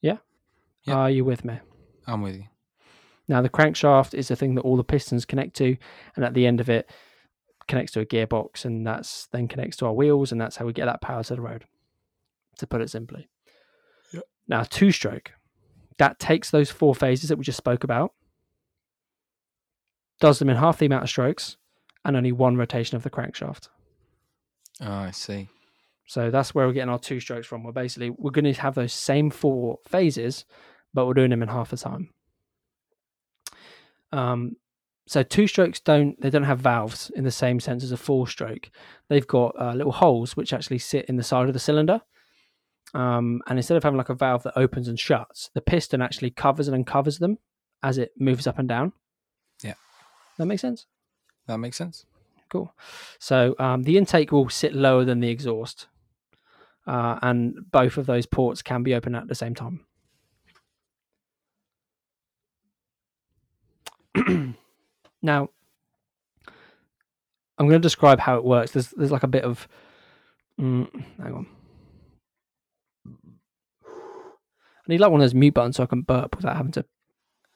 Yeah? 0.00 0.18
Yeah. 0.84 0.94
Are 0.94 1.10
you 1.10 1.24
with 1.24 1.44
me? 1.44 1.60
I'm 2.06 2.22
with 2.22 2.36
you. 2.36 2.44
Now, 3.28 3.42
the 3.42 3.48
crankshaft 3.48 4.14
is 4.14 4.28
the 4.28 4.36
thing 4.36 4.56
that 4.56 4.62
all 4.62 4.76
the 4.76 4.84
pistons 4.84 5.24
connect 5.24 5.54
to, 5.56 5.76
and 6.16 6.24
at 6.24 6.34
the 6.34 6.46
end 6.46 6.60
of 6.60 6.68
it, 6.68 6.90
connects 7.68 7.92
to 7.92 8.00
a 8.00 8.06
gearbox, 8.06 8.64
and 8.64 8.86
that's 8.86 9.28
then 9.28 9.46
connects 9.48 9.76
to 9.78 9.86
our 9.86 9.92
wheels, 9.92 10.32
and 10.32 10.40
that's 10.40 10.56
how 10.56 10.66
we 10.66 10.72
get 10.72 10.86
that 10.86 11.00
power 11.00 11.22
to 11.22 11.36
the 11.36 11.40
road, 11.40 11.64
to 12.58 12.66
put 12.66 12.80
it 12.80 12.90
simply. 12.90 13.28
Yep. 14.12 14.24
Now, 14.48 14.62
two 14.64 14.90
stroke, 14.90 15.32
that 16.02 16.18
takes 16.18 16.50
those 16.50 16.68
four 16.68 16.96
phases 16.96 17.28
that 17.28 17.38
we 17.38 17.44
just 17.44 17.56
spoke 17.56 17.84
about, 17.84 18.12
does 20.18 20.40
them 20.40 20.50
in 20.50 20.56
half 20.56 20.78
the 20.78 20.86
amount 20.86 21.04
of 21.04 21.08
strokes, 21.08 21.56
and 22.04 22.16
only 22.16 22.32
one 22.32 22.56
rotation 22.56 22.96
of 22.96 23.04
the 23.04 23.10
crankshaft. 23.10 23.68
Oh, 24.80 24.90
I 24.90 25.12
see. 25.12 25.48
So 26.08 26.32
that's 26.32 26.56
where 26.56 26.66
we're 26.66 26.72
getting 26.72 26.88
our 26.88 26.98
two 26.98 27.20
strokes 27.20 27.46
from. 27.46 27.62
We're 27.62 27.70
basically 27.70 28.10
we're 28.10 28.32
going 28.32 28.52
to 28.52 28.60
have 28.60 28.74
those 28.74 28.92
same 28.92 29.30
four 29.30 29.78
phases, 29.86 30.44
but 30.92 31.06
we're 31.06 31.14
doing 31.14 31.30
them 31.30 31.40
in 31.40 31.48
half 31.48 31.70
the 31.70 31.76
time. 31.76 32.10
Um, 34.10 34.56
so 35.06 35.22
two 35.22 35.46
strokes 35.46 35.78
don't 35.78 36.20
they 36.20 36.30
don't 36.30 36.42
have 36.42 36.58
valves 36.58 37.12
in 37.14 37.22
the 37.22 37.30
same 37.30 37.60
sense 37.60 37.84
as 37.84 37.92
a 37.92 37.96
four 37.96 38.26
stroke. 38.26 38.70
They've 39.08 39.26
got 39.26 39.54
uh, 39.56 39.74
little 39.74 39.92
holes 39.92 40.36
which 40.36 40.52
actually 40.52 40.78
sit 40.78 41.04
in 41.04 41.14
the 41.14 41.22
side 41.22 41.46
of 41.46 41.54
the 41.54 41.60
cylinder. 41.60 42.00
Um, 42.94 43.40
and 43.46 43.58
instead 43.58 43.76
of 43.76 43.82
having 43.82 43.96
like 43.96 44.10
a 44.10 44.14
valve 44.14 44.42
that 44.42 44.56
opens 44.56 44.88
and 44.88 44.98
shuts, 44.98 45.50
the 45.54 45.60
piston 45.60 46.02
actually 46.02 46.30
covers 46.30 46.68
and 46.68 46.74
uncovers 46.74 47.18
them 47.18 47.38
as 47.82 47.98
it 47.98 48.12
moves 48.18 48.46
up 48.46 48.58
and 48.58 48.68
down. 48.68 48.92
Yeah. 49.62 49.74
That 50.38 50.46
makes 50.46 50.62
sense. 50.62 50.86
That 51.46 51.58
makes 51.58 51.76
sense. 51.76 52.04
Cool. 52.50 52.74
So 53.18 53.54
um, 53.58 53.82
the 53.82 53.96
intake 53.96 54.30
will 54.30 54.48
sit 54.50 54.74
lower 54.74 55.04
than 55.04 55.20
the 55.20 55.30
exhaust, 55.30 55.86
uh, 56.86 57.18
and 57.22 57.54
both 57.70 57.96
of 57.96 58.04
those 58.04 58.26
ports 58.26 58.60
can 58.60 58.82
be 58.82 58.94
open 58.94 59.14
at 59.14 59.26
the 59.26 59.34
same 59.34 59.54
time. 59.54 59.86
now, 65.22 65.48
I'm 67.56 67.68
going 67.68 67.70
to 67.70 67.78
describe 67.78 68.20
how 68.20 68.36
it 68.36 68.44
works. 68.44 68.72
There's 68.72 68.90
there's 68.90 69.10
like 69.10 69.22
a 69.22 69.28
bit 69.28 69.44
of, 69.44 69.66
mm, 70.60 71.04
hang 71.22 71.32
on. 71.32 71.46
I 74.86 74.92
need 74.92 75.00
like 75.00 75.10
one 75.10 75.20
of 75.20 75.24
those 75.24 75.34
mute 75.34 75.54
buttons 75.54 75.76
so 75.76 75.82
I 75.82 75.86
can 75.86 76.02
burp 76.02 76.36
without 76.36 76.56
having 76.56 76.72
to. 76.72 76.84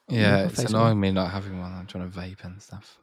Yeah, 0.09 0.45
it's 0.45 0.61
annoying 0.61 1.01
me 1.01 1.11
not 1.11 1.33
having 1.33 1.59
one. 1.59 1.73
I'm 1.73 1.87
trying 1.87 2.11
to 2.11 2.19
vape 2.19 2.45
and 2.45 2.63
stuff. 2.63 2.99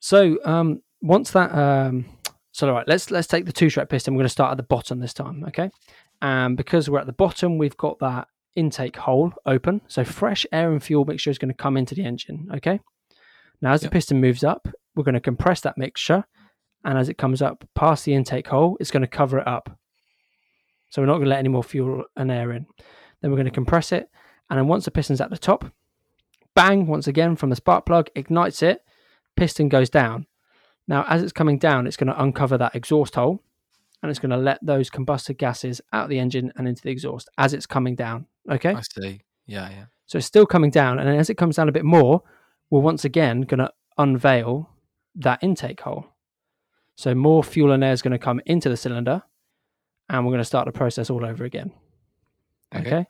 So 0.00 0.38
um, 0.44 0.82
once 1.00 1.30
that 1.30 1.54
um, 1.54 2.04
so 2.52 2.68
all 2.68 2.74
right, 2.74 2.86
let's 2.86 3.10
let's 3.10 3.26
take 3.26 3.46
the 3.46 3.52
two 3.52 3.70
stroke 3.70 3.88
piston. 3.88 4.14
We're 4.14 4.20
going 4.20 4.26
to 4.26 4.30
start 4.30 4.50
at 4.50 4.58
the 4.58 4.62
bottom 4.62 5.00
this 5.00 5.14
time, 5.14 5.44
okay? 5.48 5.70
And 6.20 6.56
because 6.56 6.88
we're 6.88 7.00
at 7.00 7.06
the 7.06 7.12
bottom, 7.12 7.58
we've 7.58 7.76
got 7.76 7.98
that 8.00 8.28
intake 8.54 8.96
hole 8.96 9.32
open, 9.46 9.80
so 9.88 10.04
fresh 10.04 10.44
air 10.52 10.70
and 10.70 10.82
fuel 10.82 11.06
mixture 11.06 11.30
is 11.30 11.38
going 11.38 11.48
to 11.48 11.54
come 11.56 11.78
into 11.78 11.94
the 11.94 12.04
engine, 12.04 12.48
okay? 12.54 12.78
Now, 13.62 13.72
as 13.72 13.80
the 13.80 13.88
piston 13.88 14.20
moves 14.20 14.44
up, 14.44 14.68
we're 14.94 15.04
going 15.04 15.14
to 15.14 15.20
compress 15.20 15.62
that 15.62 15.78
mixture, 15.78 16.24
and 16.84 16.98
as 16.98 17.08
it 17.08 17.16
comes 17.16 17.40
up 17.40 17.64
past 17.74 18.04
the 18.04 18.14
intake 18.14 18.48
hole, 18.48 18.76
it's 18.78 18.90
going 18.90 19.00
to 19.00 19.06
cover 19.06 19.38
it 19.38 19.48
up. 19.48 19.78
So 20.90 21.00
we're 21.00 21.06
not 21.06 21.14
going 21.14 21.24
to 21.24 21.30
let 21.30 21.38
any 21.38 21.48
more 21.48 21.64
fuel 21.64 22.04
and 22.16 22.30
air 22.30 22.52
in. 22.52 22.66
Then 23.22 23.30
we're 23.30 23.38
going 23.38 23.46
to 23.46 23.50
compress 23.50 23.92
it, 23.92 24.10
and 24.50 24.58
then 24.58 24.68
once 24.68 24.84
the 24.84 24.90
piston's 24.90 25.22
at 25.22 25.30
the 25.30 25.38
top, 25.38 25.64
bang 26.54 26.86
once 26.86 27.06
again 27.06 27.36
from 27.36 27.48
the 27.48 27.56
spark 27.56 27.86
plug, 27.86 28.10
ignites 28.14 28.62
it, 28.62 28.84
piston 29.36 29.70
goes 29.70 29.88
down. 29.88 30.26
Now, 30.86 31.04
as 31.08 31.22
it's 31.22 31.32
coming 31.32 31.58
down, 31.58 31.86
it's 31.86 31.96
going 31.96 32.08
to 32.08 32.22
uncover 32.22 32.58
that 32.58 32.74
exhaust 32.74 33.14
hole 33.14 33.42
and 34.02 34.10
it's 34.10 34.18
going 34.18 34.30
to 34.30 34.36
let 34.36 34.58
those 34.62 34.90
combusted 34.90 35.38
gases 35.38 35.80
out 35.92 36.04
of 36.04 36.10
the 36.10 36.18
engine 36.18 36.52
and 36.56 36.66
into 36.66 36.82
the 36.82 36.90
exhaust 36.90 37.28
as 37.38 37.54
it's 37.54 37.66
coming 37.66 37.94
down. 37.94 38.26
Okay. 38.50 38.74
I 38.74 38.80
see. 38.80 39.22
Yeah, 39.46 39.70
yeah. 39.70 39.84
So 40.06 40.18
it's 40.18 40.26
still 40.26 40.46
coming 40.46 40.70
down. 40.70 40.98
And 40.98 41.08
then 41.08 41.18
as 41.18 41.30
it 41.30 41.36
comes 41.36 41.56
down 41.56 41.68
a 41.68 41.72
bit 41.72 41.84
more, 41.84 42.22
we're 42.70 42.80
once 42.80 43.04
again 43.04 43.42
going 43.42 43.58
to 43.58 43.70
unveil 43.96 44.70
that 45.14 45.42
intake 45.42 45.80
hole. 45.80 46.06
So 46.96 47.14
more 47.14 47.44
fuel 47.44 47.72
and 47.72 47.84
air 47.84 47.92
is 47.92 48.02
going 48.02 48.12
to 48.12 48.18
come 48.18 48.40
into 48.44 48.68
the 48.68 48.76
cylinder 48.76 49.22
and 50.08 50.24
we're 50.26 50.32
going 50.32 50.40
to 50.40 50.44
start 50.44 50.66
the 50.66 50.72
process 50.72 51.08
all 51.08 51.24
over 51.24 51.44
again. 51.44 51.72
Okay. 52.74 52.86
Okay. 52.86 53.06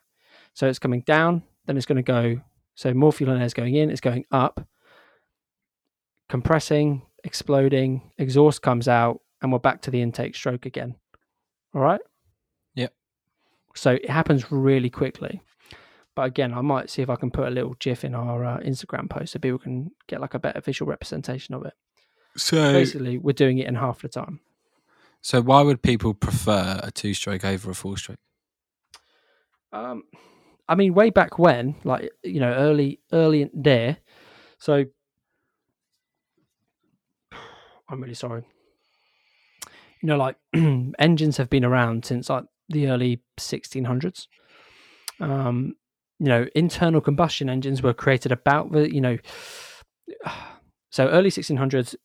So 0.53 0.67
it's 0.67 0.79
coming 0.79 1.01
down, 1.01 1.43
then 1.65 1.77
it's 1.77 1.85
going 1.85 1.97
to 1.97 2.01
go. 2.03 2.41
So 2.75 2.93
more 2.93 3.11
fuel 3.11 3.31
and 3.31 3.39
air 3.39 3.45
is 3.45 3.53
going 3.53 3.75
in, 3.75 3.89
it's 3.89 4.01
going 4.01 4.25
up, 4.31 4.67
compressing, 6.29 7.01
exploding, 7.23 8.01
exhaust 8.17 8.61
comes 8.61 8.87
out, 8.87 9.21
and 9.41 9.51
we're 9.51 9.59
back 9.59 9.81
to 9.83 9.91
the 9.91 10.01
intake 10.01 10.35
stroke 10.35 10.65
again. 10.65 10.95
All 11.73 11.81
right. 11.81 12.01
Yep. 12.75 12.93
So 13.75 13.91
it 13.91 14.09
happens 14.09 14.51
really 14.51 14.89
quickly. 14.89 15.41
But 16.15 16.23
again, 16.23 16.53
I 16.53 16.61
might 16.61 16.89
see 16.91 17.01
if 17.01 17.09
I 17.09 17.15
can 17.15 17.31
put 17.31 17.47
a 17.47 17.51
little 17.51 17.75
GIF 17.79 18.03
in 18.03 18.13
our 18.13 18.45
uh, 18.45 18.59
Instagram 18.59 19.09
post 19.09 19.33
so 19.33 19.39
people 19.39 19.57
can 19.57 19.91
get 20.07 20.21
like 20.21 20.35
a 20.35 20.39
better 20.39 20.61
visual 20.61 20.89
representation 20.89 21.55
of 21.55 21.65
it. 21.65 21.73
So, 22.37 22.71
Basically, 22.73 23.17
we're 23.17 23.33
doing 23.33 23.57
it 23.57 23.67
in 23.67 23.75
half 23.75 24.01
the 24.01 24.09
time. 24.09 24.39
so 25.21 25.41
why 25.41 25.61
would 25.61 25.81
people 25.81 26.13
prefer 26.13 26.79
a 26.83 26.91
two-stroke 26.91 27.43
over 27.45 27.71
a 27.71 27.75
four-stroke? 27.75 28.19
Um, 29.73 30.03
I 30.69 30.75
mean, 30.75 30.93
way 30.93 31.09
back 31.09 31.39
when, 31.39 31.75
like 31.83 32.09
you 32.23 32.39
know, 32.39 32.53
early, 32.53 33.01
early 33.11 33.49
there. 33.53 33.97
So, 34.59 34.85
I'm 37.89 38.01
really 38.01 38.13
sorry. 38.13 38.43
You 40.01 40.07
know, 40.07 40.17
like 40.17 40.37
engines 40.99 41.37
have 41.37 41.49
been 41.49 41.65
around 41.65 42.05
since 42.05 42.29
like 42.29 42.45
the 42.69 42.87
early 42.87 43.21
1600s. 43.39 44.27
Um, 45.19 45.75
you 46.19 46.27
know, 46.27 46.45
internal 46.55 47.01
combustion 47.01 47.49
engines 47.49 47.81
were 47.81 47.93
created 47.93 48.31
about 48.31 48.71
the 48.71 48.93
you 48.93 49.01
know, 49.01 49.17
so 50.91 51.07
early 51.07 51.29
1600s 51.29 51.95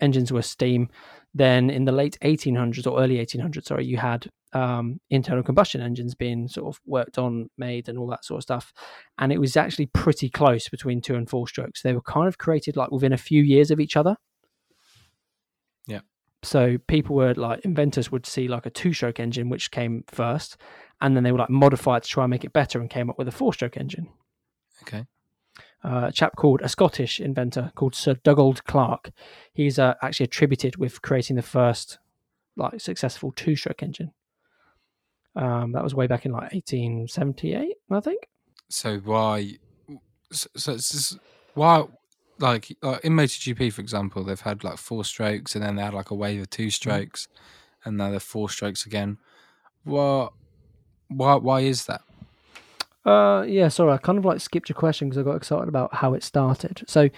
engines 0.00 0.32
were 0.32 0.42
steam. 0.42 0.88
Then 1.34 1.70
in 1.70 1.84
the 1.84 1.92
late 1.92 2.18
1800s 2.22 2.86
or 2.90 3.00
early 3.00 3.16
1800s, 3.16 3.66
sorry, 3.66 3.84
you 3.84 3.96
had 3.96 4.28
um, 4.52 5.00
internal 5.10 5.42
combustion 5.42 5.80
engines 5.80 6.14
being 6.14 6.48
sort 6.48 6.74
of 6.74 6.80
worked 6.86 7.18
on, 7.18 7.50
made, 7.58 7.88
and 7.88 7.98
all 7.98 8.08
that 8.08 8.24
sort 8.24 8.38
of 8.38 8.42
stuff. 8.42 8.72
And 9.18 9.32
it 9.32 9.38
was 9.38 9.56
actually 9.56 9.86
pretty 9.86 10.30
close 10.30 10.68
between 10.68 11.00
two 11.00 11.14
and 11.14 11.28
four 11.28 11.46
strokes. 11.46 11.82
They 11.82 11.92
were 11.92 12.02
kind 12.02 12.28
of 12.28 12.38
created 12.38 12.76
like 12.76 12.90
within 12.90 13.12
a 13.12 13.18
few 13.18 13.42
years 13.42 13.70
of 13.70 13.80
each 13.80 13.96
other. 13.96 14.16
Yeah. 15.86 16.00
So 16.42 16.78
people 16.88 17.16
were 17.16 17.34
like 17.34 17.64
inventors 17.64 18.10
would 18.10 18.26
see 18.26 18.48
like 18.48 18.66
a 18.66 18.70
two-stroke 18.70 19.20
engine 19.20 19.48
which 19.48 19.70
came 19.70 20.04
first, 20.08 20.56
and 21.00 21.14
then 21.14 21.24
they 21.24 21.32
would 21.32 21.40
like 21.40 21.50
modify 21.50 21.98
it 21.98 22.04
to 22.04 22.08
try 22.08 22.24
and 22.24 22.30
make 22.30 22.44
it 22.44 22.52
better, 22.52 22.80
and 22.80 22.88
came 22.88 23.10
up 23.10 23.18
with 23.18 23.28
a 23.28 23.32
four-stroke 23.32 23.76
engine. 23.76 24.08
Okay. 24.82 25.04
Uh, 25.84 26.06
a 26.08 26.12
chap 26.12 26.34
called 26.34 26.60
a 26.62 26.68
Scottish 26.68 27.20
inventor 27.20 27.70
called 27.76 27.94
Sir 27.94 28.14
Dugald 28.24 28.64
Clerk. 28.64 29.10
He's 29.52 29.78
uh, 29.78 29.94
actually 30.02 30.24
attributed 30.24 30.76
with 30.76 31.02
creating 31.02 31.36
the 31.36 31.42
first 31.42 31.98
like 32.56 32.80
successful 32.80 33.32
two-stroke 33.32 33.82
engine. 33.82 34.12
Um, 35.36 35.72
that 35.72 35.84
was 35.84 35.94
way 35.94 36.08
back 36.08 36.26
in 36.26 36.32
like 36.32 36.52
1878, 36.52 37.76
I 37.90 38.00
think. 38.00 38.28
So 38.68 38.98
why? 38.98 39.58
So, 40.32 40.48
so 40.56 40.72
it's 40.72 41.16
why? 41.54 41.84
Like, 42.40 42.76
like 42.82 43.04
in 43.04 43.14
MotoGP, 43.14 43.72
for 43.72 43.80
example, 43.80 44.24
they've 44.24 44.40
had 44.40 44.64
like 44.64 44.78
four 44.78 45.04
strokes, 45.04 45.54
and 45.54 45.64
then 45.64 45.76
they 45.76 45.82
had 45.82 45.94
like 45.94 46.10
a 46.10 46.14
wave 46.14 46.40
of 46.40 46.50
two 46.50 46.70
strokes, 46.70 47.28
and 47.84 47.96
now 47.96 48.10
they're 48.10 48.20
four 48.20 48.50
strokes 48.50 48.84
again. 48.84 49.18
What? 49.84 50.32
Why? 51.08 51.36
Why 51.36 51.60
is 51.60 51.86
that? 51.86 52.02
Uh, 53.08 53.42
yeah, 53.44 53.68
sorry, 53.68 53.92
I 53.92 53.96
kind 53.96 54.18
of 54.18 54.26
like 54.26 54.38
skipped 54.38 54.68
your 54.68 54.76
question 54.76 55.08
because 55.08 55.18
I 55.18 55.22
got 55.22 55.36
excited 55.36 55.66
about 55.66 55.94
how 55.94 56.12
it 56.12 56.22
started. 56.22 56.82
So 56.86 57.08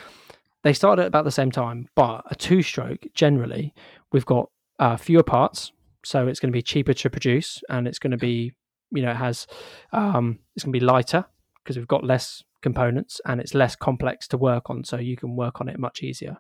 they 0.63 0.73
started 0.73 1.03
at 1.03 1.09
about 1.09 1.25
the 1.25 1.33
same 1.33 1.51
time, 1.51 1.89
but 1.97 2.23
a 2.31 2.37
two-stroke 2.37 3.07
generally 3.13 3.75
we've 4.13 4.25
got 4.25 4.51
uh, 4.79 4.97
fewer 4.97 5.25
parts, 5.25 5.73
so 6.05 6.29
it's 6.29 6.39
going 6.39 6.53
to 6.53 6.57
be 6.57 6.63
cheaper 6.63 6.95
to 6.95 7.11
produce, 7.11 7.61
and 7.69 7.89
it's 7.89 7.99
going 7.99 8.13
to 8.13 8.17
be, 8.17 8.53
you 8.93 9.03
know, 9.03 9.11
it 9.11 9.17
has, 9.17 9.49
um, 9.93 10.39
it's 10.55 10.65
going 10.65 10.73
to 10.73 10.79
be 10.79 10.85
lighter 10.85 11.25
because 11.57 11.77
we've 11.77 11.89
got 11.89 12.05
less 12.05 12.45
components, 12.63 13.21
and 13.27 13.41
it's 13.41 13.55
less 13.55 13.75
complex 13.75 14.29
to 14.29 14.39
work 14.39 14.71
on, 14.71 14.85
so 14.85 14.97
you 14.97 15.17
can 15.17 15.35
work 15.35 15.61
on 15.61 15.69
it 15.69 15.77
much 15.77 16.05
easier. 16.05 16.37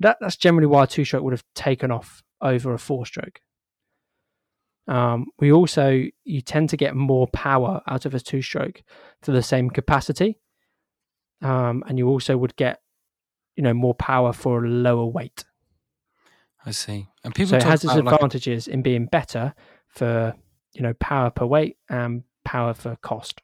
That 0.00 0.16
that's 0.20 0.36
generally 0.36 0.66
why 0.66 0.82
a 0.82 0.86
two-stroke 0.88 1.22
would 1.22 1.32
have 1.32 1.44
taken 1.54 1.92
off 1.92 2.24
over 2.42 2.74
a 2.74 2.78
four-stroke. 2.78 3.40
Um, 4.88 5.26
we 5.38 5.52
also 5.52 6.04
you 6.24 6.40
tend 6.40 6.70
to 6.70 6.76
get 6.76 6.96
more 6.96 7.26
power 7.28 7.80
out 7.86 8.06
of 8.06 8.14
a 8.14 8.20
two-stroke 8.20 8.82
to 9.22 9.32
the 9.32 9.42
same 9.42 9.70
capacity, 9.70 10.38
um, 11.42 11.84
and 11.86 11.98
you 11.98 12.08
also 12.08 12.36
would 12.36 12.56
get 12.56 12.80
you 13.56 13.62
know 13.62 13.74
more 13.74 13.94
power 13.94 14.32
for 14.32 14.64
a 14.64 14.68
lower 14.68 15.06
weight. 15.06 15.44
I 16.64 16.72
see. 16.72 17.08
And 17.24 17.34
people 17.34 17.50
So 17.50 17.56
it 17.56 17.62
has 17.62 17.84
its 17.84 17.94
about 17.94 18.04
like, 18.04 18.14
advantages 18.14 18.68
in 18.68 18.82
being 18.82 19.06
better 19.06 19.54
for 19.88 20.34
you 20.74 20.82
know 20.82 20.94
power 20.94 21.30
per 21.30 21.46
weight 21.46 21.76
and 21.88 22.24
power 22.44 22.74
for 22.74 22.96
cost. 22.96 23.42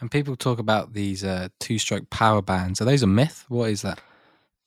and 0.00 0.10
people 0.10 0.36
talk 0.36 0.58
about 0.58 0.92
these 0.92 1.24
uh, 1.24 1.48
two-stroke 1.60 2.10
power 2.10 2.42
bands. 2.42 2.80
Are 2.80 2.84
those 2.84 3.02
a 3.02 3.06
myth? 3.06 3.44
What 3.48 3.70
is 3.70 3.82
that? 3.82 4.00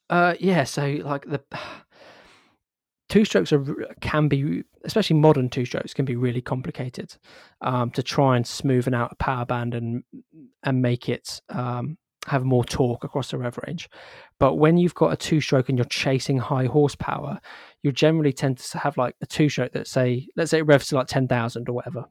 Uh, 0.10 0.36
yeah. 0.40 0.64
So 0.64 1.00
like 1.04 1.26
the 1.26 1.42
two 3.10 3.26
strokes 3.26 3.54
are 3.54 3.64
can 4.02 4.28
be, 4.28 4.64
especially 4.84 5.18
modern 5.18 5.50
two 5.50 5.66
strokes, 5.66 5.94
can 5.94 6.06
be 6.06 6.16
really 6.16 6.42
complicated 6.42 7.16
um, 7.62 7.92
to 7.92 8.04
try 8.04 8.36
and 8.36 8.46
smoothen 8.46 8.96
out 8.96 9.12
a 9.12 9.16
power 9.16 9.46
band 9.46 9.76
and 9.76 10.04
and 10.64 10.82
make 10.82 11.10
it 11.10 11.42
um, 11.50 11.98
have 12.28 12.44
more 12.44 12.66
torque 12.66 13.04
across 13.04 13.32
the 13.32 13.38
rev 13.38 13.58
range. 13.68 13.90
But 14.40 14.56
when 14.56 14.78
you've 14.78 14.96
got 14.96 15.14
a 15.14 15.18
two 15.18 15.42
stroke 15.42 15.70
and 15.70 15.78
you're 15.78 15.86
chasing 15.86 16.38
high 16.38 16.66
horsepower, 16.66 17.40
you 17.84 17.92
generally 17.92 18.34
tend 18.34 18.58
to 18.58 18.78
have 18.80 18.98
like 18.98 19.16
a 19.22 19.26
two 19.26 19.50
stroke 19.50 19.74
that 19.74 19.88
say, 19.88 20.28
let's 20.36 20.52
say 20.52 20.60
it 20.60 20.66
revs 20.66 20.88
to 20.88 20.96
like 20.96 21.08
ten 21.08 21.28
thousand 21.28 21.70
or 21.70 21.74
whatever. 21.74 22.06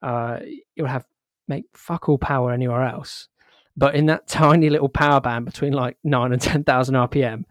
Uh, 0.00 0.40
you'll 0.74 0.86
have 0.86 1.04
make 1.48 1.64
fuck 1.74 2.08
all 2.08 2.18
power 2.18 2.52
anywhere 2.52 2.82
else. 2.82 3.28
But 3.76 3.94
in 3.94 4.06
that 4.06 4.26
tiny 4.28 4.70
little 4.70 4.88
power 4.88 5.20
band 5.20 5.46
between 5.46 5.72
like 5.72 5.96
nine 6.04 6.32
and 6.32 6.40
ten 6.40 6.64
thousand 6.64 6.94
RPM, 6.94 7.44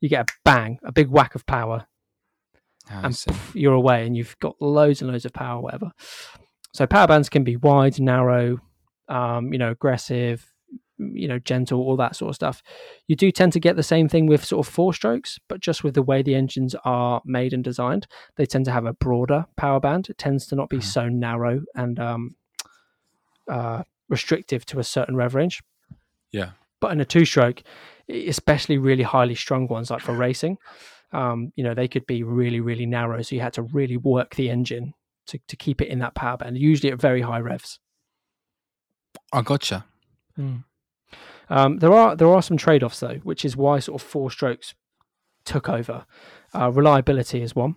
you 0.00 0.08
get 0.08 0.30
a 0.30 0.32
bang, 0.44 0.78
a 0.84 0.92
big 0.92 1.08
whack 1.08 1.34
of 1.34 1.46
power, 1.46 1.86
Oh, 2.90 3.00
and 3.04 3.24
you're 3.54 3.74
away, 3.74 4.06
and 4.06 4.16
you've 4.16 4.38
got 4.40 4.60
loads 4.60 5.00
and 5.00 5.10
loads 5.10 5.24
of 5.24 5.32
power, 5.32 5.60
whatever. 5.60 5.90
So 6.72 6.86
power 6.86 7.06
bands 7.06 7.28
can 7.28 7.44
be 7.44 7.56
wide, 7.56 7.98
narrow, 8.00 8.58
um, 9.08 9.52
you 9.52 9.58
know, 9.58 9.70
aggressive, 9.70 10.52
you 10.98 11.26
know, 11.26 11.38
gentle, 11.38 11.80
all 11.80 11.96
that 11.96 12.14
sort 12.16 12.28
of 12.30 12.34
stuff. 12.34 12.62
You 13.08 13.16
do 13.16 13.30
tend 13.32 13.52
to 13.54 13.60
get 13.60 13.76
the 13.76 13.82
same 13.82 14.08
thing 14.08 14.26
with 14.26 14.44
sort 14.44 14.66
of 14.66 14.72
four 14.72 14.92
strokes, 14.92 15.38
but 15.48 15.60
just 15.60 15.82
with 15.82 15.94
the 15.94 16.02
way 16.02 16.22
the 16.22 16.34
engines 16.34 16.74
are 16.84 17.22
made 17.24 17.52
and 17.52 17.64
designed, 17.64 18.06
they 18.36 18.46
tend 18.46 18.64
to 18.66 18.70
have 18.72 18.86
a 18.86 18.92
broader 18.92 19.46
power 19.56 19.80
band. 19.80 20.08
It 20.10 20.18
tends 20.18 20.46
to 20.48 20.54
not 20.56 20.68
be 20.68 20.78
Mhm. 20.78 20.82
so 20.84 21.08
narrow 21.08 21.62
and 21.74 21.98
um, 21.98 22.36
uh, 23.48 23.82
restrictive 24.08 24.64
to 24.66 24.78
a 24.78 24.84
certain 24.84 25.16
rev 25.16 25.34
range. 25.34 25.62
Yeah. 26.32 26.50
But 26.80 26.92
in 26.92 27.00
a 27.00 27.04
two 27.04 27.24
stroke, 27.24 27.62
especially 28.08 28.78
really 28.78 29.04
highly 29.04 29.34
strung 29.34 29.68
ones 29.68 29.90
like 29.90 30.02
for 30.02 30.12
racing, 30.14 30.58
um, 31.14 31.52
you 31.56 31.64
know, 31.64 31.74
they 31.74 31.88
could 31.88 32.06
be 32.06 32.22
really, 32.22 32.60
really 32.60 32.86
narrow. 32.86 33.22
So 33.22 33.34
you 33.36 33.40
had 33.40 33.52
to 33.54 33.62
really 33.62 33.96
work 33.96 34.34
the 34.34 34.50
engine 34.50 34.94
to, 35.26 35.38
to 35.48 35.56
keep 35.56 35.80
it 35.80 35.88
in 35.88 36.00
that 36.00 36.14
power 36.14 36.36
band, 36.36 36.58
usually 36.58 36.92
at 36.92 37.00
very 37.00 37.22
high 37.22 37.38
revs. 37.38 37.78
I 39.32 39.42
gotcha. 39.42 39.84
Um, 41.48 41.78
there 41.78 41.92
are 41.92 42.16
there 42.16 42.28
are 42.28 42.42
some 42.42 42.56
trade 42.56 42.82
offs 42.82 43.00
though, 43.00 43.20
which 43.22 43.44
is 43.44 43.56
why 43.56 43.78
sort 43.78 44.00
of 44.00 44.06
four 44.06 44.30
strokes 44.30 44.74
took 45.44 45.68
over. 45.68 46.04
Uh, 46.54 46.70
reliability 46.72 47.42
is 47.42 47.54
one, 47.54 47.76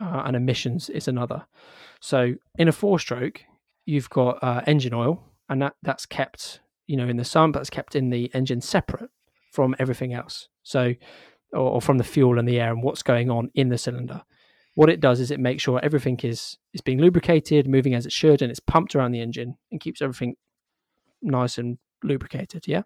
uh, 0.00 0.22
and 0.24 0.36
emissions 0.36 0.88
is 0.90 1.08
another. 1.08 1.46
So 2.00 2.34
in 2.58 2.68
a 2.68 2.72
four 2.72 2.98
stroke, 2.98 3.42
you've 3.86 4.10
got 4.10 4.42
uh, 4.42 4.62
engine 4.66 4.94
oil, 4.94 5.22
and 5.48 5.62
that 5.62 5.74
that's 5.82 6.06
kept 6.06 6.60
you 6.86 6.96
know 6.96 7.08
in 7.08 7.16
the 7.16 7.24
sun, 7.24 7.52
but 7.52 7.60
that's 7.60 7.70
kept 7.70 7.96
in 7.96 8.10
the 8.10 8.30
engine 8.34 8.60
separate 8.60 9.10
from 9.50 9.74
everything 9.78 10.12
else. 10.12 10.48
So 10.62 10.94
or, 11.54 11.72
or 11.72 11.80
from 11.80 11.98
the 11.98 12.04
fuel 12.04 12.38
and 12.38 12.48
the 12.48 12.60
air 12.60 12.70
and 12.72 12.82
what's 12.82 13.02
going 13.02 13.30
on 13.30 13.50
in 13.54 13.68
the 13.68 13.78
cylinder. 13.78 14.22
What 14.74 14.90
it 14.90 15.00
does 15.00 15.20
is 15.20 15.30
it 15.30 15.40
makes 15.40 15.62
sure 15.62 15.80
everything 15.82 16.18
is 16.22 16.58
is 16.72 16.80
being 16.80 17.00
lubricated, 17.00 17.68
moving 17.68 17.94
as 17.94 18.06
it 18.06 18.12
should, 18.12 18.42
and 18.42 18.50
it's 18.50 18.60
pumped 18.60 18.94
around 18.94 19.12
the 19.12 19.20
engine 19.20 19.56
and 19.70 19.80
keeps 19.80 20.02
everything 20.02 20.34
nice 21.22 21.58
and 21.58 21.78
lubricated. 22.02 22.66
Yeah. 22.66 22.82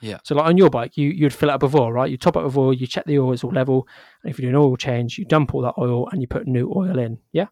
Yeah. 0.00 0.18
So 0.24 0.34
like 0.34 0.46
on 0.46 0.56
your 0.56 0.70
bike, 0.70 0.96
you 0.96 1.10
you'd 1.10 1.34
fill 1.34 1.48
it 1.48 1.52
up 1.52 1.62
with 1.62 1.74
oil, 1.74 1.92
right? 1.92 2.10
You 2.10 2.16
top 2.16 2.36
it 2.36 2.44
with 2.44 2.56
oil, 2.56 2.72
you 2.72 2.86
check 2.86 3.04
the 3.04 3.18
oil 3.18 3.32
is 3.32 3.44
all 3.44 3.52
level, 3.52 3.86
and 4.22 4.30
if 4.30 4.38
you 4.38 4.42
do 4.42 4.48
an 4.48 4.56
oil 4.56 4.76
change, 4.76 5.18
you 5.18 5.24
dump 5.24 5.54
all 5.54 5.62
that 5.62 5.74
oil 5.78 6.08
and 6.10 6.20
you 6.20 6.28
put 6.28 6.46
new 6.46 6.72
oil 6.74 6.98
in. 6.98 7.18
Yeah. 7.32 7.46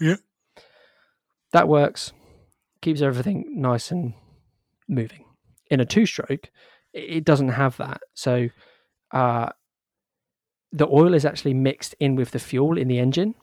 Yeah. 0.00 0.16
That 1.52 1.68
works. 1.68 2.12
Keeps 2.82 3.02
everything 3.02 3.60
nice 3.60 3.90
and 3.90 4.14
moving. 4.88 5.24
In 5.70 5.80
a 5.80 5.84
two-stroke, 5.84 6.30
it 6.30 6.50
it 6.92 7.24
doesn't 7.24 7.48
have 7.48 7.76
that. 7.78 8.02
So, 8.14 8.48
uh, 9.12 9.50
the 10.72 10.86
oil 10.88 11.14
is 11.14 11.24
actually 11.24 11.54
mixed 11.54 11.94
in 12.00 12.16
with 12.16 12.30
the 12.32 12.38
fuel 12.38 12.76
in 12.78 12.88
the 12.88 12.98
engine, 12.98 13.34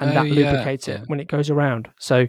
and 0.00 0.10
Oh, 0.10 0.14
that 0.14 0.26
yeah, 0.28 0.34
lubricates 0.34 0.88
it 0.88 1.00
yeah. 1.00 1.04
when 1.06 1.20
it 1.20 1.28
goes 1.28 1.50
around. 1.50 1.88
So, 1.98 2.26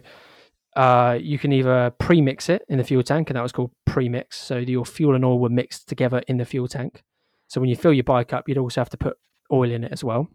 uh, 0.76 1.18
you 1.20 1.38
can 1.38 1.52
either 1.52 1.90
pre-mix 1.98 2.48
it 2.48 2.62
in 2.68 2.78
the 2.78 2.84
fuel 2.84 3.02
tank, 3.02 3.30
and 3.30 3.36
that 3.36 3.42
was 3.42 3.52
called 3.52 3.70
pre-mix. 3.84 4.38
So 4.40 4.58
your 4.58 4.84
fuel 4.84 5.14
and 5.14 5.24
oil 5.24 5.38
were 5.40 5.48
mixed 5.48 5.88
together 5.88 6.22
in 6.28 6.36
the 6.36 6.44
fuel 6.44 6.68
tank. 6.68 7.02
So 7.48 7.60
when 7.60 7.68
you 7.70 7.76
fill 7.76 7.92
your 7.92 8.04
bike 8.04 8.32
up, 8.32 8.48
you'd 8.48 8.58
also 8.58 8.80
have 8.80 8.90
to 8.90 8.96
put 8.96 9.16
oil 9.52 9.70
in 9.70 9.82
it 9.84 9.92
as 9.92 10.04
well. 10.04 10.28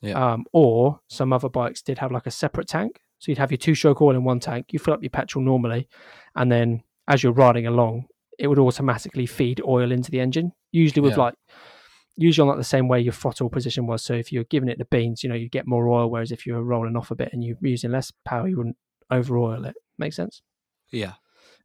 Yeah. 0.00 0.32
Um, 0.32 0.46
or 0.52 1.00
some 1.08 1.32
other 1.32 1.48
bikes 1.50 1.82
did 1.82 1.98
have 1.98 2.10
like 2.10 2.26
a 2.26 2.30
separate 2.30 2.68
tank. 2.68 3.00
So 3.18 3.30
you'd 3.30 3.38
have 3.38 3.50
your 3.50 3.58
two-stroke 3.58 4.00
oil 4.00 4.16
in 4.16 4.24
one 4.24 4.40
tank. 4.40 4.66
You 4.72 4.78
fill 4.78 4.94
up 4.94 5.02
your 5.02 5.10
petrol 5.10 5.44
normally, 5.44 5.88
and 6.36 6.50
then 6.50 6.82
as 7.06 7.22
you're 7.22 7.32
riding 7.32 7.66
along, 7.66 8.06
it 8.38 8.46
would 8.46 8.58
automatically 8.58 9.26
feed 9.26 9.60
oil 9.66 9.92
into 9.92 10.10
the 10.10 10.20
engine. 10.20 10.52
Usually 10.72 11.02
with 11.02 11.12
Yeah. 11.18 11.24
like, 11.24 11.34
usually 12.20 12.48
not 12.48 12.56
the 12.56 12.64
same 12.64 12.86
way 12.86 13.00
your 13.00 13.12
throttle 13.12 13.48
position 13.50 13.86
was. 13.86 14.02
So 14.04 14.14
if 14.14 14.30
you're 14.32 14.44
giving 14.44 14.68
it 14.68 14.78
the 14.78 14.84
beans, 14.84 15.22
you 15.22 15.28
know, 15.28 15.34
you 15.34 15.48
get 15.48 15.66
more 15.66 15.88
oil. 15.88 16.10
Whereas 16.10 16.30
if 16.32 16.46
you're 16.46 16.62
rolling 16.62 16.96
off 16.96 17.10
a 17.10 17.14
bit 17.14 17.32
and 17.32 17.42
you're 17.42 17.56
using 17.60 17.90
less 17.90 18.12
power, 18.24 18.46
you 18.46 18.56
wouldn't 18.56 18.76
over 19.10 19.36
oil 19.38 19.64
it. 19.64 19.74
Make 19.98 20.12
sense? 20.12 20.42
Yeah. 20.92 21.14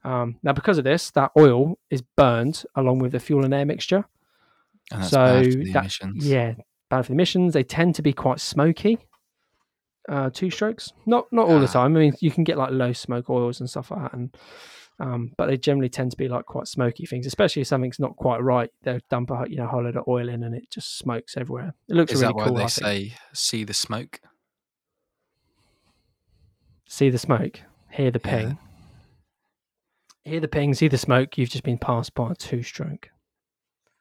Um, 0.04 0.38
now, 0.44 0.54
because 0.54 0.78
of 0.78 0.84
this, 0.84 1.12
that 1.12 1.32
oil 1.38 1.78
is 1.90 2.02
burned 2.16 2.64
along 2.76 3.00
with 3.00 3.12
the 3.12 3.20
fuel 3.20 3.44
and 3.46 3.54
air 3.54 3.66
mixture. 3.66 4.06
And 4.92 5.02
that's 5.02 5.10
so 5.12 5.18
bad 5.18 5.44
for 5.46 5.50
the 5.60 5.72
that, 5.74 5.80
emissions. 5.80 6.28
yeah, 6.28 6.54
bad 6.90 7.02
for 7.04 7.08
the 7.10 7.14
emissions. 7.14 7.54
They 7.54 7.64
tend 7.64 7.96
to 7.96 8.02
be 8.04 8.14
quite 8.14 8.40
smoky. 8.40 9.00
Uh, 10.08 10.30
two 10.30 10.52
strokes, 10.52 10.94
not 11.08 11.26
not 11.34 11.48
all 11.48 11.60
the 11.60 11.66
Ah. 11.68 11.72
time. 11.74 11.98
I 11.98 12.00
mean, 12.00 12.14
you 12.20 12.30
can 12.30 12.44
get 12.44 12.60
like 12.60 12.70
low 12.72 12.94
smoke 12.94 13.28
oils 13.32 13.60
and 13.60 13.68
stuff 13.68 13.90
like 13.90 14.02
that, 14.04 14.14
and 14.14 14.38
um, 15.00 15.32
but 15.38 15.48
they 15.48 15.58
generally 15.58 15.90
tend 15.90 16.12
to 16.12 16.18
be 16.18 16.28
like 16.28 16.46
quite 16.46 16.68
smoky 16.68 17.06
things. 17.06 17.26
Especially 17.26 17.62
if 17.62 17.68
something's 17.68 18.00
not 18.00 18.16
quite 18.16 18.42
right, 18.42 18.70
they'll 18.84 19.00
dump 19.10 19.32
a 19.32 19.46
you 19.50 19.58
know 19.58 19.68
whole 19.68 19.84
load 19.84 19.96
of 19.98 20.08
oil 20.08 20.30
in, 20.30 20.44
and 20.44 20.56
it 20.56 20.70
just 20.72 20.98
smokes 20.98 21.36
everywhere. 21.38 21.74
It 21.90 21.96
looks 21.96 22.14
Is 22.14 22.22
really 22.22 22.34
that 22.34 22.38
why 22.38 22.46
cool. 22.46 22.54
they 22.56 22.64
I 22.64 22.68
think. 22.68 22.88
say 23.12 23.14
"see 23.34 23.64
the 23.64 23.74
smoke"? 23.74 24.20
See 26.88 27.10
the 27.10 27.18
smoke, 27.18 27.62
hear 27.90 28.12
the 28.12 28.20
ping, 28.20 28.58
hear 30.24 30.40
the 30.40 30.48
ping, 30.48 30.74
see 30.76 30.88
the 30.88 30.98
smoke. 31.00 31.38
You've 31.38 31.50
just 31.50 31.64
been 31.64 31.80
passed 31.80 32.14
by 32.14 32.32
a 32.32 32.36
two 32.36 32.62
stroke. 32.64 33.10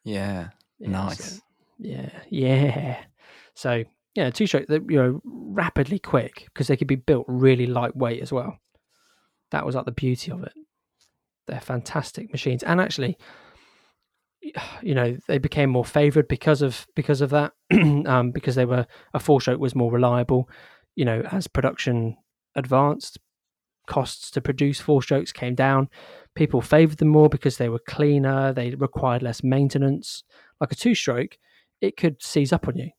Yeah. 0.04 0.50
Yeah, 0.78 0.88
Nice. 0.90 1.36
so- 1.36 1.40
yeah, 1.78 2.10
yeah. 2.28 2.98
So 3.54 3.84
yeah, 4.14 4.30
two 4.30 4.46
stroke, 4.46 4.66
they're, 4.68 4.82
you 4.88 4.96
know, 4.96 5.20
rapidly 5.24 5.98
quick 5.98 6.44
because 6.46 6.66
they 6.68 6.76
could 6.76 6.86
be 6.86 6.94
built 6.96 7.24
really 7.26 7.66
lightweight 7.66 8.20
as 8.22 8.32
well. 8.32 8.58
That 9.50 9.64
was 9.64 9.74
like 9.74 9.86
the 9.86 9.92
beauty 9.92 10.30
of 10.30 10.42
it. 10.44 10.52
They're 11.46 11.60
fantastic 11.60 12.32
machines, 12.32 12.62
and 12.62 12.80
actually, 12.80 13.18
you 14.82 14.94
know 14.94 15.16
they 15.26 15.38
became 15.38 15.70
more 15.70 15.84
favored 15.84 16.28
because 16.28 16.62
of 16.62 16.86
because 16.94 17.20
of 17.20 17.30
that 17.30 17.52
um, 17.72 18.30
because 18.30 18.54
they 18.54 18.66
were 18.66 18.86
a 19.14 19.20
four 19.20 19.40
stroke 19.40 19.58
was 19.58 19.74
more 19.74 19.90
reliable 19.90 20.50
you 20.96 21.04
know 21.04 21.22
as 21.32 21.46
production 21.46 22.14
advanced 22.54 23.18
costs 23.86 24.30
to 24.30 24.40
produce 24.40 24.80
four 24.80 25.02
strokes 25.02 25.32
came 25.32 25.54
down 25.54 25.88
people 26.34 26.60
favored 26.60 26.98
them 26.98 27.08
more 27.08 27.28
because 27.28 27.58
they 27.58 27.68
were 27.68 27.80
cleaner 27.86 28.52
they 28.52 28.74
required 28.74 29.22
less 29.22 29.42
maintenance. 29.42 30.24
Like 30.60 30.72
a 30.72 30.76
two 30.76 30.94
stroke 30.94 31.38
it 31.80 31.96
could 31.96 32.22
seize 32.22 32.52
up 32.52 32.68
on 32.68 32.76
you 32.76 32.90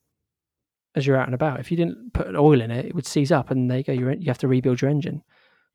as 0.95 1.05
you're 1.05 1.17
out 1.17 1.27
and 1.27 1.35
about. 1.35 1.59
If 1.59 1.71
you 1.71 1.77
didn't 1.77 2.13
put 2.13 2.35
oil 2.35 2.61
in 2.61 2.71
it 2.71 2.85
it 2.85 2.95
would 2.95 3.07
seize 3.07 3.31
up 3.31 3.51
and 3.51 3.69
there 3.69 3.79
you 3.79 3.83
go 3.83 3.93
you 3.93 4.09
you 4.19 4.27
have 4.27 4.37
to 4.39 4.47
rebuild 4.47 4.81
your 4.81 4.91
engine 4.91 5.23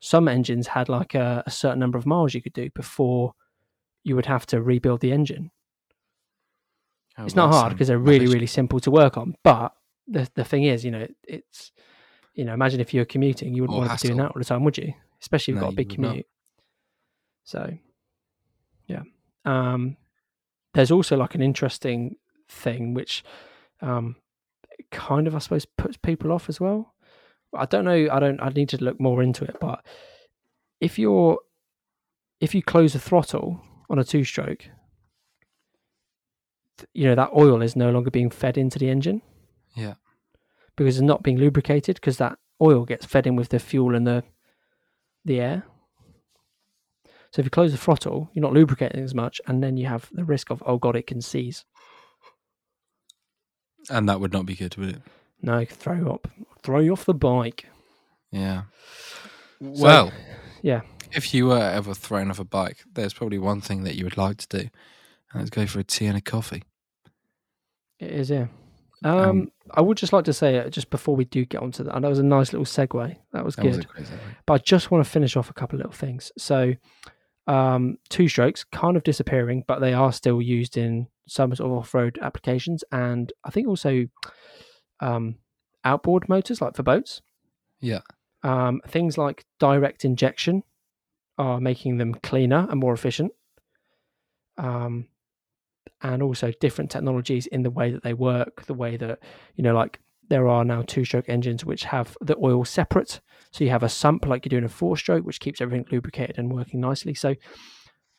some 0.01 0.27
engines 0.27 0.67
had 0.67 0.89
like 0.89 1.13
a, 1.15 1.43
a 1.45 1.51
certain 1.51 1.79
number 1.79 1.97
of 1.97 2.05
miles 2.05 2.33
you 2.33 2.41
could 2.41 2.53
do 2.53 2.69
before 2.71 3.33
you 4.03 4.15
would 4.15 4.25
have 4.25 4.45
to 4.47 4.61
rebuild 4.61 4.99
the 4.99 5.11
engine. 5.13 5.51
Oh, 7.17 7.25
it's 7.25 7.35
not 7.35 7.51
hard 7.51 7.71
because 7.73 7.87
they're 7.87 7.99
really 7.99 8.25
really 8.27 8.47
simple 8.47 8.79
to 8.79 8.89
work 8.89 9.15
on 9.17 9.35
but 9.43 9.73
the 10.07 10.27
the 10.33 10.43
thing 10.45 10.63
is 10.63 10.83
you 10.83 10.89
know 10.91 11.05
it's 11.23 11.71
you 12.33 12.43
know 12.45 12.53
imagine 12.53 12.79
if 12.79 12.93
you 12.93 13.01
were 13.01 13.05
commuting 13.05 13.53
you 13.53 13.61
wouldn't 13.61 13.77
want 13.77 13.91
to 13.91 13.97
be 14.03 14.07
doing 14.07 14.17
that 14.17 14.27
all 14.31 14.39
the 14.39 14.45
time 14.45 14.63
would 14.63 14.77
you? 14.77 14.93
Especially 15.21 15.51
if 15.53 15.55
you've 15.55 15.61
No, 15.61 15.67
got 15.67 15.73
a 15.73 15.75
big 15.75 15.89
would 15.91 15.99
not. 15.99 16.07
commute. 16.09 16.25
So 17.43 17.77
yeah. 18.87 19.03
Um 19.45 19.97
there's 20.73 20.89
also 20.91 21.17
like 21.17 21.35
an 21.35 21.41
interesting 21.41 22.15
thing 22.49 22.93
which 22.93 23.23
um 23.81 24.15
kind 24.89 25.27
of 25.27 25.35
i 25.35 25.39
suppose 25.39 25.65
puts 25.65 25.95
people 25.97 26.31
off 26.31 26.49
as 26.49 26.59
well 26.59 26.90
i 27.55 27.65
don't 27.65 27.85
know 27.85 28.07
i 28.11 28.19
don't 28.19 28.39
i 28.41 28.49
need 28.49 28.69
to 28.69 28.83
look 28.83 28.99
more 28.99 29.21
into 29.21 29.43
it 29.43 29.55
but 29.59 29.83
if 30.79 30.97
you're 30.99 31.39
if 32.39 32.55
you 32.55 32.61
close 32.63 32.93
the 32.93 32.99
throttle 32.99 33.61
on 33.89 33.99
a 33.99 34.03
two 34.03 34.23
stroke 34.23 34.67
you 36.93 37.05
know 37.07 37.15
that 37.15 37.29
oil 37.35 37.61
is 37.61 37.75
no 37.75 37.91
longer 37.91 38.09
being 38.09 38.29
fed 38.29 38.57
into 38.57 38.79
the 38.79 38.89
engine 38.89 39.21
Yeah. 39.75 39.95
because 40.75 40.97
it's 40.97 41.01
not 41.03 41.21
being 41.23 41.37
lubricated 41.37 41.95
because 41.95 42.17
that 42.17 42.37
oil 42.61 42.85
gets 42.85 43.05
fed 43.05 43.27
in 43.27 43.35
with 43.35 43.49
the 43.49 43.59
fuel 43.59 43.95
and 43.95 44.07
the 44.07 44.23
the 45.25 45.39
air 45.39 45.63
so 47.31 47.39
if 47.39 47.45
you 47.45 47.49
close 47.51 47.71
the 47.71 47.77
throttle 47.77 48.29
you're 48.33 48.41
not 48.41 48.53
lubricating 48.53 49.03
as 49.03 49.13
much 49.13 49.39
and 49.47 49.63
then 49.63 49.77
you 49.77 49.85
have 49.87 50.09
the 50.11 50.23
risk 50.25 50.49
of 50.49 50.63
oh 50.65 50.77
god 50.77 50.95
it 50.95 51.05
can 51.07 51.21
seize 51.21 51.65
And 53.89 54.07
that 54.09 54.19
would 54.19 54.31
not 54.33 54.45
be 54.45 54.55
good, 54.55 54.75
would 54.77 54.89
it? 54.89 55.01
no 55.41 55.65
throw 55.65 56.11
up 56.13 56.27
throw 56.63 56.79
you 56.79 56.91
off 56.93 57.05
the 57.05 57.13
bike 57.13 57.65
Yeah. 58.31 58.63
So- 59.59 59.83
well, 59.83 60.11
yeah 60.61 60.81
if 61.13 61.33
you 61.33 61.47
were 61.47 61.59
ever 61.59 61.93
thrown 61.93 62.29
off 62.31 62.39
a 62.39 62.45
bike, 62.45 62.77
there's 62.93 63.13
probably 63.13 63.37
one 63.37 63.59
thing 63.59 63.83
that 63.83 63.95
you 63.95 64.05
would 64.05 64.15
like 64.15 64.37
to 64.37 64.47
do, 64.59 64.69
and 65.33 65.41
it's 65.41 65.49
go 65.49 65.65
for 65.65 65.79
a 65.79 65.83
tea 65.83 66.05
and 66.05 66.17
a 66.17 66.21
coffee. 66.21 66.63
it 67.99 68.11
is 68.11 68.29
yeah 68.29 68.47
um, 69.03 69.19
Um, 69.29 69.51
I 69.71 69.81
would 69.81 69.97
just 69.97 70.13
like 70.13 70.25
to 70.25 70.33
say 70.33 70.59
uh, 70.59 70.69
just 70.69 70.89
before 70.89 71.15
we 71.15 71.25
do 71.25 71.43
get 71.43 71.61
onto 71.61 71.83
that, 71.83 71.95
and 71.95 72.03
that 72.05 72.09
was 72.09 72.19
a 72.19 72.23
nice 72.23 72.53
little 72.53 72.65
segue. 72.65 73.15
That 73.33 73.43
was 73.43 73.55
That 73.57 73.63
good. 73.63 73.87
was 73.97 74.09
but 74.45 74.53
I 74.53 74.57
just 74.59 74.89
want 74.91 75.03
to 75.03 75.09
finish 75.09 75.35
off 75.35 75.49
a 75.49 75.53
couple 75.53 75.75
of 75.75 75.79
little 75.85 75.91
things. 75.97 76.31
So, 76.37 76.75
um, 77.47 77.97
two 78.09 78.27
strokes 78.29 78.63
kind 78.63 78.95
of 78.95 79.03
disappearing, 79.03 79.63
but 79.67 79.79
they 79.79 79.93
are 79.93 80.13
still 80.13 80.41
used 80.41 80.77
in 80.77 81.07
some 81.27 81.53
sort 81.55 81.71
of 81.71 81.77
off-road 81.77 82.19
applications, 82.21 82.83
and 82.91 83.33
I 83.43 83.49
think 83.49 83.67
also 83.67 84.05
um, 85.01 85.35
outboard 85.83 86.29
motors, 86.29 86.61
like 86.61 86.75
for 86.75 86.83
boats. 86.83 87.21
Yeah. 87.79 88.01
Um, 88.43 88.81
things 88.87 89.17
like 89.17 89.45
direct 89.59 90.05
injection 90.05 90.63
are 91.37 91.59
making 91.59 91.97
them 91.97 92.15
cleaner 92.15 92.67
and 92.69 92.79
more 92.79 92.93
efficient. 92.93 93.31
Um, 94.57 95.07
and 96.01 96.23
also 96.23 96.51
different 96.59 96.91
technologies 96.91 97.47
in 97.47 97.63
the 97.63 97.69
way 97.69 97.91
that 97.91 98.03
they 98.03 98.13
work, 98.13 98.65
the 98.65 98.73
way 98.73 98.97
that, 98.97 99.19
you 99.55 99.63
know, 99.63 99.73
like 99.73 99.99
there 100.29 100.47
are 100.47 100.63
now 100.63 100.81
two 100.81 101.05
stroke 101.05 101.29
engines 101.29 101.65
which 101.65 101.83
have 101.83 102.17
the 102.21 102.37
oil 102.41 102.65
separate. 102.65 103.19
So 103.51 103.63
you 103.63 103.69
have 103.69 103.83
a 103.83 103.89
sump 103.89 104.25
like 104.25 104.45
you 104.45 104.49
do 104.49 104.57
in 104.57 104.63
a 104.63 104.69
four 104.69 104.97
stroke, 104.97 105.25
which 105.25 105.39
keeps 105.39 105.61
everything 105.61 105.85
lubricated 105.91 106.37
and 106.37 106.53
working 106.53 106.79
nicely. 106.79 107.13
So 107.13 107.35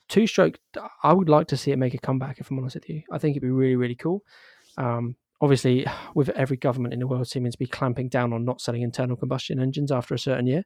two 0.09 0.27
stroke, 0.27 0.59
I 1.01 1.11
would 1.11 1.29
like 1.29 1.47
to 1.47 1.57
see 1.57 1.71
it 1.71 1.79
make 1.79 1.93
a 1.93 1.97
comeback, 1.97 2.39
if 2.39 2.51
I'm 2.51 2.59
honest 2.59 2.75
with 2.75 2.89
you. 2.89 3.01
I 3.11 3.17
think 3.17 3.33
it'd 3.33 3.41
be 3.41 3.49
really, 3.49 3.75
really 3.75 3.95
cool. 3.95 4.23
Um, 4.77 5.15
obviously, 5.43 5.85
with 6.15 6.29
every 6.29 6.57
government 6.57 6.93
in 6.93 6.99
the 7.01 7.07
world 7.07 7.27
seeming 7.27 7.51
to 7.51 7.57
be 7.57 7.67
clamping 7.67 8.07
down 8.07 8.33
on 8.33 8.45
not 8.45 8.61
selling 8.61 8.81
internal 8.81 9.17
combustion 9.17 9.59
engines 9.59 9.91
after 9.91 10.15
a 10.15 10.19
certain 10.19 10.47
year, 10.47 10.63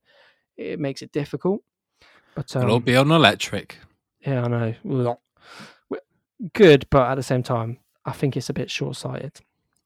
it 0.55 0.80
makes 0.80 1.01
it 1.01 1.11
difficult. 1.11 1.61
But 2.36 2.55
um, 2.55 2.63
It'll 2.63 2.80
be 2.80 2.95
on 2.95 3.11
electric. 3.11 3.80
yeah, 4.25 4.43
I 4.43 4.47
know. 4.47 5.17
Good, 6.53 6.86
but 6.91 7.09
at 7.09 7.15
the 7.15 7.23
same 7.23 7.41
time, 7.41 7.80
I 8.05 8.11
think 8.11 8.38
it's 8.38 8.49
a 8.49 8.53
bit 8.53 8.69
short 8.69 8.95
sighted. 8.95 9.39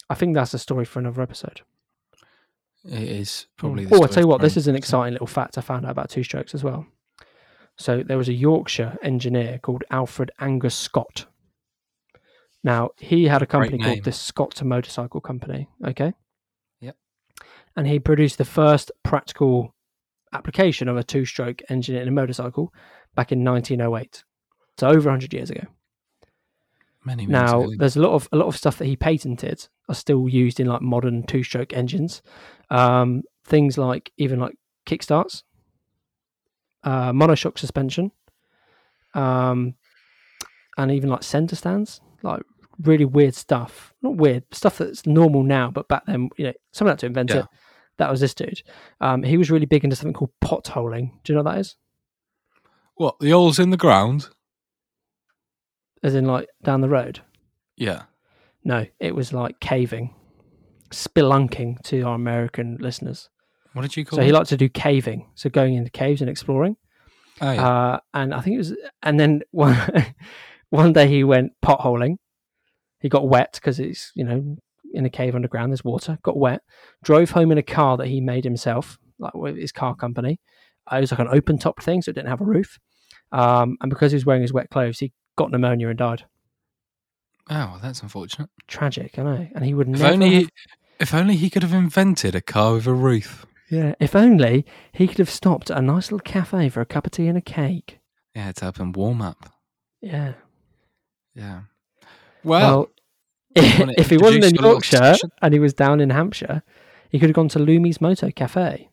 I 0.09 0.15
think 0.15 0.35
that's 0.35 0.53
a 0.53 0.59
story 0.59 0.83
for 0.83 0.99
another 0.99 1.21
episode. 1.21 1.61
It 2.83 3.03
is 3.03 3.47
probably. 3.55 3.85
the 3.85 3.95
Oh, 3.95 4.03
I 4.03 4.07
tell 4.07 4.23
you 4.23 4.27
what, 4.27 4.41
this 4.41 4.57
is 4.57 4.67
an 4.67 4.75
exciting 4.75 5.13
little 5.13 5.27
fact 5.27 5.57
I 5.57 5.61
found 5.61 5.85
out 5.85 5.91
about 5.91 6.09
two 6.09 6.23
strokes 6.23 6.53
as 6.53 6.63
well. 6.63 6.85
So 7.77 8.03
there 8.03 8.17
was 8.17 8.27
a 8.27 8.33
Yorkshire 8.33 8.97
engineer 9.01 9.59
called 9.59 9.85
Alfred 9.91 10.31
Angus 10.39 10.75
Scott. 10.75 11.25
Now 12.63 12.91
he 12.97 13.25
had 13.25 13.41
a 13.41 13.45
company 13.45 13.77
called 13.79 14.03
the 14.03 14.11
Scott 14.11 14.63
Motorcycle 14.63 15.21
Company. 15.21 15.67
Okay. 15.85 16.13
Yep. 16.79 16.95
And 17.75 17.87
he 17.87 17.99
produced 17.99 18.37
the 18.37 18.45
first 18.45 18.91
practical 19.03 19.73
application 20.33 20.87
of 20.87 20.97
a 20.97 21.03
two-stroke 21.03 21.61
engine 21.69 21.95
in 21.95 22.07
a 22.07 22.11
motorcycle 22.11 22.73
back 23.15 23.31
in 23.31 23.43
1908. 23.43 24.23
So 24.77 24.87
over 24.87 25.09
100 25.09 25.33
years 25.33 25.49
ago. 25.49 25.63
Many 27.03 27.23
moons 27.23 27.31
Now, 27.31 27.61
ago. 27.63 27.73
there's 27.77 27.95
a 27.95 28.01
lot 28.01 28.13
of 28.13 28.29
a 28.31 28.37
lot 28.37 28.45
of 28.47 28.55
stuff 28.55 28.77
that 28.77 28.85
he 28.85 28.95
patented 28.95 29.67
are 29.89 29.95
still 29.95 30.29
used 30.29 30.59
in 30.59 30.67
like 30.67 30.81
modern 30.83 31.23
two-stroke 31.23 31.73
engines. 31.73 32.21
Um, 32.69 33.23
things 33.43 33.77
like 33.77 34.11
even 34.17 34.39
like 34.39 34.55
kickstarts, 34.85 35.41
uh, 36.83 37.11
monoshock 37.11 37.57
suspension, 37.57 38.11
um, 39.15 39.73
and 40.77 40.91
even 40.91 41.09
like 41.09 41.23
center 41.23 41.55
stands. 41.55 42.01
Like 42.23 42.41
really 42.81 43.05
weird 43.05 43.35
stuff. 43.35 43.93
Not 44.01 44.15
weird 44.17 44.43
stuff 44.51 44.77
that's 44.79 45.05
normal 45.05 45.43
now, 45.43 45.69
but 45.71 45.87
back 45.87 46.05
then, 46.05 46.29
you 46.37 46.45
know, 46.45 46.53
someone 46.71 46.91
had 46.93 46.99
to 46.99 47.05
invent 47.07 47.29
Yeah. 47.31 47.39
it. 47.39 47.45
That 47.97 48.09
was 48.09 48.19
this 48.21 48.33
dude. 48.33 48.63
Um, 48.99 49.21
he 49.23 49.37
was 49.37 49.51
really 49.51 49.65
big 49.67 49.83
into 49.83 49.95
something 49.95 50.13
called 50.13 50.31
potholing. 50.43 51.11
Do 51.23 51.33
you 51.33 51.35
know 51.37 51.43
what 51.43 51.51
that 51.53 51.59
is? 51.59 51.75
What 52.95 53.19
the 53.19 53.29
holes 53.31 53.59
in 53.59 53.69
the 53.69 53.77
ground? 53.77 54.29
As 56.03 56.15
in 56.15 56.25
like 56.25 56.47
down 56.63 56.81
the 56.81 56.89
road. 56.89 57.21
Yeah. 57.77 58.03
No, 58.63 58.85
it 58.99 59.15
was 59.15 59.33
like 59.33 59.59
caving, 59.59 60.15
spelunking 60.89 61.81
to 61.83 62.01
our 62.03 62.15
American 62.15 62.77
listeners. 62.79 63.29
What 63.73 63.83
did 63.83 63.95
you 63.97 64.05
call 64.05 64.17
So 64.17 64.21
it? 64.23 64.25
he 64.25 64.31
liked 64.31 64.49
to 64.49 64.57
do 64.57 64.69
caving, 64.69 65.29
so 65.35 65.49
going 65.49 65.75
into 65.75 65.89
caves 65.91 66.21
and 66.21 66.29
exploring. 66.29 66.77
oh, 67.39 67.51
yeah. 67.51 67.67
Uh, 67.67 67.99
and 68.13 68.33
I 68.33 68.41
think 68.41 68.55
it 68.55 68.59
was, 68.59 68.73
and 69.03 69.19
then 69.19 69.41
one 69.51 69.75
one 70.71 70.91
day 70.93 71.07
he 71.07 71.23
went 71.23 71.51
potholing. 71.63 72.15
He 72.99 73.07
got 73.09 73.27
wet 73.29 73.51
because 73.53 73.79
it's 73.79 74.11
you 74.15 74.23
know 74.25 74.57
in 74.93 75.05
a 75.05 75.09
cave 75.09 75.35
underground. 75.35 75.71
There's 75.71 75.83
water. 75.85 76.17
Got 76.23 76.37
wet. 76.37 76.61
Drove 77.03 77.29
home 77.31 77.51
in 77.51 77.57
a 77.59 77.63
car 77.63 77.95
that 77.97 78.07
he 78.07 78.19
made 78.19 78.43
himself, 78.43 78.97
like 79.19 79.33
with 79.35 79.55
his 79.57 79.71
car 79.71 79.95
company. 79.95 80.39
Uh, 80.91 80.97
it 80.97 81.01
was 81.01 81.11
like 81.11 81.19
an 81.19 81.27
open 81.31 81.57
top 81.59 81.81
thing, 81.83 82.01
so 82.01 82.09
it 82.09 82.13
didn't 82.15 82.29
have 82.29 82.41
a 82.41 82.45
roof. 82.45 82.79
Um, 83.31 83.77
and 83.81 83.89
because 83.89 84.11
he 84.11 84.15
was 84.15 84.25
wearing 84.25 84.41
his 84.41 84.51
wet 84.51 84.69
clothes, 84.71 84.99
he 84.99 85.13
got 85.37 85.51
pneumonia 85.51 85.87
and 85.89 85.97
died. 85.97 86.25
oh, 87.49 87.79
that's 87.81 88.01
unfortunate. 88.01 88.49
Tragic, 88.67 89.17
I 89.17 89.23
know. 89.23 89.47
And 89.55 89.63
he 89.65 89.73
would 89.73 89.87
If 89.89 89.99
never. 89.99 90.13
only, 90.13 90.33
have- 90.41 90.49
if 90.99 91.13
only 91.13 91.35
he 91.35 91.49
could 91.49 91.63
have 91.63 91.73
invented 91.73 92.35
a 92.35 92.41
car 92.41 92.73
with 92.73 92.87
a 92.87 92.93
roof. 92.93 93.45
Yeah, 93.69 93.95
if 93.99 94.15
only 94.15 94.65
he 94.91 95.07
could 95.07 95.17
have 95.19 95.29
stopped 95.29 95.71
at 95.71 95.77
a 95.77 95.81
nice 95.81 96.11
little 96.11 96.19
cafe 96.23 96.67
for 96.69 96.81
a 96.81 96.85
cup 96.85 97.05
of 97.05 97.11
tea 97.13 97.27
and 97.27 97.37
a 97.37 97.41
cake. 97.41 97.99
Yeah, 98.35 98.51
to 98.51 98.65
help 98.65 98.77
him 98.77 98.91
warm 98.91 99.21
up. 99.21 99.53
Yeah. 100.01 100.33
Yeah. 101.35 101.61
Well, 102.43 102.89
Well, 103.55 103.69
wanna 103.79 103.93
if 103.97 104.09
he 104.09 104.17
wasn't 104.17 104.45
in 104.45 104.55
Yorkshire 104.55 105.15
and 105.41 105.53
he 105.53 105.59
was 105.59 105.73
down 105.73 105.99
in 105.99 106.09
Hampshire, 106.09 106.63
he 107.09 107.19
could 107.19 107.29
have 107.29 107.35
gone 107.35 107.49
to 107.49 107.59
Loomies 107.59 107.99
Moto 108.01 108.31
Cafe. 108.31 108.89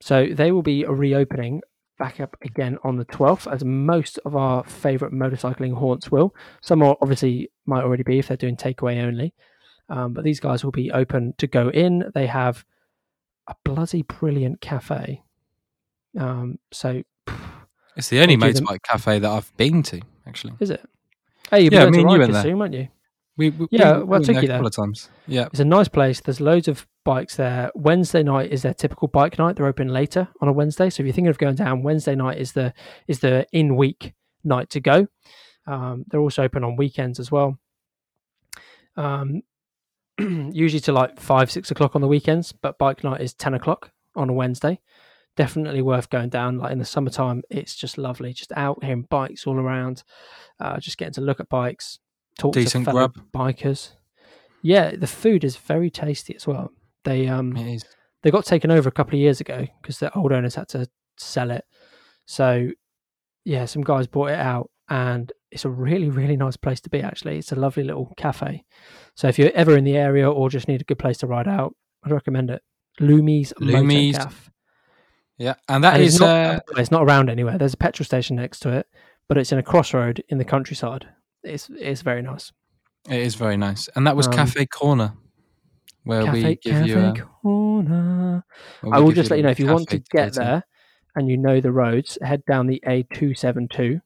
So 0.00 0.26
they 0.32 0.52
will 0.52 0.62
be 0.62 0.84
reopening 0.84 1.62
back 1.98 2.20
up 2.20 2.36
again 2.42 2.78
on 2.82 2.96
the 2.96 3.04
12th, 3.04 3.50
as 3.52 3.64
most 3.64 4.18
of 4.24 4.34
our 4.34 4.64
favourite 4.64 5.14
motorcycling 5.14 5.74
haunts 5.78 6.10
will. 6.10 6.34
Some 6.60 6.82
are 6.82 6.96
obviously 7.00 7.50
might 7.66 7.84
already 7.84 8.02
be 8.02 8.18
if 8.18 8.28
they're 8.28 8.36
doing 8.36 8.56
takeaway 8.56 9.02
only. 9.02 9.34
Um, 9.88 10.12
but 10.12 10.24
these 10.24 10.40
guys 10.40 10.64
will 10.64 10.72
be 10.72 10.90
open 10.90 11.34
to 11.38 11.46
go 11.46 11.68
in. 11.68 12.04
They 12.14 12.26
have 12.26 12.64
a 13.48 13.54
bloody 13.64 14.02
brilliant 14.02 14.60
cafe. 14.60 15.22
Um, 16.18 16.58
so 16.72 17.02
it's 17.96 18.08
the 18.08 18.20
only 18.20 18.36
We'll 18.36 18.52
them- 18.52 18.64
motorbike 18.66 18.82
cafe 18.82 19.18
that 19.20 19.30
I've 19.30 19.56
been 19.56 19.82
to, 19.84 20.00
actually. 20.26 20.54
is 20.60 20.70
it? 20.70 20.80
Hey, 21.50 21.62
you'll 21.62 21.70
be 21.70 21.76
Yeah, 21.76 21.86
me 21.86 21.98
to 21.98 22.00
and 22.02 22.10
you 22.10 22.18
went 22.18 22.30
Ryka's 22.30 22.34
there. 22.34 22.42
soon, 22.42 22.58
won't 22.58 22.74
you? 22.74 22.88
We, 23.36 23.50
we, 23.50 23.66
Yeah, 23.70 23.98
we, 23.98 24.04
well, 24.04 24.20
we 24.20 24.26
went 24.26 24.26
you 24.28 24.34
there 24.34 24.44
a 24.44 24.48
couple 24.48 24.66
of 24.66 24.76
times. 24.76 25.08
Yeah. 25.26 25.46
It's 25.46 25.60
a 25.60 25.64
nice 25.64 25.88
place. 25.88 26.20
There's 26.20 26.40
loads 26.40 26.68
of 26.68 26.86
bikes 27.04 27.36
there. 27.36 27.70
Wednesday 27.74 28.22
night 28.22 28.52
is 28.52 28.62
their 28.62 28.74
typical 28.74 29.08
bike 29.08 29.38
night. 29.38 29.56
They're 29.56 29.66
open 29.66 29.88
later 29.88 30.28
on 30.40 30.48
a 30.48 30.52
Wednesday. 30.52 30.90
So 30.90 31.02
if 31.02 31.06
you're 31.06 31.14
thinking 31.14 31.28
of 31.30 31.38
going 31.38 31.56
down, 31.56 31.82
Wednesday 31.82 32.14
night 32.14 32.38
is 32.38 32.52
the 32.52 32.72
is 33.08 33.20
the 33.20 33.46
in 33.52 33.76
week 33.76 34.12
night 34.44 34.70
to 34.70 34.80
go. 34.80 35.06
Um, 35.66 36.04
they're 36.08 36.20
also 36.20 36.42
open 36.42 36.64
on 36.64 36.76
weekends 36.76 37.18
as 37.20 37.30
well. 37.30 37.58
Um, 38.96 39.42
usually 40.18 40.80
to 40.80 40.92
like 40.92 41.18
five, 41.20 41.50
six 41.50 41.70
o'clock 41.70 41.94
on 41.94 42.00
the 42.02 42.08
weekends, 42.08 42.52
but 42.52 42.78
bike 42.78 43.02
night 43.04 43.20
is 43.20 43.34
10 43.34 43.54
o'clock 43.54 43.90
on 44.14 44.28
a 44.28 44.32
Wednesday. 44.32 44.80
Definitely 45.36 45.82
worth 45.82 46.10
going 46.10 46.28
down. 46.28 46.58
Like 46.58 46.72
in 46.72 46.78
the 46.78 46.84
summertime, 46.84 47.42
it's 47.48 47.74
just 47.74 47.96
lovely. 47.96 48.32
Just 48.32 48.52
out 48.54 48.84
hearing 48.84 49.06
bikes 49.08 49.46
all 49.46 49.56
around, 49.58 50.02
uh, 50.60 50.78
just 50.78 50.98
getting 50.98 51.14
to 51.14 51.20
look 51.22 51.40
at 51.40 51.48
bikes, 51.48 51.98
talk 52.38 52.54
Decent 52.54 52.84
to 52.84 52.90
fellow 52.90 53.08
grub. 53.08 53.26
bikers. 53.32 53.92
Yeah, 54.62 54.94
the 54.94 55.06
food 55.06 55.42
is 55.42 55.56
very 55.56 55.90
tasty 55.90 56.36
as 56.36 56.46
well. 56.46 56.70
They 57.04 57.28
um 57.28 57.52
they 58.22 58.30
got 58.30 58.44
taken 58.44 58.70
over 58.70 58.88
a 58.88 58.92
couple 58.92 59.14
of 59.14 59.20
years 59.20 59.40
ago 59.40 59.66
because 59.80 59.98
the 59.98 60.14
old 60.16 60.32
owners 60.32 60.54
had 60.54 60.68
to 60.68 60.86
sell 61.18 61.50
it. 61.50 61.64
So 62.26 62.70
yeah, 63.44 63.64
some 63.64 63.82
guys 63.82 64.06
bought 64.06 64.30
it 64.30 64.38
out, 64.38 64.70
and 64.88 65.32
it's 65.50 65.64
a 65.64 65.70
really 65.70 66.10
really 66.10 66.36
nice 66.36 66.56
place 66.56 66.80
to 66.82 66.90
be. 66.90 67.00
Actually, 67.00 67.38
it's 67.38 67.52
a 67.52 67.56
lovely 67.56 67.82
little 67.84 68.12
cafe. 68.16 68.64
So 69.16 69.28
if 69.28 69.38
you're 69.38 69.50
ever 69.52 69.76
in 69.76 69.84
the 69.84 69.96
area 69.96 70.30
or 70.30 70.48
just 70.50 70.68
need 70.68 70.80
a 70.80 70.84
good 70.84 70.98
place 70.98 71.18
to 71.18 71.26
ride 71.26 71.48
out, 71.48 71.74
I'd 72.04 72.12
recommend 72.12 72.50
it. 72.50 72.62
Loomies 73.00 73.52
Loomies, 73.54 74.12
Motor 74.12 74.24
Cafe. 74.28 74.51
Yeah, 75.42 75.54
and 75.68 75.82
that 75.82 75.94
And 75.94 76.02
is 76.04 76.14
it's 76.14 76.20
not, 76.20 76.28
uh, 76.30 76.60
it's 76.76 76.90
not 76.92 77.02
around 77.02 77.28
anywhere. 77.28 77.58
There's 77.58 77.74
a 77.74 77.76
petrol 77.76 78.04
station 78.04 78.36
next 78.36 78.60
to 78.60 78.70
it, 78.70 78.86
but 79.28 79.36
it's 79.38 79.50
in 79.50 79.58
a 79.58 79.62
crossroad 79.62 80.22
in 80.28 80.38
the 80.38 80.44
countryside. 80.44 81.08
It's 81.42 81.68
it's 81.70 82.02
very 82.02 82.22
nice. 82.22 82.52
it 83.08 83.18
is 83.18 83.34
very 83.34 83.56
nice, 83.56 83.88
and 83.96 84.06
that 84.06 84.14
was 84.14 84.28
Um, 84.28 84.34
Cafe 84.34 84.66
Corner, 84.66 85.14
where 86.04 86.24
Cafe, 86.24 86.44
we 86.44 86.54
give 86.56 86.72
cafe 86.72 86.88
you. 86.88 86.98
A, 86.98 87.14
corner. 87.42 88.44
I 88.92 89.00
will 89.00 89.10
just 89.12 89.30
let 89.30 89.38
you 89.38 89.42
know 89.42 89.50
if 89.50 89.58
you 89.58 89.66
want 89.66 89.88
to 89.88 89.98
get 89.98 90.34
there 90.34 90.62
and 91.16 91.28
you 91.28 91.36
know 91.36 91.60
the 91.60 91.72
roads, 91.72 92.16
head 92.22 92.44
down 92.46 92.68
the 92.68 92.80
A272 92.86 94.00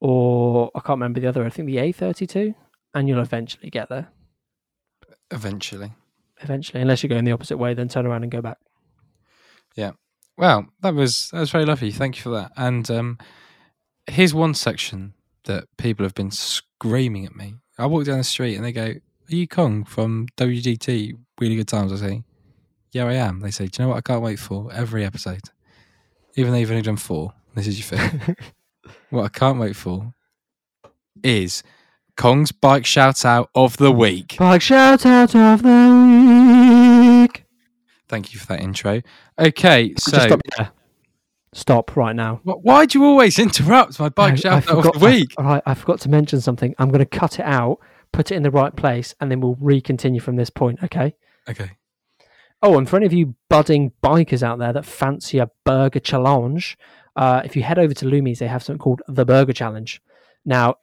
or 0.00 0.70
I 0.74 0.80
can't 0.80 0.96
remember 0.98 1.20
the 1.20 1.28
other. 1.28 1.44
I 1.44 1.50
think 1.50 1.66
the 1.66 1.76
A32, 1.76 2.54
and 2.94 3.08
you'll 3.08 3.20
eventually 3.20 3.70
get 3.70 3.88
there. 3.88 4.08
eventually. 5.30 5.92
Eventually, 6.40 6.80
unless 6.82 7.02
you're 7.02 7.08
going 7.08 7.24
the 7.24 7.32
opposite 7.32 7.56
way, 7.56 7.72
then 7.74 7.88
turn 7.88 8.04
around 8.06 8.22
and 8.24 8.32
go 8.32 8.40
back. 8.40 8.58
Well, 10.36 10.66
that 10.80 10.94
was 10.94 11.30
that 11.30 11.40
was 11.40 11.50
very 11.50 11.64
lovely. 11.64 11.90
Thank 11.92 12.16
you 12.16 12.22
for 12.22 12.30
that. 12.30 12.52
And 12.56 12.90
um, 12.90 13.18
here's 14.06 14.34
one 14.34 14.54
section 14.54 15.14
that 15.44 15.64
people 15.76 16.04
have 16.04 16.14
been 16.14 16.30
screaming 16.30 17.26
at 17.26 17.36
me. 17.36 17.54
I 17.78 17.86
walk 17.86 18.04
down 18.04 18.18
the 18.18 18.24
street 18.24 18.56
and 18.56 18.64
they 18.64 18.72
go, 18.72 18.86
"Are 18.86 19.34
you 19.34 19.46
Kong 19.46 19.84
from 19.84 20.26
WDT? 20.36 21.16
Really 21.40 21.56
good 21.56 21.68
times." 21.68 21.92
I 21.92 21.96
say, 21.96 22.22
"Yeah, 22.92 23.04
I 23.04 23.14
am." 23.14 23.40
They 23.40 23.50
say, 23.50 23.66
"Do 23.66 23.82
you 23.82 23.84
know 23.84 23.90
what 23.90 23.98
I 23.98 24.00
can't 24.00 24.22
wait 24.22 24.38
for 24.38 24.72
every 24.72 25.04
episode, 25.04 25.42
even 26.36 26.52
though 26.52 26.58
you've 26.58 26.70
only 26.70 26.82
done 26.82 26.96
four. 26.96 27.34
This 27.54 27.66
is 27.66 27.78
your 27.78 27.98
fifth. 27.98 28.36
what 29.10 29.24
I 29.24 29.28
can't 29.28 29.58
wait 29.58 29.76
for 29.76 30.14
is 31.22 31.62
Kong's 32.16 32.52
bike 32.52 32.86
shout 32.86 33.24
out 33.24 33.50
of 33.54 33.76
the 33.76 33.92
week." 33.92 34.36
Bike 34.38 34.62
shout 34.62 35.04
out 35.04 35.34
of 35.34 35.62
the 35.62 35.68
week. 35.68 37.01
Thank 38.12 38.34
you 38.34 38.38
for 38.40 38.46
that 38.48 38.60
intro. 38.60 39.00
Okay, 39.38 39.94
Just 39.94 40.10
so 40.10 40.18
stop. 40.18 40.74
Stop 41.54 41.96
right 41.96 42.14
now. 42.14 42.42
why 42.44 42.84
do 42.84 42.98
you 42.98 43.06
always 43.06 43.38
interrupt 43.38 43.98
my 43.98 44.10
bike 44.10 44.36
shout 44.36 44.52
out 44.52 44.64
forgot- 44.64 44.94
of 44.96 45.00
the 45.00 45.06
week? 45.06 45.32
I, 45.38 45.42
all 45.42 45.48
right, 45.48 45.62
I 45.64 45.72
forgot 45.72 45.98
to 46.00 46.10
mention 46.10 46.38
something. 46.42 46.74
I'm 46.78 46.90
going 46.90 46.98
to 46.98 47.06
cut 47.06 47.38
it 47.38 47.46
out, 47.46 47.78
put 48.12 48.30
it 48.30 48.34
in 48.34 48.42
the 48.42 48.50
right 48.50 48.76
place, 48.76 49.14
and 49.18 49.30
then 49.30 49.40
we'll 49.40 49.56
re-continue 49.58 50.20
from 50.20 50.36
this 50.36 50.50
point. 50.50 50.82
Okay. 50.82 51.14
Okay. 51.48 51.70
Oh, 52.62 52.76
and 52.76 52.86
for 52.86 52.96
any 52.96 53.06
of 53.06 53.14
you 53.14 53.34
budding 53.48 53.92
bikers 54.02 54.42
out 54.42 54.58
there 54.58 54.74
that 54.74 54.84
fancy 54.84 55.38
a 55.38 55.48
burger 55.64 55.98
challenge, 55.98 56.76
uh, 57.16 57.40
if 57.46 57.56
you 57.56 57.62
head 57.62 57.78
over 57.78 57.94
to 57.94 58.04
Loomies, 58.04 58.40
they 58.40 58.46
have 58.46 58.62
something 58.62 58.78
called 58.78 59.00
the 59.08 59.24
Burger 59.24 59.54
Challenge. 59.54 60.02
Now, 60.44 60.74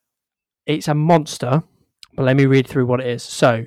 it's 0.66 0.88
a 0.88 0.96
monster, 0.96 1.62
but 2.16 2.24
let 2.26 2.36
me 2.38 2.48
read 2.48 2.66
through 2.66 2.88
what 2.88 3.00
it 3.02 3.06
is. 3.06 3.22
So, 3.22 3.66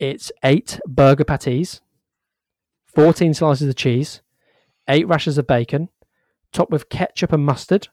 it's 0.00 0.32
eight 0.42 0.80
burger 0.88 1.24
patties, 1.24 1.80
14 2.98 3.32
slices 3.32 3.68
of 3.68 3.76
cheese, 3.76 4.22
eight 4.88 5.06
rashers 5.06 5.38
of 5.38 5.46
bacon, 5.46 5.88
topped 6.52 6.72
with 6.72 6.88
ketchup 6.88 7.32
and 7.32 7.46
mustard. 7.46 7.86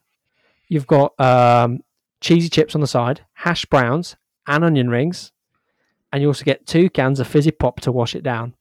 You've 0.68 0.88
got 0.88 1.18
um, 1.20 1.84
cheesy 2.20 2.48
chips 2.48 2.74
on 2.74 2.80
the 2.80 2.88
side, 2.88 3.24
hash 3.34 3.66
browns, 3.66 4.16
and 4.48 4.64
onion 4.64 4.90
rings. 4.90 5.30
And 6.12 6.22
you 6.22 6.28
also 6.28 6.44
get 6.44 6.66
two 6.66 6.90
cans 6.90 7.20
of 7.20 7.28
fizzy 7.28 7.52
pop 7.52 7.78
to 7.82 7.92
wash 7.92 8.16
it 8.16 8.24
down. 8.24 8.54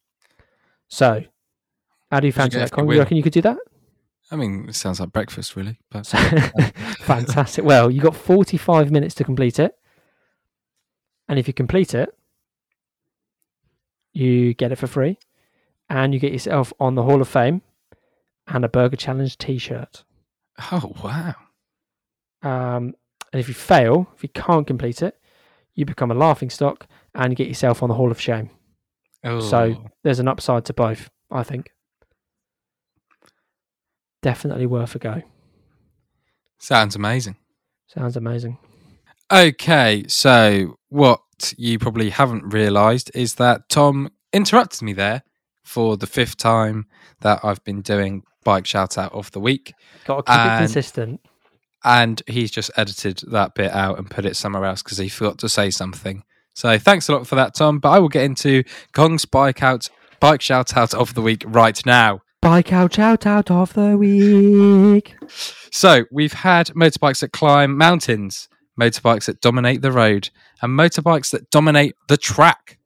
So, 0.88 1.24
how 2.12 2.20
do 2.20 2.28
you 2.28 2.32
fancy 2.32 2.60
that, 2.60 2.70
Con? 2.70 2.88
You 2.90 3.00
reckon 3.00 3.18
you 3.18 3.24
could 3.24 3.34
do 3.34 3.42
that? 3.42 3.58
I 4.30 4.36
mean, 4.36 4.68
it 4.70 4.76
sounds 4.76 5.00
like 5.00 5.12
breakfast, 5.12 5.56
really. 5.56 5.80
But 5.90 6.06
fantastic. 7.00 7.66
Well, 7.66 7.90
you 7.90 8.02
got 8.02 8.16
45 8.16 8.92
minutes 8.92 9.16
to 9.16 9.24
complete 9.24 9.58
it. 9.58 9.76
And 11.28 11.40
if 11.40 11.48
you 11.48 11.56
complete 11.56 11.96
it, 11.96 12.16
you 14.14 14.54
get 14.54 14.72
it 14.72 14.76
for 14.76 14.86
free. 14.86 15.18
And 15.90 16.14
you 16.14 16.20
get 16.20 16.34
yourself 16.34 16.74
on 16.80 16.96
the 16.96 17.04
Hall 17.04 17.22
of 17.22 17.28
Fame 17.28 17.62
and 18.48 18.66
a 18.66 18.70
Burger 18.70 18.96
Challenge 18.96 19.38
t 19.38 19.58
shirt. 19.58 20.04
oh 20.72 20.94
wow, 21.04 21.36
Um, 22.42 22.96
and 23.34 23.40
if 23.40 23.48
you 23.48 23.54
fail, 23.54 24.08
if 24.16 24.24
you 24.24 24.30
can't 24.30 24.66
complete 24.68 25.02
it, 25.02 25.20
you 25.74 25.86
become 25.86 26.10
a 26.12 26.16
laughing 26.16 26.50
stock 26.50 26.88
and 27.14 27.32
you 27.32 27.36
get 27.36 27.48
yourself 27.48 27.84
on 27.84 27.90
the 27.90 27.96
Hall 27.96 28.10
of 28.12 28.20
Shame. 28.22 28.50
oh, 29.24 29.40
So 29.42 29.90
there's 30.04 30.20
an 30.20 30.28
upside 30.28 30.66
to 30.66 30.74
both, 30.74 31.10
I 31.32 31.44
think. 31.44 31.72
Definitely 34.22 34.66
worth 34.66 34.96
a 34.96 35.00
go. 35.00 35.22
sounds 36.60 36.96
amazing. 36.96 37.36
Sounds 37.88 38.18
amazing. 38.18 38.58
Okay, 39.32 40.06
so 40.08 40.78
what 40.90 41.20
you 41.58 41.78
probably 41.78 42.10
haven't 42.10 42.54
realised 42.54 43.12
is 43.14 43.36
that 43.36 43.70
Tom 43.70 44.10
interrupted 44.34 44.82
me 44.82 44.94
there 44.94 45.24
for 45.66 45.98
the 45.98 46.08
fifth 46.08 46.38
time 46.38 46.86
that 47.22 47.40
I've 47.44 47.64
been 47.66 47.82
doing 47.82 48.24
bike 48.44 48.66
shout 48.66 48.98
out 48.98 49.12
of 49.14 49.32
the 49.32 49.40
week, 49.40 49.74
Got 50.06 50.26
to 50.28 50.32
keep 50.32 50.40
it 50.40 50.58
consistent. 50.60 51.20
and 51.84 52.22
he's 52.28 52.52
just 52.52 52.72
edited 52.78 53.22
that 53.32 53.56
bit 53.56 53.72
out 53.72 53.98
and 53.98 54.10
put 54.10 54.26
it 54.26 54.36
somewhere 54.36 54.64
else 54.66 54.82
because 54.84 55.00
he 55.00 55.10
forgot 55.10 55.40
to 55.40 55.50
say 55.50 55.70
something. 55.72 56.24
So 56.54 56.78
thanks 56.80 57.10
a 57.10 57.14
lot 57.14 57.28
for 57.28 57.36
that, 57.36 57.56
Tom. 57.56 57.80
But 57.80 57.90
I 57.90 58.00
will 58.00 58.08
get 58.10 58.24
into 58.24 58.64
Kong's 58.94 59.26
bike 59.26 59.62
out 59.64 59.90
bike 60.22 60.42
shout 60.42 60.78
out 60.78 60.94
of 60.94 61.14
the 61.16 61.22
week 61.22 61.44
right 61.48 61.84
now. 61.86 62.22
Bike 62.42 62.72
out 62.72 62.94
shout 62.94 63.26
out 63.26 63.50
of 63.50 63.74
the 63.74 63.98
week. 63.98 65.16
So 65.72 66.06
we've 66.12 66.34
had 66.34 66.68
motorbikes 66.68 67.22
that 67.22 67.32
climb 67.34 67.76
mountains, 67.78 68.48
motorbikes 68.80 69.26
that 69.26 69.42
dominate 69.42 69.82
the 69.82 69.92
road, 69.92 70.30
and 70.62 70.78
motorbikes 70.78 71.32
that 71.32 71.50
dominate 71.50 71.96
the 72.08 72.18
track. 72.18 72.78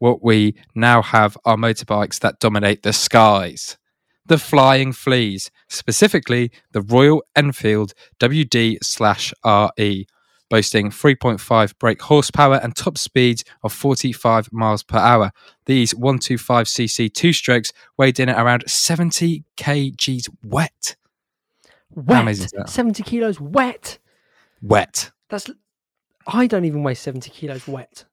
What 0.00 0.24
we 0.24 0.54
now 0.74 1.02
have 1.02 1.36
are 1.44 1.56
motorbikes 1.56 2.18
that 2.20 2.40
dominate 2.40 2.82
the 2.82 2.92
skies. 2.92 3.76
The 4.24 4.38
Flying 4.38 4.92
Fleas, 4.92 5.50
specifically 5.68 6.50
the 6.72 6.80
Royal 6.80 7.22
Enfield 7.36 7.92
WD 8.18 8.78
slash 8.82 9.34
RE, 9.44 10.06
boasting 10.48 10.90
3.5 10.90 11.78
brake 11.78 12.00
horsepower 12.02 12.56
and 12.62 12.74
top 12.74 12.96
speeds 12.96 13.44
of 13.62 13.74
45 13.74 14.50
miles 14.52 14.82
per 14.82 14.98
hour. 14.98 15.32
These 15.66 15.92
125cc 15.92 17.12
two 17.12 17.34
strokes 17.34 17.72
weighed 17.98 18.18
in 18.18 18.30
at 18.30 18.38
around 18.38 18.64
70 18.66 19.44
kgs 19.58 20.28
wet. 20.42 20.96
Wet. 21.94 22.22
amazing 22.22 22.48
70 22.66 23.02
kilos 23.02 23.38
wet. 23.38 23.98
Wet. 24.62 25.10
That's. 25.28 25.50
I 26.26 26.46
don't 26.46 26.64
even 26.64 26.82
weigh 26.82 26.94
70 26.94 27.30
kilos 27.30 27.68
wet. 27.68 28.04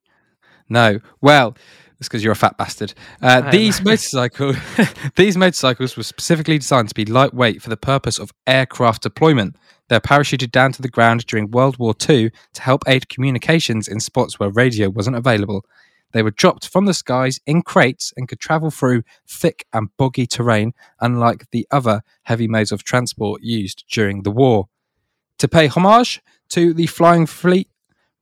No. 0.70 0.99
Well, 1.22 1.55
it's 1.99 2.07
because 2.07 2.24
you're 2.24 2.34
a 2.34 2.36
fat 2.36 2.57
bastard. 2.57 2.93
Uh, 3.22 3.49
these 3.49 3.84
motorcycle, 3.84 4.53
these 5.15 5.36
motorcycles 5.36 5.97
were 5.97 6.03
specifically 6.03 6.59
designed 6.59 6.89
to 6.89 6.95
be 6.95 7.05
lightweight 7.05 7.61
for 7.61 7.70
the 7.70 7.78
purpose 7.78 8.20
of 8.20 8.32
aircraft 8.45 9.03
deployment. 9.03 9.55
They're 9.89 9.99
parachuted 9.99 10.51
down 10.51 10.74
to 10.74 10.82
the 10.82 10.89
ground 10.89 11.26
during 11.26 11.49
World 11.49 11.78
War 11.78 11.95
II 12.07 12.32
to 12.53 12.61
help 12.61 12.84
aid 12.88 13.09
communications 13.09 13.88
in 13.88 13.99
spots 13.99 14.39
where 14.39 14.49
radio 14.49 14.89
wasn't 14.89 15.15
available. 15.15 15.65
They 16.13 16.24
were 16.24 16.32
dropped 16.32 16.68
from 16.68 16.86
the 16.86 16.93
skies 16.93 17.39
in 17.45 17.61
crates 17.63 18.13
and 18.15 18.28
could 18.28 18.39
travel 18.39 18.70
through 18.70 19.03
thick 19.28 19.65
and 19.74 19.89
boggy 19.97 20.28
terrain, 20.28 20.74
unlike 21.01 21.49
the 21.51 21.68
other 21.72 22.01
heavy 22.24 22.47
modes 22.47 22.72
of 22.72 22.84
transport 22.84 23.41
used 23.41 23.86
during 23.89 24.24
the 24.24 24.32
war. 24.32 24.68
To 25.39 25.47
pay 25.47 25.68
homage 25.68 26.22
to 26.49 26.74
the 26.74 26.88
Flying 26.88 27.26
Fleet, 27.26 27.70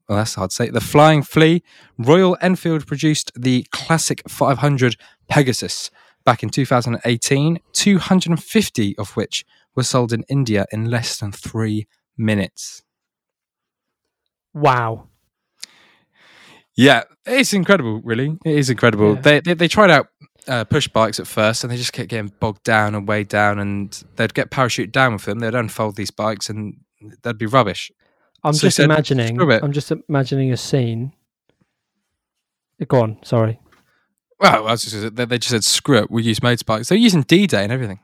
well, 0.07 0.17
that's 0.17 0.35
hard 0.35 0.51
to 0.51 0.55
say, 0.55 0.69
the 0.69 0.81
Flying 0.81 1.23
Flea, 1.23 1.63
Royal 1.97 2.37
Enfield 2.41 2.85
produced 2.85 3.31
the 3.35 3.65
classic 3.71 4.21
500 4.27 4.95
Pegasus 5.27 5.89
back 6.23 6.43
in 6.43 6.49
2018, 6.49 7.59
250 7.73 8.97
of 8.97 9.11
which 9.11 9.45
were 9.75 9.83
sold 9.83 10.13
in 10.13 10.23
India 10.29 10.65
in 10.71 10.89
less 10.89 11.17
than 11.17 11.31
three 11.31 11.87
minutes. 12.17 12.83
Wow. 14.53 15.07
Yeah, 16.75 17.03
it's 17.25 17.53
incredible, 17.53 18.01
really. 18.03 18.37
It 18.45 18.57
is 18.57 18.69
incredible. 18.69 19.15
Yeah. 19.15 19.21
They, 19.21 19.39
they 19.39 19.53
they 19.53 19.67
tried 19.67 19.91
out 19.91 20.07
uh, 20.47 20.65
push 20.65 20.87
bikes 20.87 21.19
at 21.19 21.27
first, 21.27 21.63
and 21.63 21.71
they 21.71 21.77
just 21.77 21.93
kept 21.93 22.09
getting 22.09 22.33
bogged 22.39 22.63
down 22.63 22.95
and 22.95 23.07
weighed 23.07 23.29
down, 23.29 23.59
and 23.59 24.03
they'd 24.15 24.33
get 24.33 24.51
parachuted 24.51 24.91
down 24.91 25.13
with 25.13 25.23
them. 25.23 25.39
They'd 25.39 25.55
unfold 25.55 25.95
these 25.95 26.11
bikes, 26.11 26.49
and 26.49 26.77
that'd 27.23 27.37
be 27.37 27.45
rubbish. 27.45 27.91
I'm 28.45 28.53
So 28.53 28.67
just 28.67 28.79
imagining. 28.79 29.39
I'm 29.41 29.71
just 29.71 29.91
imagining 30.07 30.51
a 30.51 30.57
scene. 30.57 31.11
Go 32.87 33.01
on. 33.01 33.17
Sorry. 33.23 33.59
Well, 34.39 34.67
I 34.67 34.71
was 34.71 34.83
just, 34.83 35.15
they 35.15 35.25
they 35.25 35.37
just 35.37 35.51
said 35.51 35.63
screw 35.63 35.97
it. 35.99 36.11
We'll 36.11 36.25
use 36.25 36.39
motorbikes. 36.41 36.89
They're 36.89 36.97
using 36.97 37.21
D-Day 37.23 37.63
and 37.63 37.71
everything. 37.71 37.99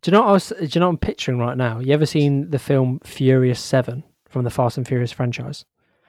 Do 0.00 0.10
you 0.10 0.12
know 0.12 0.22
what 0.22 0.28
I 0.28 0.32
was? 0.32 0.48
Do 0.48 0.66
you 0.66 0.80
know 0.80 0.88
I'm 0.88 0.98
picturing 0.98 1.38
right 1.38 1.56
now? 1.56 1.78
You 1.78 1.92
ever 1.94 2.06
seen 2.06 2.50
the 2.50 2.58
film 2.58 3.00
Furious 3.04 3.60
Seven 3.60 4.04
from 4.28 4.44
the 4.44 4.50
Fast 4.50 4.76
and 4.76 4.86
Furious 4.86 5.12
franchise? 5.12 5.64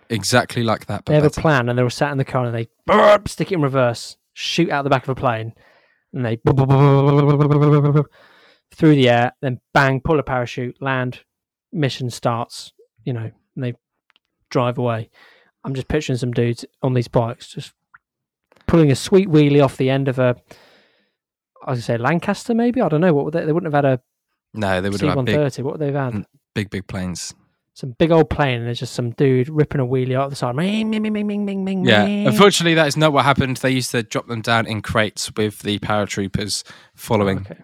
Exactly 0.10 0.64
like 0.64 0.88
that. 0.88 1.06
They 1.06 1.16
have 1.16 1.24
a 1.24 1.30
plan, 1.30 1.70
and 1.70 1.78
they 1.78 1.84
were 1.84 1.90
sat 1.90 2.12
in 2.12 2.18
the 2.18 2.26
car, 2.26 2.46
and 2.46 2.56
they 2.56 2.68
burp, 2.86 3.28
stick 3.28 3.52
it 3.52 3.56
in 3.56 3.62
reverse, 3.62 4.18
shoot 4.34 4.70
out 4.70 4.84
the 4.84 4.90
back 4.90 5.04
of 5.04 5.10
a 5.10 5.16
plane, 5.16 5.54
and 6.14 6.26
they 6.26 6.36
through 8.76 8.96
the 8.96 9.10
air, 9.10 9.32
then 9.42 9.60
bang, 9.74 10.02
pull 10.02 10.20
a 10.20 10.24
parachute, 10.24 10.82
land, 10.82 11.22
mission 11.72 12.10
starts. 12.10 12.74
You 13.06 13.14
know, 13.14 13.32
and 13.56 13.64
they 13.64 13.74
drive 14.50 14.78
away. 14.78 15.10
I'm 15.64 15.74
just 15.74 15.88
picturing 15.88 16.18
some 16.18 16.32
dudes 16.32 16.66
on 16.84 16.94
these 16.94 17.08
bikes 17.08 17.48
just 17.48 17.74
pulling 18.68 18.92
a 18.92 18.96
sweet 18.96 19.28
wheelie 19.28 19.64
off 19.64 19.78
the 19.78 19.90
end 19.90 20.08
of 20.08 20.20
a. 20.20 20.36
I 21.66 21.72
was 21.72 21.86
say 21.86 21.98
Lancaster, 21.98 22.54
maybe 22.54 22.82
I 22.82 22.90
don't 22.90 23.02
know. 23.02 23.14
What 23.14 23.34
they? 23.34 23.46
They 23.46 23.52
wouldn't 23.52 23.74
have 23.74 23.84
had 23.84 23.94
a 23.94 24.02
No, 24.54 24.82
they 24.82 24.90
would 24.90 25.00
C 25.00 25.08
have 25.08 25.16
one 25.16 25.26
had 25.26 25.54
big. 25.54 25.66
What 25.66 25.74
would 25.74 25.82
they've 25.82 25.96
had? 25.96 26.26
Big, 26.54 26.70
big 26.70 26.88
planes. 26.88 27.34
Some 27.74 27.92
big 27.92 28.12
old 28.12 28.30
plane, 28.30 28.60
and 28.60 28.68
there's 28.68 28.80
just 28.80 28.94
some 28.94 29.12
dude 29.12 29.50
ripping 29.50 29.82
a 29.82 29.86
wheelie 29.86 30.16
out 30.16 30.30
the 30.30 30.36
side. 30.38 30.56
Ming, 30.56 30.90
ming, 30.90 31.02
ming, 31.02 31.28
ming, 31.28 31.46
ming, 31.46 31.66
ming, 31.66 31.84
Yeah. 31.84 32.06
Unfortunately, 32.06 32.76
that 32.76 32.88
is 32.88 32.96
not 32.96 33.12
what 33.12 33.26
happened. 33.26 33.58
They 33.58 33.72
used 33.72 33.92
to 33.92 34.02
drop 34.02 34.28
them 34.28 34.42
down 34.42 34.66
in 34.66 34.82
crates 34.82 35.30
with 35.36 35.60
the 35.60 35.80
paratroopers 35.80 36.64
oh, 36.66 36.72
following 36.96 37.40
Okay. 37.40 37.58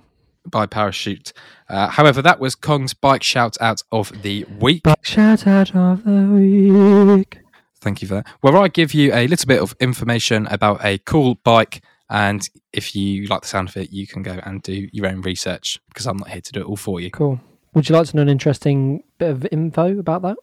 By 0.49 0.65
parachute. 0.65 1.33
Uh, 1.69 1.87
however, 1.87 2.21
that 2.21 2.39
was 2.39 2.55
Kong's 2.55 2.93
bike 2.93 3.23
shout 3.23 3.57
out 3.61 3.83
of 3.91 4.21
the 4.23 4.45
week. 4.59 4.81
But 4.83 4.99
shout 5.01 5.45
out 5.47 5.75
of 5.75 6.03
the 6.03 6.23
week. 7.15 7.39
Thank 7.79 8.01
you 8.01 8.07
for 8.07 8.15
that. 8.15 8.27
Where 8.41 8.55
I 8.57 8.67
give 8.67 8.93
you 8.93 9.13
a 9.13 9.27
little 9.27 9.47
bit 9.47 9.61
of 9.61 9.75
information 9.79 10.47
about 10.47 10.83
a 10.85 10.97
cool 10.99 11.35
bike, 11.43 11.81
and 12.09 12.47
if 12.73 12.95
you 12.95 13.25
like 13.27 13.41
the 13.41 13.47
sound 13.47 13.69
of 13.69 13.77
it, 13.77 13.91
you 13.91 14.05
can 14.05 14.21
go 14.23 14.39
and 14.43 14.61
do 14.61 14.87
your 14.91 15.07
own 15.07 15.21
research 15.21 15.79
because 15.89 16.05
I'm 16.05 16.17
not 16.17 16.29
here 16.29 16.41
to 16.41 16.51
do 16.51 16.61
it 16.61 16.65
all 16.65 16.75
for 16.75 16.99
you. 16.99 17.09
Cool. 17.11 17.39
Would 17.73 17.87
you 17.89 17.95
like 17.95 18.07
to 18.07 18.15
know 18.15 18.21
an 18.21 18.29
interesting 18.29 19.03
bit 19.17 19.29
of 19.31 19.47
info 19.51 19.97
about 19.97 20.21
that? 20.23 20.37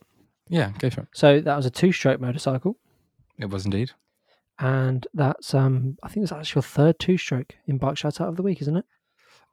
Yeah, 0.49 0.73
go 0.79 0.89
for 0.91 1.03
it. 1.03 1.09
So 1.13 1.41
that 1.41 1.57
was 1.57 1.67
a 1.67 1.71
two-stroke 1.71 2.21
motorcycle, 2.21 2.79
It 3.39 3.51
was 3.51 3.67
indeed. 3.67 3.91
and 4.59 5.07
that's 5.13 5.53
um, 5.55 5.99
I 6.03 6.09
think 6.09 6.25
it's 6.25 6.33
actually 6.33 6.59
your 6.61 6.63
third 6.63 6.99
two-stroke 6.99 7.55
in 7.67 7.77
bike 7.79 7.99
shout 7.99 8.21
out 8.21 8.29
of 8.29 8.37
the 8.37 8.43
week, 8.43 8.63
isn't 8.63 8.77
it? 8.79 8.87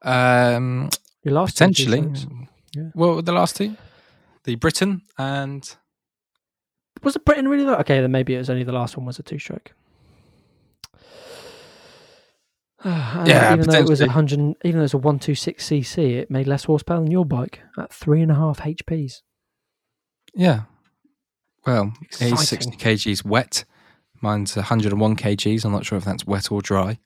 Um, 0.05 0.89
Your 1.23 1.33
last 1.33 1.57
two 1.57 1.65
potentially. 1.65 2.01
two-strokes. 2.01 2.27
Yeah. 2.75 2.83
What 2.93 3.15
were 3.15 3.21
the 3.21 3.31
last 3.33 3.55
two? 3.57 3.75
The 4.43 4.55
Britten 4.55 5.01
and 5.17 5.75
Was 7.03 7.15
it 7.15 7.25
Britten 7.25 7.47
really? 7.47 7.63
Though? 7.65 7.75
Okay, 7.77 8.01
then 8.01 8.11
maybe 8.11 8.35
it 8.35 8.37
was 8.37 8.49
only 8.49 8.63
the 8.63 8.71
last 8.71 8.95
one 8.97 9.05
was 9.05 9.19
a 9.19 9.23
two-stroke. 9.23 9.71
And 12.83 13.27
Yeah, 13.27 13.53
even 13.53 13.67
though 13.69 13.79
it 13.79 13.89
was 13.89 14.01
a 14.01 14.07
potentially. 14.07 14.09
hundred, 14.09 14.55
even 14.63 14.79
though 14.79 14.85
it's 14.85 14.93
a 14.93 14.97
one 14.99 15.17
two 15.19 15.35
six 15.35 15.67
cc, 15.67 15.97
it 15.97 16.29
made 16.29 16.47
less 16.47 16.65
horsepower 16.65 16.99
than 16.99 17.09
your 17.11 17.25
bike 17.25 17.61
at 17.77 17.91
three 17.91 18.21
and 18.21 18.31
a 18.31 18.35
half 18.35 18.59
HPs. 18.61 19.21
yeah. 20.33 20.61
Well, 21.65 21.93
it's 22.03 22.21
Exciting. 22.21 22.73
60 22.75 22.77
kgs 22.77 23.25
wet. 23.25 23.65
Mine's 24.21 24.55
101 24.55 25.15
kgs. 25.15 25.65
I'm 25.65 25.71
not 25.71 25.83
sure 25.83 25.97
if 25.97 26.05
that's 26.05 26.27
wet 26.27 26.51
or 26.51 26.61
dry. 26.61 26.99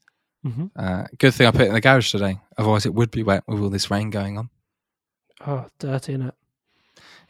Mm-hmm. 0.46 0.66
Uh, 0.76 1.04
good 1.18 1.34
thing 1.34 1.48
I 1.48 1.52
put 1.52 1.62
it 1.62 1.68
in 1.68 1.74
the 1.74 1.82
garage 1.82 2.12
today. 2.12 2.40
Otherwise, 2.58 2.86
it 2.86 2.94
would 2.94 3.12
be 3.12 3.24
wet 3.24 3.44
with 3.48 3.60
all 3.62 3.70
this 3.70 3.92
rain 3.92 4.10
going 4.10 4.38
on. 4.38 4.50
Oh, 5.46 5.66
dirty, 5.80 6.16
innit? 6.18 6.32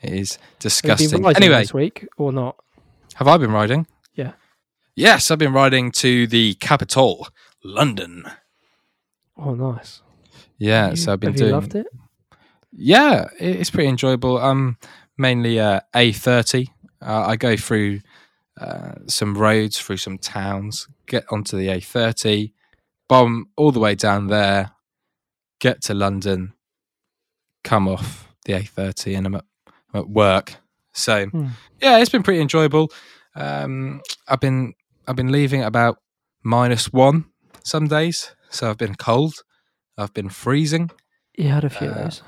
It 0.02 0.14
is 0.14 0.34
you 0.34 0.38
been 0.40 0.46
disgusting. 0.60 1.26
Anyway, 1.36 1.62
this 1.62 1.74
week 1.74 2.08
or 2.18 2.32
not? 2.32 2.56
have 3.16 3.28
I 3.28 3.38
been 3.38 3.52
riding? 3.52 3.86
Yeah. 4.14 4.34
Yes, 4.96 5.30
I've 5.32 5.40
been 5.40 5.54
riding 5.54 5.92
to 5.94 6.26
the 6.28 6.54
capital, 6.56 7.28
London. 7.64 8.24
Oh, 9.38 9.54
nice. 9.56 10.02
Yeah, 10.58 10.92
You- 10.92 10.96
so 10.96 11.14
I've 11.14 11.20
been 11.20 11.34
doing. 11.34 11.50
you 11.50 11.56
loved 11.56 11.76
it? 11.76 11.88
Yeah, 12.72 13.26
it's 13.40 13.70
pretty 13.72 13.90
enjoyable. 13.90 14.38
I'm 14.38 14.78
mainly 15.18 15.60
uh, 15.60 15.80
A30. 15.96 16.68
Uh, 17.02 17.26
I 17.28 17.36
go 17.36 17.56
through 17.58 18.02
uh, 18.60 18.94
some 19.08 19.36
roads, 19.38 19.80
through 19.80 19.98
some 19.98 20.18
towns, 20.18 20.88
get 21.08 21.26
onto 21.32 21.58
the 21.58 21.68
A30, 21.68 22.52
bomb 23.10 23.48
all 23.58 23.72
the 23.74 23.80
way 23.82 23.96
down 23.96 24.28
there, 24.28 24.72
get 25.60 25.82
to 25.84 25.94
London, 25.94 26.54
come 27.64 27.88
off 27.88 28.34
the 28.46 28.54
A30, 28.54 29.18
and 29.18 29.28
I'm 29.28 29.36
at, 29.36 29.46
I'm 29.94 30.00
at 30.02 30.10
work. 30.10 30.56
So 30.94 31.26
Hmm. 31.28 31.48
yeah, 31.82 31.98
it's 31.98 32.10
been 32.10 32.24
pretty 32.24 32.40
enjoyable. 32.42 32.90
Um, 33.36 34.02
I've 34.28 34.40
been 34.40 34.74
I've 35.08 35.16
been 35.16 35.32
leaving 35.32 35.62
at 35.62 35.68
about 35.68 35.98
minus 36.44 36.92
one 36.94 37.26
some 37.64 37.88
days, 37.88 38.34
so 38.50 38.70
I've 38.70 38.78
been 38.78 38.96
cold. 38.96 39.34
I've 39.98 40.14
been 40.14 40.30
freezing 40.30 40.92
You 41.38 41.50
had 41.50 41.64
a 41.66 41.70
few 41.70 41.88
Uh, 41.88 41.92
of 41.92 41.96
those. 42.04 42.24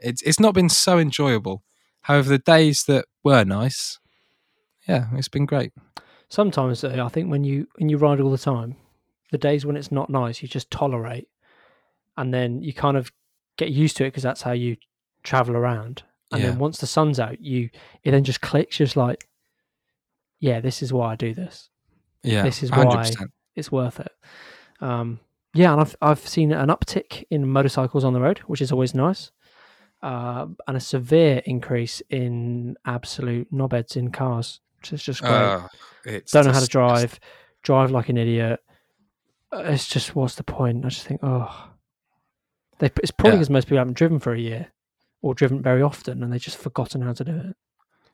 it's 0.00 0.22
it's 0.22 0.40
not 0.40 0.54
been 0.54 0.68
so 0.68 0.98
enjoyable. 0.98 1.62
However, 2.02 2.28
the 2.30 2.38
days 2.38 2.84
that 2.84 3.04
were 3.24 3.44
nice, 3.44 3.98
yeah, 4.88 5.06
it's 5.14 5.28
been 5.28 5.46
great. 5.46 5.72
Sometimes 6.28 6.80
though, 6.80 7.04
I 7.04 7.08
think 7.08 7.30
when 7.30 7.44
you 7.44 7.66
when 7.78 7.88
you 7.88 7.96
ride 7.98 8.20
all 8.20 8.30
the 8.30 8.38
time, 8.38 8.76
the 9.30 9.38
days 9.38 9.66
when 9.66 9.76
it's 9.76 9.92
not 9.92 10.10
nice, 10.10 10.42
you 10.42 10.48
just 10.48 10.70
tolerate, 10.70 11.28
and 12.16 12.32
then 12.32 12.62
you 12.62 12.72
kind 12.72 12.96
of 12.96 13.12
get 13.56 13.70
used 13.70 13.96
to 13.96 14.04
it 14.04 14.08
because 14.08 14.22
that's 14.22 14.42
how 14.42 14.52
you 14.52 14.76
travel 15.22 15.56
around. 15.56 16.02
And 16.32 16.42
Yeah. 16.42 16.50
then 16.50 16.58
once 16.58 16.78
the 16.78 16.86
sun's 16.86 17.18
out, 17.20 17.40
you 17.40 17.70
it 18.02 18.10
then 18.10 18.24
just 18.24 18.40
clicks. 18.40 18.76
Just 18.76 18.96
like, 18.96 19.28
yeah, 20.40 20.60
this 20.60 20.82
is 20.82 20.92
why 20.92 21.12
I 21.12 21.16
do 21.16 21.34
this. 21.34 21.70
Yeah, 22.22 22.42
This 22.42 22.62
is 22.62 22.70
100%. 22.70 23.28
It's 23.54 23.70
worth 23.72 24.00
it. 24.00 24.12
Um, 24.80 25.20
yeah, 25.54 25.72
and 25.72 25.80
I've 25.80 25.96
I've 26.02 26.26
seen 26.28 26.52
an 26.52 26.68
uptick 26.68 27.24
in 27.30 27.48
motorcycles 27.48 28.04
on 28.04 28.12
the 28.12 28.20
road, 28.20 28.38
which 28.40 28.60
is 28.60 28.70
always 28.72 28.94
nice, 28.94 29.30
uh, 30.02 30.46
and 30.66 30.76
a 30.76 30.80
severe 30.80 31.40
increase 31.46 32.02
in 32.10 32.76
absolute 32.84 33.50
knobheads 33.52 33.96
in 33.96 34.10
cars, 34.10 34.60
which 34.78 34.92
is 34.92 35.02
just 35.02 35.22
great. 35.22 35.50
It's 36.04 36.32
don't 36.32 36.44
know 36.44 36.52
how 36.52 36.60
to 36.60 36.66
drive, 36.66 37.18
drive 37.62 37.90
like 37.90 38.08
an 38.10 38.18
idiot. 38.18 38.60
It's 39.58 39.88
just 39.88 40.14
what's 40.14 40.34
the 40.36 40.44
point? 40.44 40.84
I 40.84 40.88
just 40.88 41.06
think, 41.06 41.20
oh, 41.22 41.70
they, 42.78 42.90
it's 43.02 43.10
probably 43.10 43.32
Yeah. 43.32 43.38
because 43.38 43.50
most 43.50 43.64
people 43.66 43.78
haven't 43.78 43.96
driven 43.96 44.18
for 44.18 44.32
a 44.34 44.38
year 44.40 44.68
or 45.22 45.34
driven 45.34 45.62
very 45.62 45.82
often, 45.82 46.22
and 46.22 46.32
they've 46.32 46.40
just 46.40 46.58
forgotten 46.58 47.02
how 47.02 47.12
to 47.14 47.24
do 47.24 47.36
it. 47.36 47.56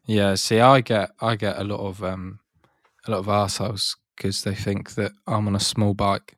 Yeah, 0.06 0.34
see, 0.34 0.60
I 0.60 0.80
get 0.80 1.10
I 1.20 1.36
get 1.36 1.58
a 1.58 1.64
lot 1.64 1.80
of 1.80 2.02
um 2.02 2.40
a 3.06 3.10
lot 3.10 3.18
of 3.18 3.26
arseholes 3.26 3.96
because 4.16 4.42
they 4.44 4.54
think 4.54 4.94
that 4.94 5.12
I'm 5.26 5.46
on 5.48 5.54
a 5.56 5.60
small 5.60 5.94
bike, 5.94 6.36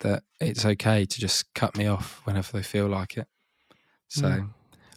that 0.00 0.22
it's 0.40 0.64
okay 0.64 1.04
to 1.04 1.20
just 1.20 1.52
cut 1.54 1.76
me 1.76 1.86
off 1.86 2.20
whenever 2.24 2.52
they 2.52 2.62
feel 2.62 2.86
like 2.86 3.16
it. 3.16 3.26
So 4.08 4.22
Mm. 4.28 4.50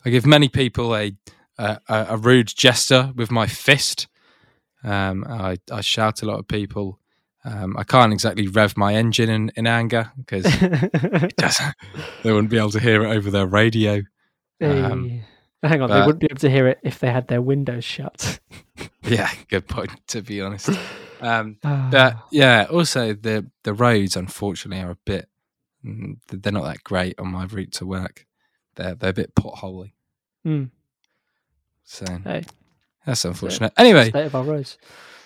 I 0.06 0.10
give 0.10 0.26
many 0.26 0.50
people 0.50 0.96
a 0.96 1.14
a, 1.58 1.80
a 1.90 2.06
a 2.12 2.18
rude 2.18 2.48
gesture 2.48 3.12
with 3.16 3.32
my 3.32 3.48
fist. 3.48 4.08
Um, 4.84 5.24
I 5.28 5.58
I 5.72 5.82
shout 5.82 6.22
a 6.24 6.26
lot 6.26 6.40
of 6.40 6.48
people. 6.48 7.00
Um, 7.44 7.76
I 7.78 7.84
can't 7.84 8.14
exactly 8.14 8.48
rev 8.48 8.78
my 8.78 8.94
engine 8.94 9.30
in, 9.30 9.52
in 9.56 9.66
anger 9.68 10.12
because. 10.18 10.46
They 12.24 12.32
wouldn't 12.32 12.50
be 12.52 12.58
able 12.58 12.70
to 12.72 12.80
hear 12.80 13.04
it 13.04 13.16
over 13.16 13.32
their 13.32 13.48
radio. 13.48 14.02
Um, 14.62 15.10
Hey. 15.10 15.24
Hang 15.64 15.82
on, 15.82 15.90
they 15.92 16.00
wouldn't 16.00 16.20
be 16.20 16.26
able 16.28 16.40
to 16.40 16.50
hear 16.50 16.68
it 16.68 16.80
if 16.84 16.98
they 17.00 17.12
had 17.12 17.28
their 17.28 17.42
windows 17.42 17.84
shut. 17.84 18.40
Yeah, 19.04 19.30
good 19.50 19.68
point. 19.68 19.92
To 20.10 20.22
be 20.22 20.42
honest. 20.42 20.70
Um, 21.22 21.58
Ah. 21.64 21.90
But 21.92 22.18
yeah, 22.32 22.68
also 22.72 23.14
the 23.14 23.50
the 23.64 23.74
roads 23.74 24.16
unfortunately 24.16 24.84
are 24.84 24.92
a 24.92 24.98
bit 25.06 25.28
mm, 25.86 26.18
they're 26.28 26.52
not 26.52 26.64
that 26.66 26.84
great 26.84 27.20
on 27.20 27.28
my 27.32 27.46
route 27.46 27.72
to 27.74 27.86
work. 27.86 28.26
They're 28.76 28.96
they're 28.96 29.10
a 29.10 29.14
bit 29.14 29.34
potholy. 29.36 29.94
Hmm. 30.44 30.66
So 31.84 32.06
Hey. 32.24 32.46
that's 33.06 33.26
unfortunate. 33.26 33.74
Anyway, 33.78 34.10
state 34.10 34.26
of 34.28 34.36
our 34.36 34.44
roads. 34.44 34.78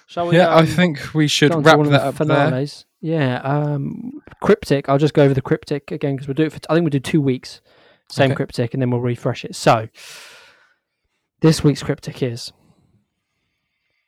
Shall 0.08 0.28
we? 0.28 0.38
yeah, 0.38 0.48
I 0.50 0.60
um, 0.60 0.68
think 0.68 1.14
we 1.14 1.28
should 1.28 1.52
go 1.52 1.58
on 1.58 1.64
to 1.64 1.70
wrap 1.70 1.90
that 1.92 2.02
up 2.08 2.28
there. 2.28 2.66
Yeah, 3.02 3.38
um, 3.42 4.22
cryptic. 4.42 4.88
I'll 4.90 4.98
just 4.98 5.14
go 5.14 5.24
over 5.24 5.34
the 5.34 5.42
cryptic 5.42 5.92
again 5.92 6.16
because 6.16 6.28
we'll 6.28 6.36
do 6.36 6.44
it 6.44 6.52
for. 6.54 6.60
I 6.70 6.74
think 6.76 6.84
we'll 6.84 6.90
do 6.90 7.00
two 7.00 7.22
weeks, 7.22 7.62
same 8.10 8.32
Okay. 8.32 8.36
cryptic, 8.36 8.74
and 8.74 8.82
then 8.82 8.90
we'll 8.92 9.02
refresh 9.02 9.44
it. 9.46 9.56
So, 9.56 9.88
this 11.42 11.64
week's 11.64 11.84
cryptic 11.84 12.22
is: 12.24 12.52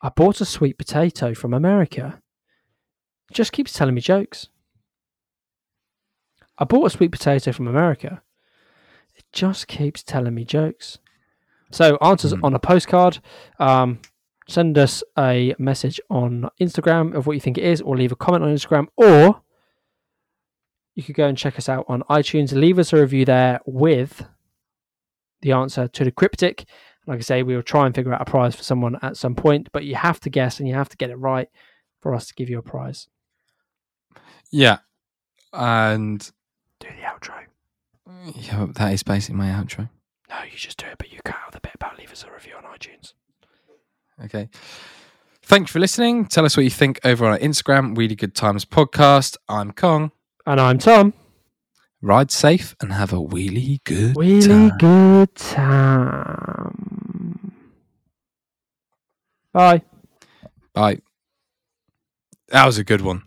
I 0.01 0.09
bought 0.09 0.41
a 0.41 0.45
sweet 0.45 0.77
potato 0.77 1.33
from 1.33 1.53
America. 1.53 2.21
It 3.29 3.33
just 3.33 3.51
keeps 3.51 3.73
telling 3.73 3.95
me 3.95 4.01
jokes. 4.01 4.47
I 6.57 6.63
bought 6.63 6.85
a 6.85 6.89
sweet 6.89 7.11
potato 7.11 7.51
from 7.51 7.67
America. 7.67 8.21
It 9.15 9.25
just 9.31 9.67
keeps 9.67 10.01
telling 10.03 10.33
me 10.33 10.43
jokes. 10.45 10.97
So 11.71 11.97
answers 11.97 12.31
Hmm. 12.33 12.45
on 12.45 12.53
a 12.53 12.59
postcard. 12.59 13.19
Um, 13.59 13.99
send 14.49 14.77
us 14.77 15.03
a 15.17 15.53
message 15.59 15.99
on 16.09 16.49
Instagram 16.61 17.13
of 17.15 17.27
what 17.27 17.33
you 17.33 17.39
think 17.39 17.57
it 17.57 17.63
is, 17.63 17.81
or 17.81 17.97
leave 17.97 18.11
a 18.11 18.15
comment 18.15 18.43
on 18.43 18.53
Instagram, 18.53 18.87
or 18.95 19.41
you 20.95 21.03
could 21.03 21.15
go 21.15 21.27
and 21.27 21.37
check 21.37 21.57
us 21.57 21.69
out 21.69 21.85
on 21.87 22.01
iTunes. 22.09 22.53
Leave 22.53 22.79
us 22.79 22.91
a 22.93 22.97
review 22.99 23.25
there 23.25 23.59
with 23.65 24.25
the 25.41 25.51
answer 25.51 25.87
to 25.87 26.03
the 26.03 26.11
cryptic, 26.11 26.65
Like 27.05 27.19
I 27.19 27.21
say, 27.21 27.43
we 27.43 27.55
will 27.55 27.61
try 27.63 27.85
and 27.85 27.93
figure 27.93 28.13
out 28.13 28.21
a 28.21 28.25
prize 28.25 28.55
for 28.55 28.63
someone 28.63 28.97
at 29.01 29.15
some 29.15 29.35
point, 29.35 29.69
but 29.71 29.83
you 29.85 29.95
have 29.95 30.19
to 30.21 30.29
guess 30.29 30.59
and 30.59 30.67
you 30.67 30.73
have 30.75 30.89
to 30.89 30.97
get 30.97 31.09
it 31.11 31.15
right 31.15 31.47
for 32.01 32.15
us 32.15 32.27
to 32.27 32.33
give 32.33 32.49
you 32.49 32.57
a 32.57 32.63
prize. 32.63 33.07
Yeah. 34.51 34.79
And 35.53 36.19
Do 36.79 36.87
the 36.87 37.03
outro. 37.03 37.45
yeah, 38.35 38.67
that 38.73 38.93
is 38.93 39.03
basically 39.03 39.35
my 39.37 39.49
outro. 39.49 39.89
No, 40.29 40.37
you 40.43 40.57
just 40.57 40.77
do 40.77 40.87
it, 40.87 40.97
but 40.97 41.11
you 41.13 41.19
cut 41.23 41.35
out 41.45 41.51
the 41.53 41.59
bit 41.61 41.75
about 41.75 41.97
leave 41.97 42.11
us 42.11 42.25
a 42.27 42.33
review 42.33 42.55
on 42.57 42.63
iTunes. 42.63 43.13
Okay. 44.25 44.49
Thank 45.43 45.67
you 45.69 45.71
for 45.71 45.79
listening. 45.79 46.25
Tell 46.25 46.43
us 46.45 46.57
what 46.57 46.63
you 46.63 46.69
think 46.69 46.99
over 47.05 47.25
on 47.25 47.31
our 47.33 47.39
Instagram, 47.39 47.97
Really 47.97 48.15
Good 48.15 48.35
Times 48.35 48.65
Podcast. 48.65 49.37
I'm 49.47 49.71
Kong. 49.71 50.11
And 50.45 50.59
I'm 50.59 50.77
Tom. 50.77 51.13
Ride 52.01 52.31
safe 52.31 52.75
and 52.81 52.93
have 52.93 53.11
a 53.13 53.17
wheelie 53.17 53.83
good 53.83 54.15
Really 54.17 54.69
time. 54.69 54.77
good 54.77 55.35
time. 55.35 56.73
Bye. 59.53 59.81
Bye. 60.73 60.99
That 62.49 62.65
was 62.65 62.77
a 62.77 62.83
good 62.83 63.01
one. 63.01 63.23